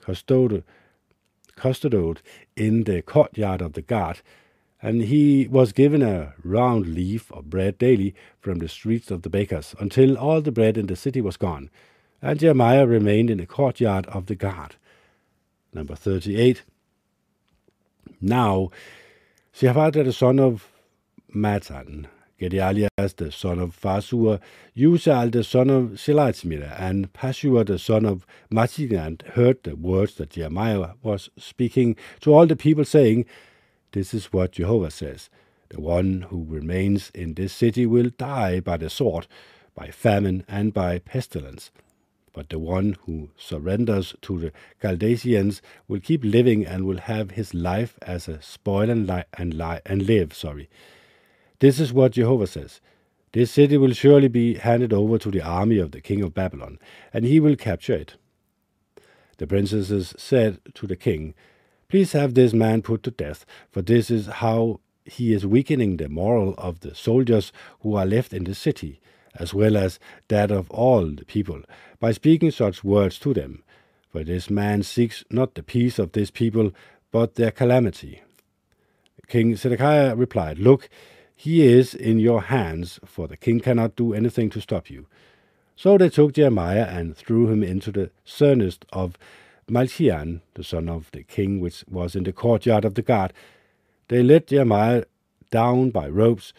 custode, 0.00 0.62
custodied 1.56 2.18
in 2.54 2.84
the 2.84 3.02
courtyard 3.02 3.60
of 3.60 3.72
the 3.72 3.82
guard, 3.82 4.20
and 4.80 5.02
he 5.02 5.48
was 5.48 5.72
given 5.72 6.00
a 6.00 6.32
round 6.44 6.94
leaf 6.94 7.32
of 7.32 7.50
bread 7.50 7.76
daily 7.78 8.14
from 8.38 8.60
the 8.60 8.68
streets 8.68 9.10
of 9.10 9.22
the 9.22 9.28
bakers, 9.28 9.74
until 9.80 10.16
all 10.16 10.40
the 10.40 10.52
bread 10.52 10.78
in 10.78 10.86
the 10.86 10.94
city 10.94 11.20
was 11.20 11.36
gone. 11.36 11.70
And 12.22 12.38
Jeremiah 12.38 12.86
remained 12.86 13.30
in 13.30 13.38
the 13.38 13.46
courtyard 13.46 14.06
of 14.06 14.26
the 14.26 14.36
guard. 14.36 14.76
Number 15.72 15.96
38. 15.96 16.62
Now, 18.20 18.70
Shaphat, 19.52 19.94
the 19.94 20.12
son 20.12 20.38
of 20.38 20.70
Matan, 21.30 22.06
Gedaliah, 22.38 22.88
the 22.96 23.30
son 23.30 23.58
of 23.58 23.80
Pashhur, 23.80 24.40
Uziel, 24.76 25.30
the 25.30 25.44
son 25.44 25.70
of 25.70 25.84
Shelaitmira, 25.92 26.74
and 26.80 27.12
Pashur, 27.12 27.64
the 27.66 27.78
son 27.78 28.04
of 28.04 28.26
Machinan, 28.50 29.22
heard 29.28 29.62
the 29.62 29.76
words 29.76 30.14
that 30.16 30.30
Jeremiah 30.30 30.90
was 31.02 31.30
speaking 31.38 31.96
to 32.20 32.34
all 32.34 32.46
the 32.46 32.56
people, 32.56 32.84
saying, 32.84 33.24
this 33.92 34.12
is 34.12 34.32
what 34.32 34.52
Jehovah 34.52 34.90
says. 34.90 35.30
The 35.68 35.80
one 35.80 36.22
who 36.22 36.44
remains 36.48 37.10
in 37.14 37.34
this 37.34 37.52
city 37.52 37.86
will 37.86 38.10
die 38.10 38.58
by 38.58 38.76
the 38.76 38.90
sword, 38.90 39.28
by 39.76 39.92
famine, 39.92 40.44
and 40.48 40.74
by 40.74 40.98
pestilence. 40.98 41.70
But 42.32 42.48
the 42.48 42.58
one 42.58 42.96
who 43.06 43.30
surrenders 43.36 44.16
to 44.22 44.40
the 44.40 44.52
Chaldeans 44.82 45.62
will 45.86 46.00
keep 46.00 46.24
living 46.24 46.66
and 46.66 46.84
will 46.84 46.98
have 46.98 47.30
his 47.30 47.54
life 47.54 47.96
as 48.02 48.26
a 48.26 48.42
spoil 48.42 48.90
and, 48.90 49.06
li- 49.06 49.22
and, 49.38 49.54
li- 49.54 49.80
and 49.86 50.02
live. 50.02 50.34
Sorry. 50.34 50.68
This 51.64 51.80
is 51.80 51.94
what 51.94 52.12
Jehovah 52.12 52.46
says. 52.46 52.82
This 53.32 53.50
city 53.50 53.78
will 53.78 53.94
surely 53.94 54.28
be 54.28 54.56
handed 54.56 54.92
over 54.92 55.16
to 55.16 55.30
the 55.30 55.40
army 55.40 55.78
of 55.78 55.92
the 55.92 56.02
king 56.02 56.20
of 56.20 56.34
Babylon, 56.34 56.78
and 57.10 57.24
he 57.24 57.40
will 57.40 57.56
capture 57.56 57.94
it. 57.94 58.16
The 59.38 59.46
princesses 59.46 60.14
said 60.18 60.58
to 60.74 60.86
the 60.86 60.94
king, 60.94 61.32
Please 61.88 62.12
have 62.12 62.34
this 62.34 62.52
man 62.52 62.82
put 62.82 63.02
to 63.04 63.10
death, 63.10 63.46
for 63.70 63.80
this 63.80 64.10
is 64.10 64.26
how 64.26 64.80
he 65.06 65.32
is 65.32 65.46
weakening 65.46 65.96
the 65.96 66.10
moral 66.10 66.54
of 66.58 66.80
the 66.80 66.94
soldiers 66.94 67.50
who 67.80 67.94
are 67.94 68.04
left 68.04 68.34
in 68.34 68.44
the 68.44 68.54
city, 68.54 69.00
as 69.34 69.54
well 69.54 69.74
as 69.74 69.98
that 70.28 70.50
of 70.50 70.70
all 70.70 71.06
the 71.06 71.24
people, 71.24 71.62
by 71.98 72.12
speaking 72.12 72.50
such 72.50 72.84
words 72.84 73.18
to 73.20 73.32
them. 73.32 73.64
For 74.10 74.22
this 74.22 74.50
man 74.50 74.82
seeks 74.82 75.24
not 75.30 75.54
the 75.54 75.62
peace 75.62 75.98
of 75.98 76.12
this 76.12 76.30
people, 76.30 76.72
but 77.10 77.36
their 77.36 77.50
calamity. 77.50 78.20
King 79.28 79.56
Zedekiah 79.56 80.14
replied, 80.14 80.58
Look, 80.58 80.90
he 81.34 81.66
is 81.66 81.94
in 81.94 82.18
your 82.18 82.42
hands, 82.42 83.00
for 83.04 83.26
the 83.28 83.36
king 83.36 83.60
cannot 83.60 83.96
do 83.96 84.14
anything 84.14 84.50
to 84.50 84.60
stop 84.60 84.88
you. 84.90 85.06
So 85.76 85.98
they 85.98 86.08
took 86.08 86.34
Jeremiah 86.34 86.86
and 86.88 87.16
threw 87.16 87.48
him 87.50 87.62
into 87.62 87.90
the 87.90 88.10
furnace 88.24 88.78
of 88.92 89.18
Malchian, 89.68 90.40
the 90.54 90.62
son 90.62 90.88
of 90.88 91.10
the 91.10 91.22
king, 91.22 91.60
which 91.60 91.84
was 91.88 92.14
in 92.14 92.24
the 92.24 92.32
courtyard 92.32 92.84
of 92.84 92.94
the 92.94 93.02
guard. 93.02 93.32
They 94.08 94.22
let 94.22 94.48
Jeremiah 94.48 95.04
down 95.50 95.90
by 95.90 96.08
ropes. 96.08 96.52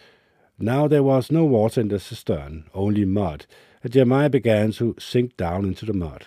Now 0.59 0.87
there 0.87 1.03
was 1.03 1.31
no 1.31 1.45
water 1.45 1.81
in 1.81 1.89
the 1.89 1.99
cistern, 1.99 2.65
only 2.73 3.05
mud, 3.05 3.45
and 3.83 3.93
Jeremiah 3.93 4.29
began 4.29 4.71
to 4.73 4.95
sink 4.99 5.37
down 5.37 5.65
into 5.65 5.85
the 5.85 5.93
mud. 5.93 6.25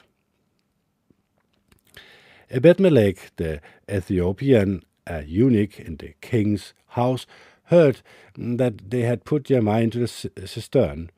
Ebedmelech, 2.51 3.31
the 3.37 3.61
Ethiopian, 3.91 4.83
a 5.07 5.23
eunuch 5.23 5.79
in 5.79 5.97
the 5.97 6.15
king's 6.21 6.73
house, 6.89 7.27
heard 7.69 8.03
that 8.37 8.91
they 8.91 9.03
had 9.03 9.25
put 9.25 9.45
Jeremiah 9.45 9.83
into 9.83 9.99
the 10.01 10.47
cistern. 10.47 11.11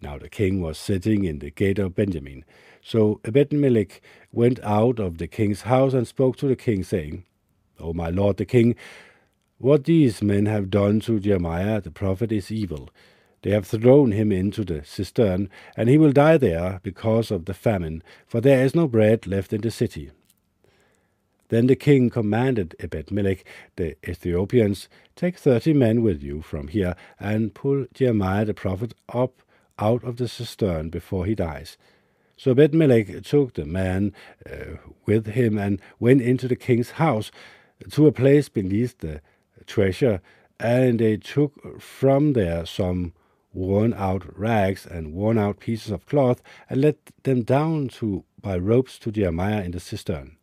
Now 0.00 0.18
the 0.18 0.28
king 0.28 0.60
was 0.60 0.78
sitting 0.78 1.24
in 1.24 1.38
the 1.38 1.50
gate 1.50 1.78
of 1.78 1.94
Benjamin. 1.94 2.44
So 2.82 3.20
Ebedmelech 3.24 4.00
went 4.32 4.60
out 4.62 4.98
of 4.98 5.18
the 5.18 5.26
king's 5.26 5.62
house 5.62 5.94
and 5.94 6.06
spoke 6.06 6.36
to 6.38 6.48
the 6.48 6.56
king, 6.56 6.84
saying, 6.84 7.24
O 7.80 7.92
my 7.92 8.10
lord 8.10 8.36
the 8.36 8.44
king, 8.44 8.74
what 9.58 9.84
these 9.84 10.22
men 10.22 10.46
have 10.46 10.70
done 10.70 11.00
to 11.00 11.20
Jeremiah 11.20 11.80
the 11.80 11.90
prophet 11.90 12.30
is 12.32 12.50
evil. 12.50 12.90
They 13.42 13.50
have 13.50 13.66
thrown 13.66 14.12
him 14.12 14.32
into 14.32 14.64
the 14.64 14.84
cistern, 14.84 15.50
and 15.76 15.88
he 15.88 15.98
will 15.98 16.12
die 16.12 16.38
there 16.38 16.80
because 16.82 17.30
of 17.30 17.44
the 17.44 17.54
famine, 17.54 18.02
for 18.26 18.40
there 18.40 18.64
is 18.64 18.74
no 18.74 18.88
bread 18.88 19.26
left 19.26 19.52
in 19.52 19.60
the 19.60 19.70
city. 19.70 20.10
Then 21.48 21.66
the 21.66 21.76
king 21.76 22.10
commanded 22.10 22.74
Ebedmelech 22.78 23.44
the 23.76 23.96
Ethiopians, 24.08 24.88
Take 25.14 25.38
thirty 25.38 25.72
men 25.72 26.02
with 26.02 26.22
you 26.22 26.42
from 26.42 26.68
here, 26.68 26.96
and 27.20 27.54
pull 27.54 27.86
Jeremiah 27.92 28.46
the 28.46 28.54
prophet 28.54 28.94
up 29.12 29.42
out 29.78 30.02
of 30.04 30.16
the 30.16 30.28
cistern 30.28 30.90
before 30.90 31.26
he 31.26 31.34
dies. 31.34 31.76
So 32.36 32.54
Ebedmelech 32.54 33.24
took 33.24 33.54
the 33.54 33.64
man 33.64 34.12
uh, 34.50 34.78
with 35.06 35.26
him 35.26 35.58
and 35.58 35.80
went 36.00 36.22
into 36.22 36.48
the 36.48 36.56
king's 36.56 36.92
house 36.92 37.30
to 37.92 38.06
a 38.06 38.12
place 38.12 38.48
beneath 38.48 38.98
the 38.98 39.20
treasure, 39.66 40.20
and 40.58 40.98
they 40.98 41.16
took 41.16 41.80
from 41.80 42.32
there 42.32 42.66
some 42.66 43.12
worn 43.52 43.94
out 43.94 44.24
rags 44.36 44.84
and 44.86 45.14
worn 45.14 45.38
out 45.38 45.60
pieces 45.60 45.92
of 45.92 46.06
cloth, 46.06 46.42
and 46.68 46.80
let 46.80 46.96
them 47.22 47.42
down 47.42 47.88
to 47.88 48.24
by 48.40 48.56
ropes 48.56 48.98
to 48.98 49.12
Jeremiah 49.12 49.62
in 49.62 49.70
the 49.70 49.80
cistern. 49.80 50.36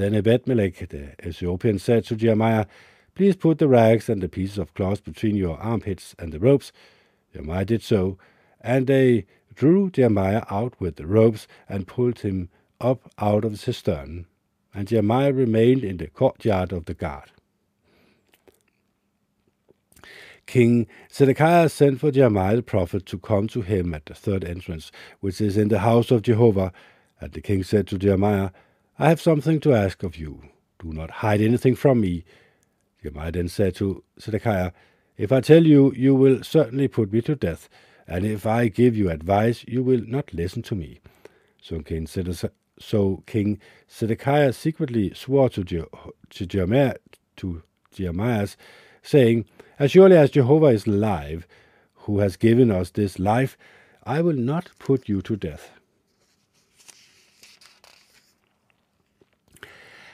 Then 0.00 0.14
Ebedmelech 0.14 0.88
the 0.88 1.12
Ethiopian 1.28 1.78
said 1.78 2.06
to 2.06 2.16
Jeremiah, 2.16 2.64
Please 3.14 3.36
put 3.36 3.58
the 3.58 3.68
rags 3.68 4.08
and 4.08 4.22
the 4.22 4.30
pieces 4.30 4.56
of 4.56 4.72
cloth 4.72 5.04
between 5.04 5.36
your 5.36 5.58
armpits 5.58 6.14
and 6.18 6.32
the 6.32 6.38
ropes. 6.38 6.72
Jeremiah 7.34 7.66
did 7.66 7.82
so, 7.82 8.16
and 8.62 8.86
they 8.86 9.26
drew 9.54 9.90
Jeremiah 9.90 10.44
out 10.48 10.72
with 10.80 10.96
the 10.96 11.06
ropes 11.06 11.46
and 11.68 11.86
pulled 11.86 12.20
him 12.20 12.48
up 12.80 13.10
out 13.18 13.44
of 13.44 13.52
the 13.52 13.58
cistern, 13.58 14.24
and 14.72 14.88
Jeremiah 14.88 15.34
remained 15.34 15.84
in 15.84 15.98
the 15.98 16.06
courtyard 16.06 16.72
of 16.72 16.86
the 16.86 16.94
guard. 16.94 17.30
King 20.46 20.86
Zedekiah 21.12 21.68
sent 21.68 22.00
for 22.00 22.10
Jeremiah 22.10 22.56
the 22.56 22.62
prophet 22.62 23.04
to 23.04 23.18
come 23.18 23.48
to 23.48 23.60
him 23.60 23.92
at 23.92 24.06
the 24.06 24.14
third 24.14 24.44
entrance, 24.44 24.90
which 25.20 25.42
is 25.42 25.58
in 25.58 25.68
the 25.68 25.80
house 25.80 26.10
of 26.10 26.22
Jehovah. 26.22 26.72
And 27.20 27.32
the 27.32 27.42
king 27.42 27.62
said 27.62 27.86
to 27.88 27.98
Jeremiah, 27.98 28.48
I 29.00 29.08
have 29.08 29.20
something 29.22 29.60
to 29.60 29.72
ask 29.72 30.02
of 30.02 30.18
you. 30.18 30.42
Do 30.78 30.92
not 30.92 31.10
hide 31.10 31.40
anything 31.40 31.74
from 31.74 32.02
me. 32.02 32.24
Jeremiah 33.02 33.32
then 33.32 33.48
said 33.48 33.74
to 33.76 34.04
Zedekiah, 34.20 34.72
If 35.16 35.32
I 35.32 35.40
tell 35.40 35.64
you, 35.64 35.94
you 35.96 36.14
will 36.14 36.42
certainly 36.44 36.86
put 36.86 37.10
me 37.10 37.22
to 37.22 37.34
death 37.34 37.70
and 38.06 38.26
if 38.26 38.44
I 38.44 38.68
give 38.68 38.96
you 38.96 39.08
advice, 39.08 39.64
you 39.66 39.82
will 39.82 40.02
not 40.06 40.34
listen 40.34 40.60
to 40.64 40.74
me. 40.74 41.00
So 41.62 41.80
King, 41.80 42.06
so 42.78 43.22
King 43.26 43.58
Zedekiah 43.90 44.52
secretly 44.52 45.14
swore 45.14 45.48
to, 45.48 45.64
Je- 45.64 45.84
to, 46.30 46.46
Jeremiah, 46.46 46.96
to 47.36 47.62
Jeremiah, 47.92 48.48
saying, 49.02 49.46
As 49.78 49.92
surely 49.92 50.16
as 50.16 50.30
Jehovah 50.30 50.66
is 50.66 50.86
alive, 50.86 51.46
who 51.94 52.18
has 52.18 52.36
given 52.36 52.70
us 52.70 52.90
this 52.90 53.18
life, 53.18 53.56
I 54.04 54.20
will 54.20 54.36
not 54.36 54.70
put 54.78 55.08
you 55.08 55.22
to 55.22 55.36
death. 55.36 55.79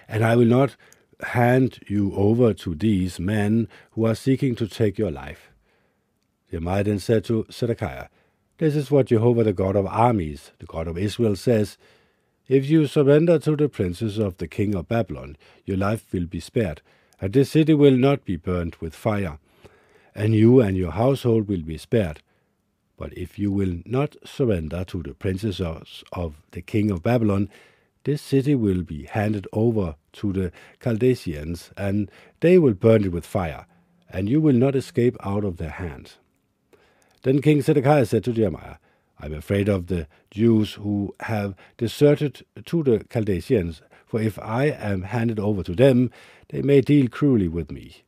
And 0.09 0.25
I 0.25 0.37
will 0.37 0.47
not 0.47 0.77
hand 1.23 1.81
you 1.87 2.15
over 2.15 2.53
to 2.55 2.75
these 2.75 3.19
men 3.19 3.69
who 3.93 4.07
are 4.07 4.15
seeking 4.15 4.55
to 4.57 4.69
take 4.69 4.99
your 4.99 5.11
life. 5.11 5.51
Jeremiah 6.51 6.85
then 6.85 6.99
said 6.99 7.25
to 7.25 7.47
Zedekiah, 7.51 8.09
This 8.59 8.77
is 8.77 8.91
what 8.91 9.07
Jehovah 9.07 9.45
the 9.45 9.53
God 9.53 9.77
of 9.77 9.87
armies, 9.87 10.53
the 10.59 10.67
God 10.67 10.87
of 10.87 10.99
Israel, 10.99 11.37
says 11.37 11.77
If 12.47 12.69
you 12.69 12.87
surrender 12.87 13.39
to 13.41 13.57
the 13.57 13.69
princes 13.69 14.19
of 14.19 14.37
the 14.37 14.47
king 14.47 14.75
of 14.75 14.89
Babylon, 14.89 15.37
your 15.65 15.77
life 15.77 16.13
will 16.13 16.27
be 16.27 16.41
spared, 16.41 16.83
and 17.21 17.33
this 17.33 17.51
city 17.51 17.75
will 17.75 17.97
not 17.97 18.25
be 18.25 18.37
burnt 18.37 18.81
with 18.81 18.95
fire, 18.95 19.39
and 20.15 20.35
you 20.35 20.61
and 20.61 20.77
your 20.77 20.93
household 20.93 21.49
will 21.49 21.63
be 21.63 21.79
spared. 21.79 22.23
But 22.97 23.17
if 23.17 23.39
you 23.39 23.51
will 23.51 23.79
not 23.85 24.17
surrender 24.25 24.85
to 24.85 25.03
the 25.03 25.15
princes 25.15 25.61
of 25.61 26.43
the 26.53 26.63
king 26.63 26.91
of 26.91 27.03
Babylon, 27.03 27.51
this 28.07 28.23
city 28.23 28.55
will 28.55 28.83
be 28.83 29.05
handed 29.07 29.49
over 29.53 29.97
to 30.13 30.33
the 30.33 30.53
Chaldeans, 30.81 31.73
and 31.77 32.09
they 32.39 32.57
will 32.57 32.73
burn 32.73 33.03
it 33.03 33.11
with 33.11 33.27
fire, 33.27 33.67
and 34.09 34.29
you 34.29 34.41
will 34.41 34.55
not 34.55 34.77
escape 34.77 35.17
out 35.25 35.45
of 35.45 35.57
their 35.57 35.71
hands. 35.71 36.19
Then 37.25 37.43
King 37.43 37.63
Zedekiah 37.63 38.07
said 38.07 38.23
to 38.23 38.33
Jeremiah, 38.33 38.77
I 39.19 39.27
am 39.27 39.35
afraid 39.35 39.69
of 39.69 39.89
the 39.89 40.07
Jews 40.31 40.75
who 40.75 41.17
have 41.21 41.57
deserted 41.79 42.47
to 42.67 42.85
the 42.85 43.05
Chaldeans, 43.13 43.83
for 44.07 44.23
if 44.23 44.39
I 44.39 44.67
am 44.67 45.03
handed 45.03 45.41
over 45.41 45.65
to 45.65 45.75
them, 45.75 46.13
they 46.51 46.63
may 46.63 46.83
deal 46.83 47.09
cruelly 47.09 47.49
with 47.49 47.73
me. 47.73 48.05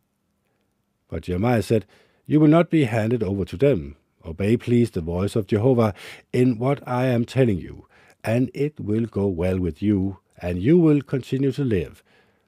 But 1.08 1.24
Jeremiah 1.24 1.62
said, 1.62 1.86
You 2.24 2.38
will 2.38 2.46
not 2.46 2.70
be 2.70 2.84
handed 2.84 3.24
over 3.24 3.44
to 3.46 3.56
them. 3.56 3.96
Obey, 4.24 4.56
please, 4.56 4.92
the 4.92 5.00
voice 5.00 5.34
of 5.34 5.48
Jehovah 5.48 5.92
in 6.32 6.56
what 6.56 6.86
I 6.86 7.06
am 7.06 7.24
telling 7.24 7.58
you, 7.58 7.88
and 8.24 8.50
it 8.54 8.78
will 8.80 9.06
go 9.06 9.26
well 9.26 9.58
with 9.58 9.82
you, 9.82 10.18
and 10.40 10.60
you 10.60 10.78
will 10.78 11.02
continue 11.02 11.52
to 11.52 11.64
live. 11.64 12.02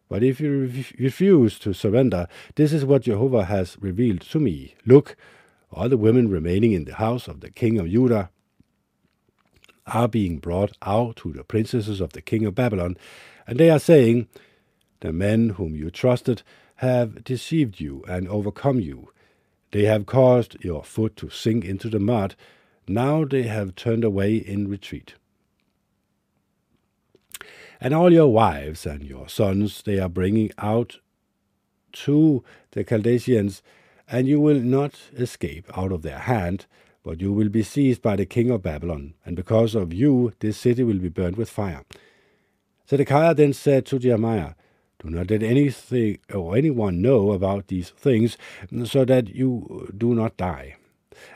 But 0.09 0.25
if 0.25 0.41
you 0.41 0.73
refuse 0.99 1.59
to 1.61 1.73
surrender, 1.73 2.27
this 2.57 2.73
is 2.73 2.85
what 2.85 3.03
Jehovah 3.03 3.45
has 3.45 3.77
revealed 3.81 4.23
to 4.23 4.41
me. 4.41 4.75
Look, 4.85 5.17
all 5.73 5.89
the 5.89 5.97
women 5.97 6.29
remaining 6.29 6.73
in 6.73 6.85
the 6.85 6.97
house 6.97 7.29
of 7.29 7.41
the 7.41 7.51
king 7.51 7.79
of 7.79 7.89
Judah 7.89 8.31
are 9.87 10.09
being 10.09 10.39
brought 10.39 10.77
out 10.83 11.17
to 11.17 11.33
the 11.33 11.45
princesses 11.45 12.01
of 12.01 12.13
the 12.13 12.23
king 12.23 12.45
of 12.45 12.55
Babylon, 12.55 12.97
and 13.47 13.59
they 13.59 13.71
are 13.71 13.79
saying, 13.79 14.27
The 15.01 15.13
men 15.13 15.51
whom 15.51 15.77
you 15.77 15.91
trusted 15.91 16.43
have 16.77 17.23
deceived 17.23 17.81
you 17.81 18.05
and 18.09 18.29
overcome 18.29 18.81
you. 18.81 19.13
They 19.71 19.85
have 19.85 20.07
caused 20.07 20.57
your 20.65 20.83
foot 20.83 21.15
to 21.17 21.31
sink 21.31 21.65
into 21.65 21.89
the 21.89 22.01
mud. 22.01 22.35
Now 22.89 23.25
they 23.25 23.45
have 23.45 23.77
turned 23.77 24.03
away 24.03 24.37
in 24.37 24.69
retreat. 24.69 25.15
And 27.81 27.95
all 27.95 28.13
your 28.13 28.29
wives 28.29 28.85
and 28.85 29.03
your 29.03 29.29
sons 29.29 29.83
they 29.83 29.99
are 29.99 30.09
bringing 30.09 30.51
out 30.59 30.99
to 31.93 32.45
the 32.73 32.85
Chaldeans, 32.85 33.63
and 34.07 34.29
you 34.29 34.39
will 34.39 34.61
not 34.61 35.01
escape 35.17 35.67
out 35.77 35.91
of 35.91 36.03
their 36.03 36.19
hand, 36.19 36.67
but 37.03 37.23
you 37.23 37.33
will 37.33 37.49
be 37.49 37.63
seized 37.63 38.03
by 38.03 38.17
the 38.17 38.27
king 38.27 38.51
of 38.51 38.63
Babylon, 38.63 39.15
and 39.25 39.35
because 39.35 39.75
of 39.75 39.95
you 39.95 40.33
this 40.41 40.59
city 40.59 40.83
will 40.83 40.99
be 40.99 41.09
burned 41.09 41.37
with 41.37 41.49
fire. 41.49 41.85
Zedekiah 42.89 43.35
then 43.35 43.55
said 43.55 43.87
to 43.87 43.99
Jeremiah, 43.99 44.55
Do 44.99 45.09
not 45.09 45.31
let 45.31 45.43
anything 45.43 46.19
or 46.33 46.57
anyone 46.57 47.01
know 47.01 47.33
about 47.33 47.69
these 47.69 47.91
things, 47.91 48.37
so 48.85 49.07
that 49.07 49.29
you 49.31 49.91
do 49.97 50.15
not 50.15 50.37
die. 50.37 50.77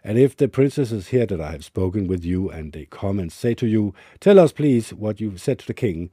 And 0.02 0.18
if 0.18 0.36
the 0.36 0.48
princesses 0.48 1.08
hear 1.08 1.26
that 1.26 1.40
I 1.40 1.52
have 1.52 1.64
spoken 1.64 2.06
with 2.06 2.24
you, 2.24 2.50
and 2.50 2.72
they 2.72 2.86
come 2.86 3.18
and 3.18 3.32
say 3.32 3.54
to 3.54 3.66
you, 3.66 3.94
Tell 4.20 4.38
us, 4.38 4.52
please, 4.52 4.92
what 4.92 5.20
you 5.20 5.36
said 5.38 5.58
to 5.60 5.66
the 5.66 5.74
king, 5.74 6.10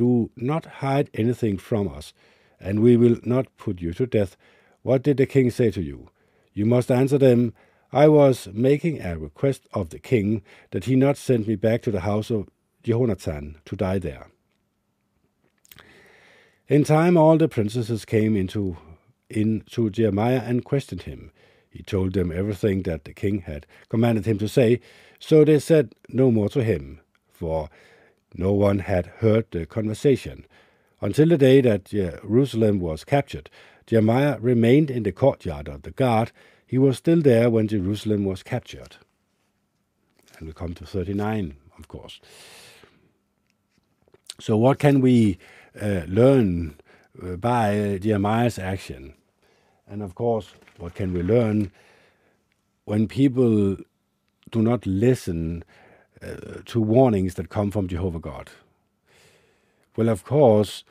do 0.00 0.30
not 0.34 0.64
hide 0.82 1.10
anything 1.12 1.58
from 1.58 1.86
us, 1.98 2.14
and 2.58 2.80
we 2.80 2.96
will 2.96 3.18
not 3.22 3.54
put 3.58 3.82
you 3.82 3.92
to 3.92 4.06
death. 4.06 4.36
What 4.82 5.02
did 5.02 5.18
the 5.18 5.26
king 5.26 5.50
say 5.50 5.70
to 5.72 5.82
you? 5.82 6.08
You 6.54 6.64
must 6.64 6.90
answer 6.90 7.18
them, 7.18 7.52
I 7.92 8.08
was 8.08 8.48
making 8.52 9.02
a 9.02 9.18
request 9.18 9.62
of 9.74 9.90
the 9.90 9.98
king 9.98 10.42
that 10.70 10.84
he 10.84 10.96
not 10.96 11.16
send 11.18 11.46
me 11.46 11.56
back 11.56 11.82
to 11.82 11.90
the 11.90 12.00
house 12.00 12.30
of 12.30 12.48
Jehonathan 12.82 13.56
to 13.66 13.76
die 13.76 13.98
there. 13.98 14.28
In 16.66 16.84
time 16.84 17.16
all 17.16 17.36
the 17.36 17.48
princesses 17.48 18.04
came 18.04 18.36
into 18.36 18.76
in 19.28 19.62
to 19.72 19.90
Jeremiah 19.90 20.42
and 20.44 20.64
questioned 20.64 21.02
him. 21.02 21.30
He 21.68 21.82
told 21.82 22.14
them 22.14 22.32
everything 22.32 22.82
that 22.84 23.04
the 23.04 23.12
king 23.12 23.42
had 23.42 23.66
commanded 23.88 24.24
him 24.24 24.38
to 24.38 24.48
say, 24.48 24.80
so 25.18 25.44
they 25.44 25.58
said 25.58 25.94
no 26.08 26.30
more 26.30 26.48
to 26.48 26.64
him, 26.64 27.00
for 27.28 27.68
no 28.34 28.52
one 28.52 28.80
had 28.80 29.06
heard 29.06 29.46
the 29.50 29.66
conversation. 29.66 30.46
Until 31.00 31.28
the 31.28 31.38
day 31.38 31.60
that 31.62 31.86
Jerusalem 31.86 32.80
was 32.80 33.04
captured, 33.04 33.50
Jeremiah 33.86 34.38
remained 34.38 34.90
in 34.90 35.02
the 35.02 35.12
courtyard 35.12 35.68
of 35.68 35.82
the 35.82 35.90
guard. 35.90 36.30
He 36.66 36.78
was 36.78 36.98
still 36.98 37.22
there 37.22 37.50
when 37.50 37.68
Jerusalem 37.68 38.24
was 38.24 38.42
captured. 38.42 38.96
And 40.38 40.46
we 40.46 40.52
come 40.52 40.74
to 40.74 40.86
39, 40.86 41.56
of 41.78 41.88
course. 41.88 42.20
So, 44.38 44.56
what 44.56 44.78
can 44.78 45.00
we 45.00 45.38
uh, 45.80 46.02
learn 46.06 46.76
uh, 47.22 47.36
by 47.36 47.98
Jeremiah's 48.00 48.58
action? 48.58 49.14
And 49.88 50.02
of 50.02 50.14
course, 50.14 50.54
what 50.78 50.94
can 50.94 51.12
we 51.12 51.22
learn 51.22 51.72
when 52.84 53.08
people 53.08 53.76
do 54.50 54.62
not 54.62 54.86
listen 54.86 55.64
uh, 56.22 56.60
to 56.66 56.80
warnings 56.80 57.34
that 57.34 57.48
come 57.48 57.70
from 57.70 57.88
Jehovah 57.88 58.18
God? 58.20 58.50
Well, 59.96 60.08
of 60.08 60.24
course, 60.24 60.84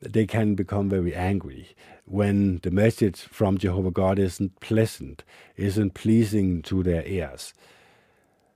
they 0.00 0.26
can 0.26 0.54
become 0.54 0.88
very 0.88 1.14
angry 1.14 1.74
when 2.04 2.58
the 2.62 2.70
message 2.70 3.20
from 3.20 3.58
Jehovah 3.58 3.90
God 3.90 4.18
isn't 4.18 4.60
pleasant, 4.60 5.24
isn't 5.56 5.94
pleasing 5.94 6.62
to 6.62 6.82
their 6.82 7.06
ears. 7.06 7.54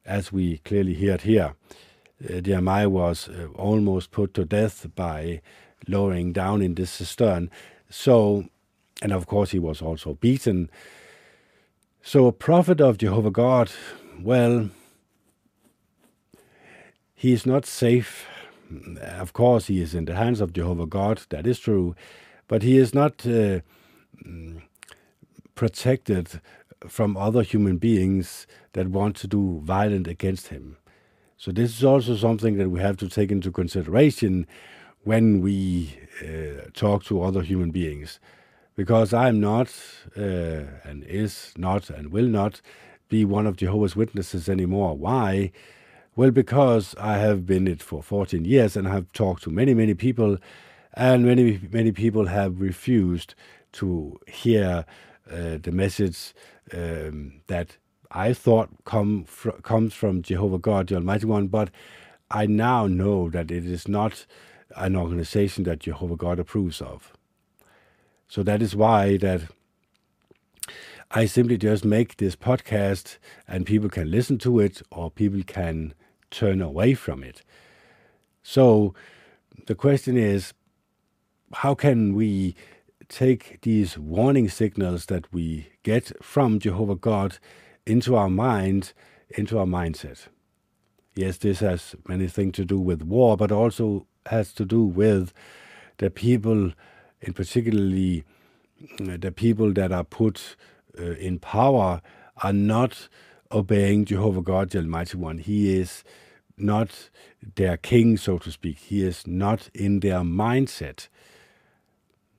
As 0.05 0.33
we 0.33 0.59
clearly 0.59 0.95
hear 0.95 1.17
here, 1.17 1.55
uh, 2.29 2.41
Jeremiah 2.41 2.89
was 2.89 3.29
uh, 3.29 3.49
almost 3.55 4.11
put 4.11 4.35
to 4.35 4.45
death 4.45 4.87
by 4.95 5.41
lowering 5.87 6.33
down 6.33 6.63
in 6.63 6.75
this 6.75 6.91
cistern. 6.91 7.51
So, 7.89 8.47
and 9.01 9.13
of 9.13 9.27
course, 9.27 9.53
he 9.53 9.59
was 9.59 9.81
also 9.81 10.15
beaten. 10.15 10.71
So, 12.03 12.27
a 12.27 12.33
prophet 12.33 12.81
of 12.81 12.99
Jehovah 12.99 13.31
God, 13.31 13.71
well, 14.21 14.71
he 17.23 17.33
is 17.33 17.45
not 17.45 17.67
safe 17.67 18.27
of 19.01 19.33
course, 19.33 19.67
he 19.67 19.81
is 19.81 19.95
in 19.95 20.05
the 20.05 20.15
hands 20.15 20.41
of 20.41 20.53
Jehovah 20.53 20.87
God, 20.87 21.23
that 21.31 21.47
is 21.47 21.59
true, 21.59 21.95
but 22.49 22.63
he 22.63 22.77
is 22.77 22.95
not 22.95 23.27
uh, 23.27 23.61
protected 25.55 26.41
from 26.87 27.17
other 27.17 27.43
human 27.43 27.79
beings 27.79 28.47
that 28.73 28.89
want 28.89 29.17
to 29.17 29.27
do 29.27 29.61
violent 29.65 30.07
against 30.07 30.49
him. 30.49 30.77
So, 31.37 31.53
this 31.53 31.77
is 31.77 31.85
also 31.85 32.17
something 32.17 32.57
that 32.59 32.69
we 32.69 32.81
have 32.81 32.97
to 32.99 33.09
take 33.09 33.31
into 33.31 33.51
consideration 33.53 34.47
when 35.05 35.41
we 35.41 35.97
uh, 36.21 36.69
talk 36.75 37.05
to 37.05 37.23
other 37.23 37.43
human 37.43 37.71
beings. 37.71 38.19
Because 38.75 39.13
I'm 39.13 39.41
not, 39.41 39.73
uh, 40.17 40.21
and 40.85 41.05
is 41.05 41.53
not, 41.57 41.91
and 41.91 42.13
will 42.13 42.27
not 42.27 42.61
be 43.09 43.25
one 43.25 43.47
of 43.47 43.57
Jehovah's 43.57 43.97
Witnesses 43.97 44.49
anymore. 44.49 44.97
Why? 44.97 45.53
Well, 46.19 46.33
because 46.33 46.97
I 46.99 47.19
have 47.19 47.47
been 47.47 47.69
it 47.69 47.81
for 47.81 48.03
14 48.03 48.45
years 48.45 48.75
and 48.75 48.89
I 48.89 48.91
have 48.91 49.13
talked 49.13 49.45
to 49.45 49.51
many, 49.51 49.73
many 49.73 49.95
people, 49.95 50.39
and 50.95 51.25
many, 51.25 51.61
many 51.71 51.93
people 51.93 52.27
have 52.27 52.61
refused 52.61 53.37
to 53.75 54.19
hear 54.27 54.85
uh, 55.31 55.59
the 55.63 55.71
message 55.71 56.35
um, 56.73 57.35
that 57.47 57.77
I 58.11 58.33
thought 58.33 58.69
come 58.85 59.27
fr- 59.27 59.61
comes 59.63 59.95
from 59.95 60.23
Jehovah 60.23 60.59
God, 60.59 60.89
the 60.89 60.97
Almighty 60.97 61.27
One, 61.27 61.47
but 61.47 61.71
I 62.33 62.47
now 62.47 62.89
know 62.89 63.31
that 63.31 63.53
it 63.53 63.65
is 63.65 63.87
not 63.87 64.27
an 64.75 64.97
organization 64.97 65.63
that 65.65 65.79
Jehovah 65.79 66.17
God 66.17 66.41
approves 66.41 66.83
of. 66.83 67.13
So 68.27 68.43
that 68.43 68.61
is 68.61 68.75
why 68.75 69.19
that 69.19 69.43
I 71.13 71.27
simply 71.27 71.59
just 71.59 71.85
make 71.85 72.17
this 72.17 72.35
podcast 72.35 73.19
and 73.47 73.65
people 73.65 73.89
can 73.89 74.11
listen 74.11 74.37
to 74.39 74.59
it 74.59 74.83
or 74.91 75.13
people 75.13 75.45
can 75.47 75.95
turn 76.31 76.61
away 76.61 76.95
from 76.95 77.23
it. 77.23 77.43
So 78.43 78.95
the 79.67 79.75
question 79.75 80.17
is 80.17 80.55
how 81.53 81.75
can 81.75 82.15
we 82.15 82.55
take 83.09 83.61
these 83.63 83.99
warning 83.99 84.49
signals 84.49 85.07
that 85.07 85.33
we 85.33 85.69
get 85.83 86.13
from 86.23 86.59
Jehovah 86.59 86.97
God 86.97 87.39
into 87.87 88.17
our 88.17 88.29
mind, 88.29 88.93
into 89.31 89.59
our 89.59 89.67
mindset? 89.67 90.29
Yes, 91.15 91.39
this 91.39 91.61
has 91.61 91.97
many 92.07 92.29
things 92.29 92.53
to 92.57 92.65
do 92.65 92.79
with 92.79 93.03
war, 93.03 93.37
but 93.37 93.51
also 93.51 94.07
has 94.27 94.53
to 94.55 94.65
do 94.65 94.85
with 94.85 95.33
the 95.97 96.11
people, 96.11 96.73
in 97.21 97.33
particularly 97.33 98.25
the 99.01 99.33
people 99.33 99.73
that 99.73 99.91
are 99.91 100.05
put 100.05 100.57
uh, 100.99 101.03
in 101.03 101.39
power, 101.39 102.01
are 102.43 102.53
not 102.53 103.09
obeying 103.51 104.05
Jehovah 104.05 104.43
God, 104.43 104.71
the 104.71 104.79
Almighty 104.79 105.17
One. 105.17 105.39
He 105.39 105.79
is 105.79 106.05
not 106.57 107.11
their 107.57 107.77
king, 107.77 108.17
so 108.17 108.39
to 108.39 108.51
speak. 108.51 108.79
He 108.79 109.05
is 109.05 109.27
not 109.27 109.71
in 109.75 110.01
their 110.01 110.21
mindset. 110.21 111.09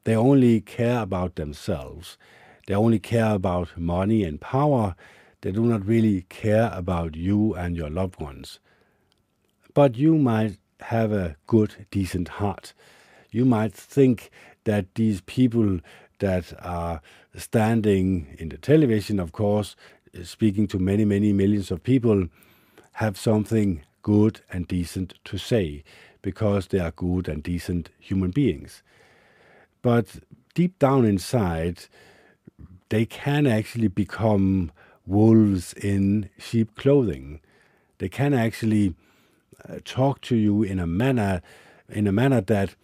They 0.04 0.16
only 0.16 0.62
care 0.62 1.02
about 1.02 1.36
themselves. 1.36 2.18
They 2.68 2.76
only 2.76 3.00
care 3.00 3.34
about 3.34 3.78
money 3.78 4.24
and 4.24 4.40
power. 4.40 4.96
They 5.42 5.52
do 5.52 5.64
not 5.64 5.86
really 5.86 6.24
care 6.30 6.70
about 6.74 7.16
you 7.16 7.56
and 7.56 7.76
your 7.76 7.90
loved 7.90 8.20
ones. 8.20 8.60
But 9.74 9.96
you 9.96 10.18
might 10.18 10.58
have 10.82 11.12
a 11.12 11.36
good, 11.48 11.88
decent 11.92 12.28
heart. 12.28 12.74
You 13.32 13.46
might 13.46 13.74
think 13.74 14.32
that 14.66 14.96
these 14.96 15.22
people 15.22 15.80
that 16.20 16.54
are 16.62 17.02
standing 17.36 18.36
in 18.38 18.50
the 18.50 18.58
television, 18.58 19.20
of 19.20 19.32
course, 19.32 19.76
speaking 20.24 20.68
to 20.68 20.80
many, 20.80 21.06
many 21.06 21.34
millions 21.34 21.72
of 21.72 21.84
people, 21.84 22.28
have 22.94 23.18
something 23.18 23.82
good 24.02 24.42
and 24.52 24.68
decent 24.68 25.14
to 25.26 25.38
say 25.38 25.84
because 26.22 26.68
they 26.68 26.80
are 26.80 26.92
good 26.92 27.28
and 27.28 27.44
decent 27.44 27.90
human 28.00 28.32
beings. 28.32 28.84
But 29.82 30.20
deep 30.54 30.78
down 30.80 31.06
inside, 31.06 31.86
they 32.90 33.06
can 33.06 33.48
actually 33.48 33.88
become 33.88 34.72
wolves 35.06 35.74
in 35.74 36.30
sheep 36.38 36.76
clothing. 36.76 37.40
They 38.00 38.10
can 38.10 38.34
actually 38.34 38.96
uh, 39.68 39.80
talk 39.86 40.22
to 40.22 40.36
you 40.36 40.64
in 40.64 40.80
a 40.80 40.88
manner 40.88 41.42
in 41.90 42.06
a 42.06 42.12
manner 42.12 42.42
that 42.42 42.76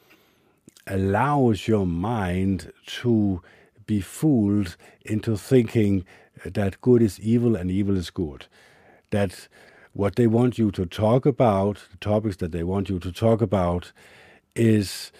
allows 0.87 1.67
your 1.67 1.85
mind 1.85 2.71
to 2.87 3.41
be 3.85 4.01
fooled 4.01 4.75
into 5.03 5.37
thinking 5.37 6.03
that 6.43 6.81
good 6.81 7.01
is 7.01 7.19
evil 7.19 7.55
and 7.55 7.71
evil 7.71 7.97
is 7.97 8.09
good. 8.09 8.47
That 9.11 9.47
what 9.93 10.15
they 10.15 10.27
want 10.27 10.57
you 10.57 10.71
to 10.71 10.85
talk 10.85 11.25
about, 11.25 11.83
the 11.91 11.97
topics 11.97 12.37
that 12.37 12.51
they 12.51 12.63
want 12.63 12.89
you 12.89 12.99
to 12.99 13.11
talk 13.11 13.41
about, 13.41 13.91
is 14.55 15.11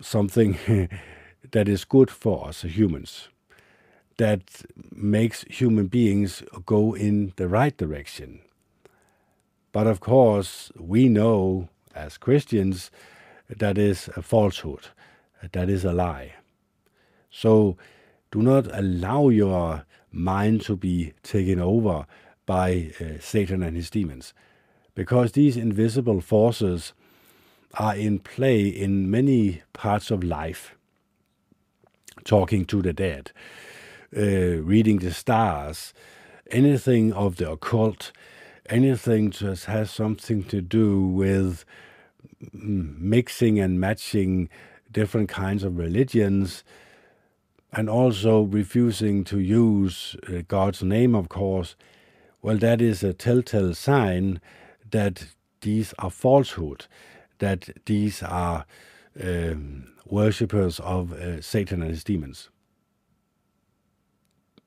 something 0.00 0.58
that 1.52 1.68
is 1.68 1.84
good 1.84 2.10
for 2.10 2.48
us 2.48 2.62
humans, 2.62 3.28
that 4.18 4.62
makes 4.92 5.44
human 5.44 5.86
beings 5.86 6.42
go 6.64 6.94
in 6.94 7.32
the 7.36 7.48
right 7.48 7.76
direction. 7.76 8.40
But 9.72 9.86
of 9.86 10.00
course, 10.00 10.72
we 10.78 11.08
know 11.08 11.68
as 11.94 12.18
Christians 12.18 12.90
that 13.48 13.78
is 13.78 14.08
a 14.16 14.22
falsehood, 14.22 14.88
that 15.52 15.68
is 15.68 15.84
a 15.84 15.92
lie. 15.92 16.32
So 17.30 17.76
do 18.30 18.42
not 18.42 18.66
allow 18.72 19.28
your 19.28 19.84
mind 20.16 20.62
to 20.62 20.76
be 20.76 21.12
taken 21.22 21.60
over 21.60 22.06
by 22.46 22.92
uh, 23.00 23.20
Satan 23.20 23.62
and 23.62 23.76
his 23.76 23.90
demons, 23.90 24.32
because 24.94 25.32
these 25.32 25.56
invisible 25.56 26.20
forces 26.20 26.92
are 27.74 27.94
in 27.94 28.18
play 28.18 28.66
in 28.66 29.10
many 29.10 29.62
parts 29.72 30.10
of 30.10 30.24
life. 30.24 30.74
Talking 32.24 32.64
to 32.66 32.82
the 32.82 32.92
dead, 32.92 33.30
uh, 34.16 34.62
reading 34.62 34.98
the 34.98 35.12
stars, 35.12 35.94
anything 36.50 37.12
of 37.12 37.36
the 37.36 37.50
occult, 37.50 38.10
anything 38.68 39.30
that 39.40 39.64
has 39.64 39.90
something 39.90 40.42
to 40.44 40.60
do 40.60 41.06
with 41.06 41.64
mm, 42.42 42.98
mixing 42.98 43.60
and 43.60 43.78
matching 43.78 44.48
different 44.90 45.28
kinds 45.28 45.62
of 45.62 45.78
religions 45.78 46.64
and 47.76 47.90
also 47.90 48.40
refusing 48.40 49.22
to 49.22 49.38
use 49.38 50.16
uh, 50.26 50.40
God's 50.48 50.82
name, 50.82 51.14
of 51.14 51.28
course, 51.28 51.76
well, 52.40 52.56
that 52.56 52.80
is 52.80 53.04
a 53.04 53.12
telltale 53.12 53.74
sign 53.74 54.40
that 54.90 55.26
these 55.60 55.92
are 55.98 56.10
falsehood, 56.10 56.86
that 57.38 57.68
these 57.84 58.22
are 58.22 58.64
um, 59.22 59.92
worshippers 60.06 60.80
of 60.80 61.12
uh, 61.12 61.42
Satan 61.42 61.82
and 61.82 61.90
his 61.90 62.02
demons. 62.02 62.48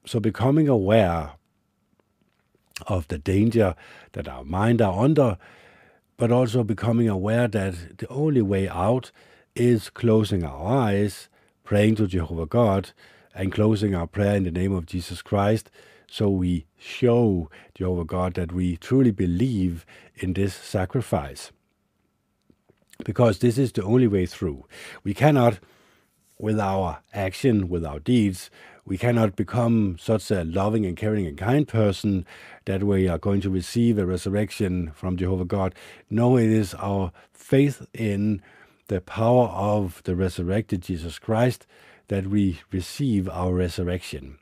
So, 0.06 0.20
becoming 0.20 0.68
aware 0.68 1.32
of 2.86 3.08
the 3.08 3.18
danger 3.18 3.76
that 4.12 4.28
our 4.28 4.44
mind 4.44 4.84
are 4.84 5.04
under, 5.04 5.38
but 6.18 6.32
also 6.32 6.64
becoming 6.64 7.10
aware 7.10 7.48
that 7.48 7.98
the 7.98 8.08
only 8.10 8.42
way 8.44 8.70
out 8.70 9.12
is 9.56 9.90
closing 9.90 10.44
our 10.44 10.68
eyes, 10.68 11.28
praying 11.70 11.94
to 11.94 12.08
Jehovah 12.08 12.48
God, 12.48 12.94
and 13.36 13.52
closing 13.52 13.94
our 13.94 14.08
prayer 14.08 14.36
in 14.36 14.44
the 14.44 14.50
name 14.50 14.74
of 14.74 14.88
Jesus 14.88 15.22
Christ 15.22 15.70
so 16.08 16.28
we 16.28 16.66
show 16.80 17.48
Jehovah 17.76 18.06
God 18.06 18.34
that 18.34 18.52
we 18.52 18.76
truly 18.76 19.12
believe 19.12 19.86
in 20.16 20.34
this 20.34 20.56
sacrifice. 20.56 21.52
Because 23.06 23.38
this 23.38 23.60
is 23.60 23.72
the 23.72 23.84
only 23.84 24.08
way 24.08 24.26
through. 24.26 24.66
We 25.04 25.14
cannot, 25.14 25.60
with 26.40 26.60
our 26.60 27.04
action, 27.14 27.70
with 27.70 27.86
our 27.86 28.00
deeds, 28.00 28.50
we 28.84 28.98
cannot 28.98 29.36
become 29.36 29.98
such 30.00 30.32
a 30.32 30.44
loving 30.44 30.88
and 30.88 30.98
caring 30.98 31.28
and 31.28 31.38
kind 31.38 31.68
person 31.68 32.26
that 32.66 32.82
we 32.82 33.08
are 33.08 33.20
going 33.20 33.42
to 33.42 33.50
receive 33.52 34.00
a 34.00 34.08
resurrection 34.08 34.92
from 34.96 35.18
Jehovah 35.18 35.46
God. 35.46 35.76
No, 36.10 36.36
it 36.36 36.50
is 36.50 36.74
our 36.74 37.12
faith 37.32 37.86
in 37.94 38.42
the 38.90 39.00
power 39.00 39.48
of 39.48 40.02
the 40.04 40.16
resurrected 40.16 40.82
Jesus 40.82 41.18
Christ 41.18 41.66
that 42.10 42.28
we 42.28 42.60
receive 42.72 43.30
our 43.30 43.54
resurrection. 43.54 44.38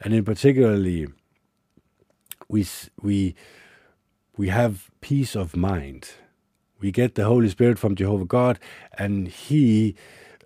And 0.00 0.14
in 0.14 0.24
particularly 0.24 1.08
we 2.48 2.66
we 3.02 3.34
we 4.36 4.48
have 4.48 4.90
peace 5.00 5.34
of 5.34 5.56
mind. 5.56 6.10
We 6.78 6.92
get 6.92 7.14
the 7.14 7.24
holy 7.24 7.48
spirit 7.48 7.78
from 7.78 7.94
jehovah 7.94 8.26
god 8.26 8.58
and 8.98 9.28
he 9.28 9.96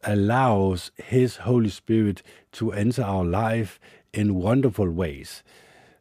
allows 0.05 0.93
his 0.95 1.39
holy 1.39 1.71
spirit 1.71 2.23
to 2.53 2.73
enter 2.73 3.03
our 3.03 3.25
life 3.25 3.81
in 4.15 4.37
wonderful 4.37 4.91
ways. 4.91 5.43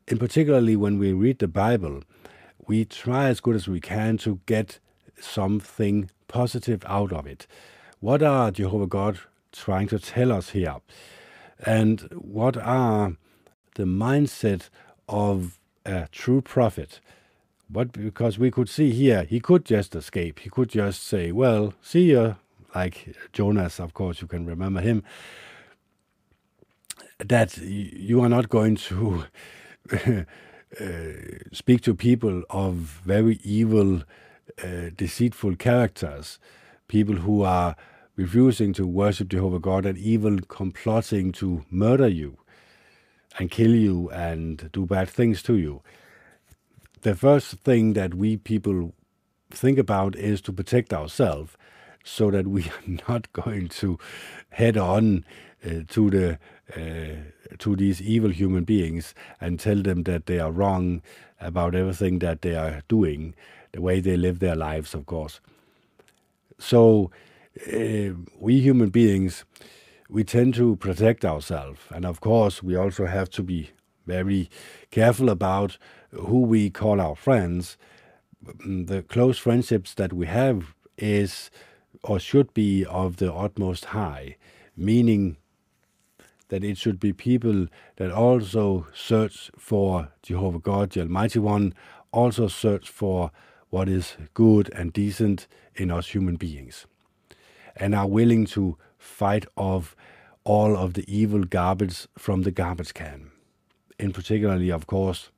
In 0.07 0.19
particularly 0.19 0.75
when 0.75 0.99
we 0.99 1.13
read 1.13 1.39
the 1.39 1.47
bible 1.47 2.03
we 2.67 2.85
try 2.85 3.27
as 3.29 3.39
good 3.39 3.55
as 3.55 3.67
we 3.67 3.79
can 3.79 4.17
to 4.17 4.39
get 4.45 4.79
something 5.19 6.11
positive 6.27 6.83
out 6.87 7.11
of 7.11 7.25
it 7.25 7.47
what 7.99 8.21
are 8.21 8.51
jehovah 8.51 8.87
god 8.87 9.19
trying 9.51 9.87
to 9.87 9.99
tell 9.99 10.31
us 10.31 10.49
here 10.49 10.77
and 11.65 12.01
what 12.11 12.57
are 12.57 13.13
the 13.75 13.83
mindset 13.83 14.69
of 15.07 15.59
a 15.85 16.07
true 16.11 16.41
prophet. 16.41 16.99
But 17.69 17.91
because 17.91 18.39
we 18.39 18.51
could 18.51 18.69
see 18.69 18.91
here, 18.91 19.23
he 19.23 19.39
could 19.39 19.65
just 19.65 19.95
escape. 19.95 20.39
He 20.39 20.49
could 20.49 20.69
just 20.69 21.03
say, 21.03 21.31
Well, 21.31 21.73
see 21.81 22.11
you, 22.11 22.35
like 22.73 23.15
Jonas, 23.33 23.79
of 23.79 23.93
course, 23.93 24.21
you 24.21 24.27
can 24.27 24.45
remember 24.45 24.81
him, 24.81 25.03
that 27.19 27.57
you 27.57 28.21
are 28.21 28.29
not 28.29 28.49
going 28.49 28.75
to 28.75 29.25
uh, 29.93 30.85
speak 31.51 31.81
to 31.81 31.93
people 31.93 32.43
of 32.49 32.73
very 32.73 33.39
evil, 33.43 34.03
uh, 34.63 34.89
deceitful 34.95 35.55
characters, 35.55 36.39
people 36.87 37.15
who 37.15 37.43
are 37.43 37.75
refusing 38.15 38.73
to 38.73 38.87
worship 38.87 39.29
Jehovah 39.29 39.59
God 39.59 39.85
and 39.85 39.97
even 39.97 40.39
complotting 40.41 41.31
to 41.33 41.63
murder 41.69 42.07
you 42.07 42.37
and 43.37 43.51
kill 43.51 43.75
you 43.75 44.09
and 44.09 44.71
do 44.71 44.85
bad 44.85 45.09
things 45.09 45.43
to 45.43 45.55
you. 45.55 45.81
The 47.01 47.15
first 47.15 47.59
thing 47.59 47.93
that 47.93 48.15
we 48.15 48.37
people 48.37 48.93
think 49.51 49.77
about 49.77 50.15
is 50.15 50.41
to 50.41 50.51
protect 50.51 50.93
ourselves 50.93 51.55
so 52.03 52.31
that 52.31 52.47
we 52.47 52.63
are 52.87 53.03
not 53.07 53.31
going 53.33 53.67
to 53.69 53.99
head 54.49 54.77
on 54.77 55.25
uh, 55.65 55.81
to 55.89 56.09
the 56.09 56.39
uh, 56.75 57.55
to 57.57 57.75
these 57.75 58.01
evil 58.01 58.29
human 58.29 58.63
beings 58.63 59.13
and 59.39 59.59
tell 59.59 59.81
them 59.81 60.03
that 60.03 60.25
they 60.25 60.39
are 60.39 60.51
wrong 60.51 61.01
about 61.39 61.75
everything 61.75 62.19
that 62.19 62.41
they 62.41 62.55
are 62.55 62.81
doing, 62.87 63.33
the 63.77 63.81
way 63.83 63.99
they 63.99 64.17
live 64.17 64.39
their 64.39 64.55
lives, 64.55 64.95
of 64.95 65.05
course. 65.05 65.39
So 66.57 67.11
uh, 67.71 68.13
we 68.39 68.59
human 68.59 68.89
beings 68.89 69.45
we 70.09 70.23
tend 70.23 70.55
to 70.55 70.75
protect 70.77 71.23
ourselves. 71.23 71.81
And 71.91 72.03
of 72.03 72.19
course, 72.19 72.63
we 72.63 72.75
also 72.75 73.05
have 73.05 73.29
to 73.31 73.43
be 73.43 73.69
very 74.07 74.49
careful 74.89 75.29
about 75.29 75.77
who 76.11 76.41
we 76.41 76.71
call 76.71 76.99
our 76.99 77.15
friends. 77.15 77.77
Mm, 78.65 78.87
the 78.87 79.03
close 79.03 79.37
friendships 79.37 79.93
that 79.93 80.11
we 80.11 80.25
have 80.25 80.73
is 80.97 81.51
or 82.03 82.19
should 82.19 82.53
be 82.53 82.83
of 82.85 83.17
the 83.17 83.31
utmost 83.31 83.85
high, 83.85 84.37
meaning 84.75 85.37
that 86.47 86.63
it 86.63 86.77
should 86.77 86.99
be 86.99 87.13
people 87.13 87.67
that 87.97 88.11
also 88.11 88.87
search 88.95 89.51
for 89.57 90.09
Jehovah 90.23 90.59
God, 90.59 90.91
the 90.91 91.01
Almighty 91.01 91.39
One, 91.39 91.73
also 92.11 92.47
search 92.47 92.89
for 92.89 93.31
what 93.69 93.89
is 93.89 94.15
good 94.33 94.69
and 94.73 94.93
decent 94.93 95.47
in 95.75 95.91
us 95.91 96.07
human 96.07 96.35
beings, 96.35 96.85
and 97.75 97.93
are 97.93 98.07
willing 98.07 98.45
to 98.45 98.77
fight 98.97 99.45
off 99.55 99.95
all 100.43 100.77
of 100.77 100.93
the 100.93 101.05
evil 101.13 101.43
garbage 101.43 102.07
from 102.17 102.43
the 102.43 102.51
garbage 102.51 102.93
can. 102.93 103.31
In 103.99 104.13
particularly, 104.13 104.69
of 104.71 104.87
course, 104.87 105.29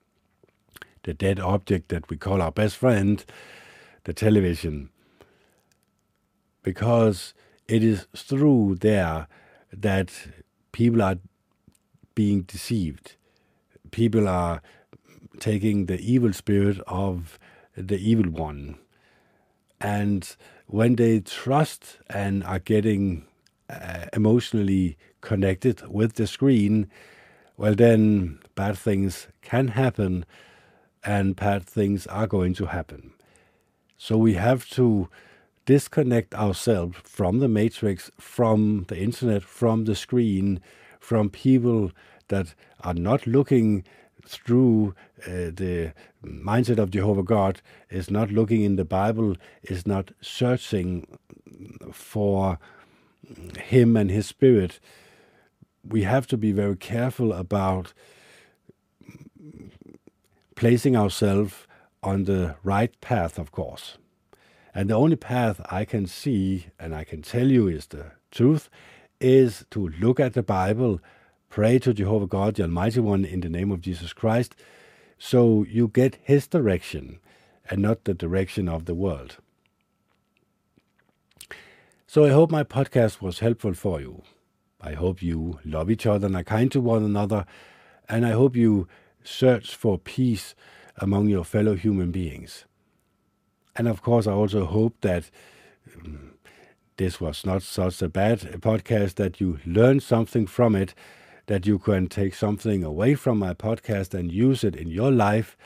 the 1.04 1.14
dead 1.14 1.40
object 1.40 1.90
that 1.90 2.10
we 2.10 2.18
call 2.18 2.42
our 2.42 2.52
best 2.52 2.76
friend, 2.78 3.24
the 4.04 4.14
television. 4.14 4.90
Because 6.62 7.34
it 7.68 7.84
is 7.84 8.06
through 8.16 8.78
there 8.82 9.28
that 9.72 10.12
people 10.72 11.02
are 11.02 11.18
being 12.16 12.42
deceived. 12.42 13.16
People 13.92 14.28
are 14.28 14.62
taking 15.40 15.86
the 15.86 16.00
evil 16.00 16.34
spirit 16.34 16.80
of 16.86 17.40
the 17.80 17.98
evil 17.98 18.30
one. 18.32 18.78
And 19.82 20.36
when 20.68 20.96
they 20.96 21.22
trust 21.22 22.00
and 22.10 22.44
are 22.44 22.60
getting 22.60 23.26
uh, 23.70 24.06
emotionally 24.14 24.98
connected 25.22 25.82
with 25.88 26.14
the 26.14 26.28
screen, 26.28 26.90
well, 27.58 27.76
then 27.76 28.40
bad 28.56 28.78
things 28.78 29.28
can 29.42 29.70
happen 29.70 30.26
and 31.04 31.36
bad 31.36 31.64
things 31.64 32.08
are 32.08 32.28
going 32.28 32.54
to 32.56 32.68
happen. 32.68 33.14
So 33.98 34.18
we 34.18 34.34
have 34.36 34.70
to 34.72 35.10
disconnect 35.66 36.34
ourselves 36.34 36.98
from 37.04 37.40
the 37.40 37.48
matrix, 37.48 38.10
from 38.20 38.86
the 38.88 38.98
internet, 38.98 39.44
from 39.44 39.86
the 39.86 39.96
screen, 39.96 40.62
from 41.00 41.30
people 41.30 41.92
that 42.30 42.54
are 42.82 42.94
not 42.94 43.28
looking 43.28 43.84
through 44.26 44.94
uh, 45.26 45.52
the 45.54 45.94
mindset 46.24 46.78
of 46.78 46.92
Jehovah 46.92 47.24
God, 47.24 47.62
is 47.90 48.10
not 48.10 48.32
looking 48.32 48.62
in 48.62 48.76
the 48.76 48.86
Bible, 48.86 49.36
is 49.64 49.88
not 49.88 50.12
searching 50.22 51.18
for 51.92 52.60
Him 53.58 53.98
and 53.98 54.10
His 54.12 54.28
Spirit. 54.28 54.80
We 55.88 56.04
have 56.04 56.28
to 56.28 56.38
be 56.38 56.52
very 56.52 56.76
careful 56.76 57.34
about 57.34 57.94
placing 60.56 60.96
ourselves 60.96 61.68
on 62.04 62.26
the 62.26 62.56
right 62.64 63.00
path, 63.02 63.40
of 63.40 63.52
course. 63.52 63.98
And 64.74 64.90
the 64.90 64.96
only 64.96 65.16
path 65.16 65.62
I 65.70 65.86
can 65.86 66.06
see 66.06 66.68
and 66.80 66.94
I 66.94 67.04
can 67.04 67.22
tell 67.22 67.48
you 67.48 67.68
is 67.68 67.88
the 67.88 68.12
truth 68.32 68.70
is 69.20 69.66
to 69.72 69.90
look 70.00 70.20
at 70.20 70.34
the 70.34 70.44
Bible, 70.44 71.00
pray 71.50 71.80
to 71.80 71.94
Jehovah 71.94 72.28
God, 72.28 72.56
the 72.56 72.64
Almighty 72.64 73.00
One, 73.00 73.26
in 73.26 73.42
the 73.42 73.50
name 73.50 73.72
of 73.72 73.82
Jesus 73.82 74.14
Christ, 74.14 74.56
so 75.18 75.66
you 75.68 75.88
get 75.88 76.18
His 76.22 76.48
direction 76.48 77.20
and 77.70 77.82
not 77.82 78.06
the 78.06 78.14
direction 78.14 78.70
of 78.70 78.86
the 78.86 78.96
world. 78.96 79.38
So 82.08 82.26
I 82.26 82.30
hope 82.30 82.50
my 82.50 82.64
podcast 82.64 83.22
was 83.22 83.40
helpful 83.40 83.74
for 83.74 84.00
you. 84.00 84.24
I 84.82 84.94
hope 84.94 85.22
you 85.22 85.60
love 85.66 85.92
each 85.92 86.06
other 86.06 86.28
and 86.28 86.36
are 86.36 86.44
kind 86.44 86.72
to 86.72 86.82
one 86.82 87.04
another, 87.04 87.46
and 88.08 88.26
I 88.26 88.32
hope 88.32 88.56
you 88.56 88.88
search 89.24 89.76
for 89.76 89.98
peace 89.98 90.56
among 90.98 91.28
your 91.28 91.44
fellow 91.44 91.76
human 91.76 92.12
beings. 92.12 92.66
And 93.76 93.88
of 93.88 94.02
course, 94.02 94.26
I 94.26 94.32
also 94.32 94.66
hope 94.66 94.96
that 95.02 95.30
um, 95.96 96.34
this 96.98 97.22
was 97.22 97.46
not 97.46 97.62
such 97.62 98.02
a 98.02 98.10
bad 98.10 98.40
podcast, 98.62 99.16
that 99.16 99.40
you 99.40 99.60
learned 99.66 100.04
something 100.04 100.48
from 100.48 100.76
it, 100.76 100.94
that 101.50 101.66
you 101.66 101.80
can 101.80 102.06
take 102.06 102.36
something 102.36 102.84
away 102.84 103.16
from 103.16 103.40
my 103.40 103.56
podcast 103.56 104.14
and 104.14 104.32
use 104.32 104.64
it 104.64 104.76
in 104.76 104.88
your 104.88 105.12
life, 105.12 105.58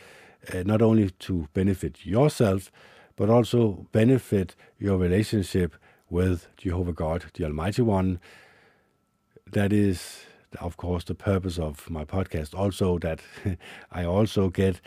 uh, 0.54 0.64
not 0.66 0.82
only 0.82 1.10
to 1.10 1.50
benefit 1.54 2.06
yourself, 2.06 2.72
but 3.18 3.30
also 3.30 3.86
benefit 3.92 4.56
your 4.80 4.98
relationship 4.98 5.76
with 6.10 6.48
Jehovah 6.56 6.94
God, 6.94 7.26
the 7.34 7.44
Almighty 7.44 7.82
One. 7.82 8.22
That 9.52 9.74
is, 9.74 10.22
of 10.62 10.78
course, 10.78 11.04
the 11.04 11.16
purpose 11.16 11.60
of 11.60 11.90
my 11.90 12.06
podcast. 12.06 12.58
Also, 12.58 12.98
that 13.00 13.20
I 13.92 14.06
also 14.06 14.48
get 14.48 14.80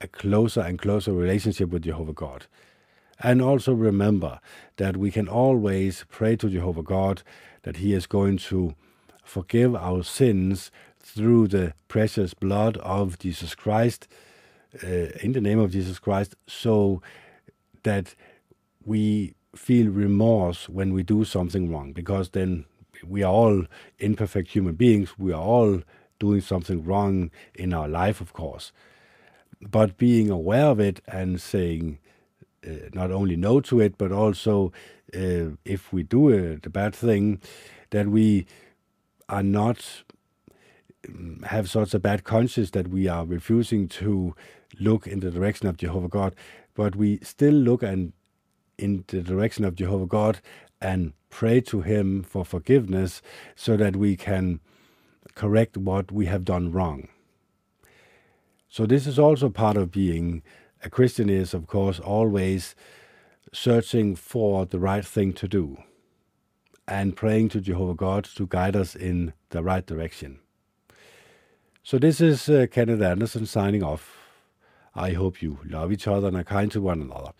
a 0.00 0.08
closer 0.08 0.62
and 0.62 0.78
closer 0.78 1.12
relationship 1.12 1.68
with 1.68 1.82
Jehovah 1.82 2.14
God. 2.14 2.46
And 3.18 3.42
also 3.42 3.74
remember 3.74 4.40
that 4.78 4.96
we 4.96 5.10
can 5.10 5.28
always 5.28 6.06
pray 6.08 6.36
to 6.36 6.48
Jehovah 6.48 6.82
God 6.82 7.22
that 7.64 7.76
He 7.76 7.92
is 7.92 8.06
going 8.06 8.38
to 8.38 8.74
forgive 9.30 9.76
our 9.76 10.02
sins 10.02 10.72
through 10.98 11.46
the 11.46 11.72
precious 11.86 12.34
blood 12.34 12.76
of 12.78 13.18
Jesus 13.18 13.54
Christ, 13.54 14.08
uh, 14.82 15.08
in 15.24 15.32
the 15.32 15.40
name 15.40 15.60
of 15.60 15.70
Jesus 15.70 15.98
Christ, 16.00 16.34
so 16.46 17.00
that 17.84 18.16
we 18.84 19.34
feel 19.54 19.88
remorse 19.90 20.68
when 20.68 20.92
we 20.92 21.02
do 21.02 21.24
something 21.24 21.70
wrong, 21.72 21.92
because 21.92 22.30
then 22.30 22.64
we 23.06 23.22
are 23.22 23.32
all 23.32 23.66
imperfect 23.98 24.48
human 24.50 24.74
beings. 24.74 25.16
We 25.16 25.32
are 25.32 25.42
all 25.42 25.82
doing 26.18 26.40
something 26.40 26.84
wrong 26.84 27.30
in 27.54 27.72
our 27.72 27.88
life, 27.88 28.20
of 28.20 28.32
course. 28.32 28.72
But 29.60 29.96
being 29.96 30.28
aware 30.28 30.66
of 30.66 30.80
it 30.80 31.00
and 31.06 31.40
saying, 31.40 31.98
uh, 32.66 32.90
not 32.92 33.10
only 33.10 33.36
no 33.36 33.60
to 33.60 33.80
it, 33.80 33.96
but 33.96 34.10
also 34.12 34.72
uh, 35.14 35.56
if 35.64 35.92
we 35.92 36.02
do 36.02 36.30
a, 36.30 36.56
the 36.56 36.70
bad 36.70 36.94
thing, 36.94 37.40
that 37.90 38.08
we 38.08 38.46
are 39.30 39.42
not 39.42 40.02
have 41.44 41.70
such 41.70 41.94
a 41.94 41.98
bad 41.98 42.24
conscience 42.24 42.70
that 42.72 42.88
we 42.88 43.08
are 43.08 43.24
refusing 43.24 43.88
to 43.88 44.34
look 44.78 45.06
in 45.06 45.20
the 45.20 45.30
direction 45.30 45.66
of 45.66 45.76
Jehovah 45.76 46.08
God, 46.08 46.34
but 46.74 46.94
we 46.94 47.18
still 47.22 47.54
look 47.54 47.82
and 47.82 48.12
in 48.76 49.04
the 49.08 49.22
direction 49.22 49.64
of 49.64 49.76
Jehovah 49.76 50.06
God 50.06 50.40
and 50.80 51.12
pray 51.30 51.60
to 51.62 51.82
Him 51.82 52.22
for 52.22 52.44
forgiveness 52.44 53.22
so 53.54 53.76
that 53.76 53.96
we 53.96 54.16
can 54.16 54.60
correct 55.34 55.76
what 55.76 56.10
we 56.10 56.26
have 56.26 56.44
done 56.44 56.72
wrong. 56.72 57.08
So, 58.68 58.86
this 58.86 59.06
is 59.06 59.18
also 59.18 59.48
part 59.48 59.76
of 59.76 59.90
being 59.90 60.42
a 60.82 60.90
Christian, 60.90 61.28
is 61.28 61.54
of 61.54 61.66
course 61.66 61.98
always 61.98 62.74
searching 63.52 64.16
for 64.16 64.64
the 64.64 64.78
right 64.78 65.04
thing 65.04 65.32
to 65.34 65.48
do 65.48 65.78
and 66.90 67.16
praying 67.16 67.48
to 67.50 67.60
Jehovah 67.60 67.94
God 67.94 68.24
to 68.24 68.46
guide 68.46 68.76
us 68.76 68.94
in 68.94 69.32
the 69.50 69.62
right 69.62 69.86
direction. 69.86 70.40
So, 71.82 71.98
this 71.98 72.20
is 72.20 72.48
uh, 72.48 72.66
Kenneth 72.70 73.00
Anderson 73.00 73.46
signing 73.46 73.82
off. 73.82 74.18
I 74.94 75.12
hope 75.12 75.40
you 75.40 75.60
love 75.64 75.92
each 75.92 76.06
other 76.06 76.28
and 76.28 76.36
are 76.36 76.44
kind 76.44 76.70
to 76.72 76.80
one 76.80 77.00
another. 77.00 77.32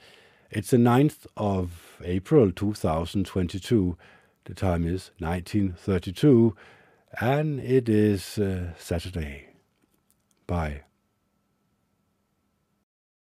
It's 0.51 0.71
the 0.71 0.77
9th 0.79 1.27
of 1.37 2.01
April 2.05 2.53
2022. 2.53 3.97
The 4.45 4.55
time 4.55 4.87
is 4.87 5.11
1932 5.19 6.57
and 7.21 7.61
it 7.61 7.89
is 7.89 8.39
uh, 8.39 8.73
Saturday. 8.79 9.49
Bye. 10.47 10.83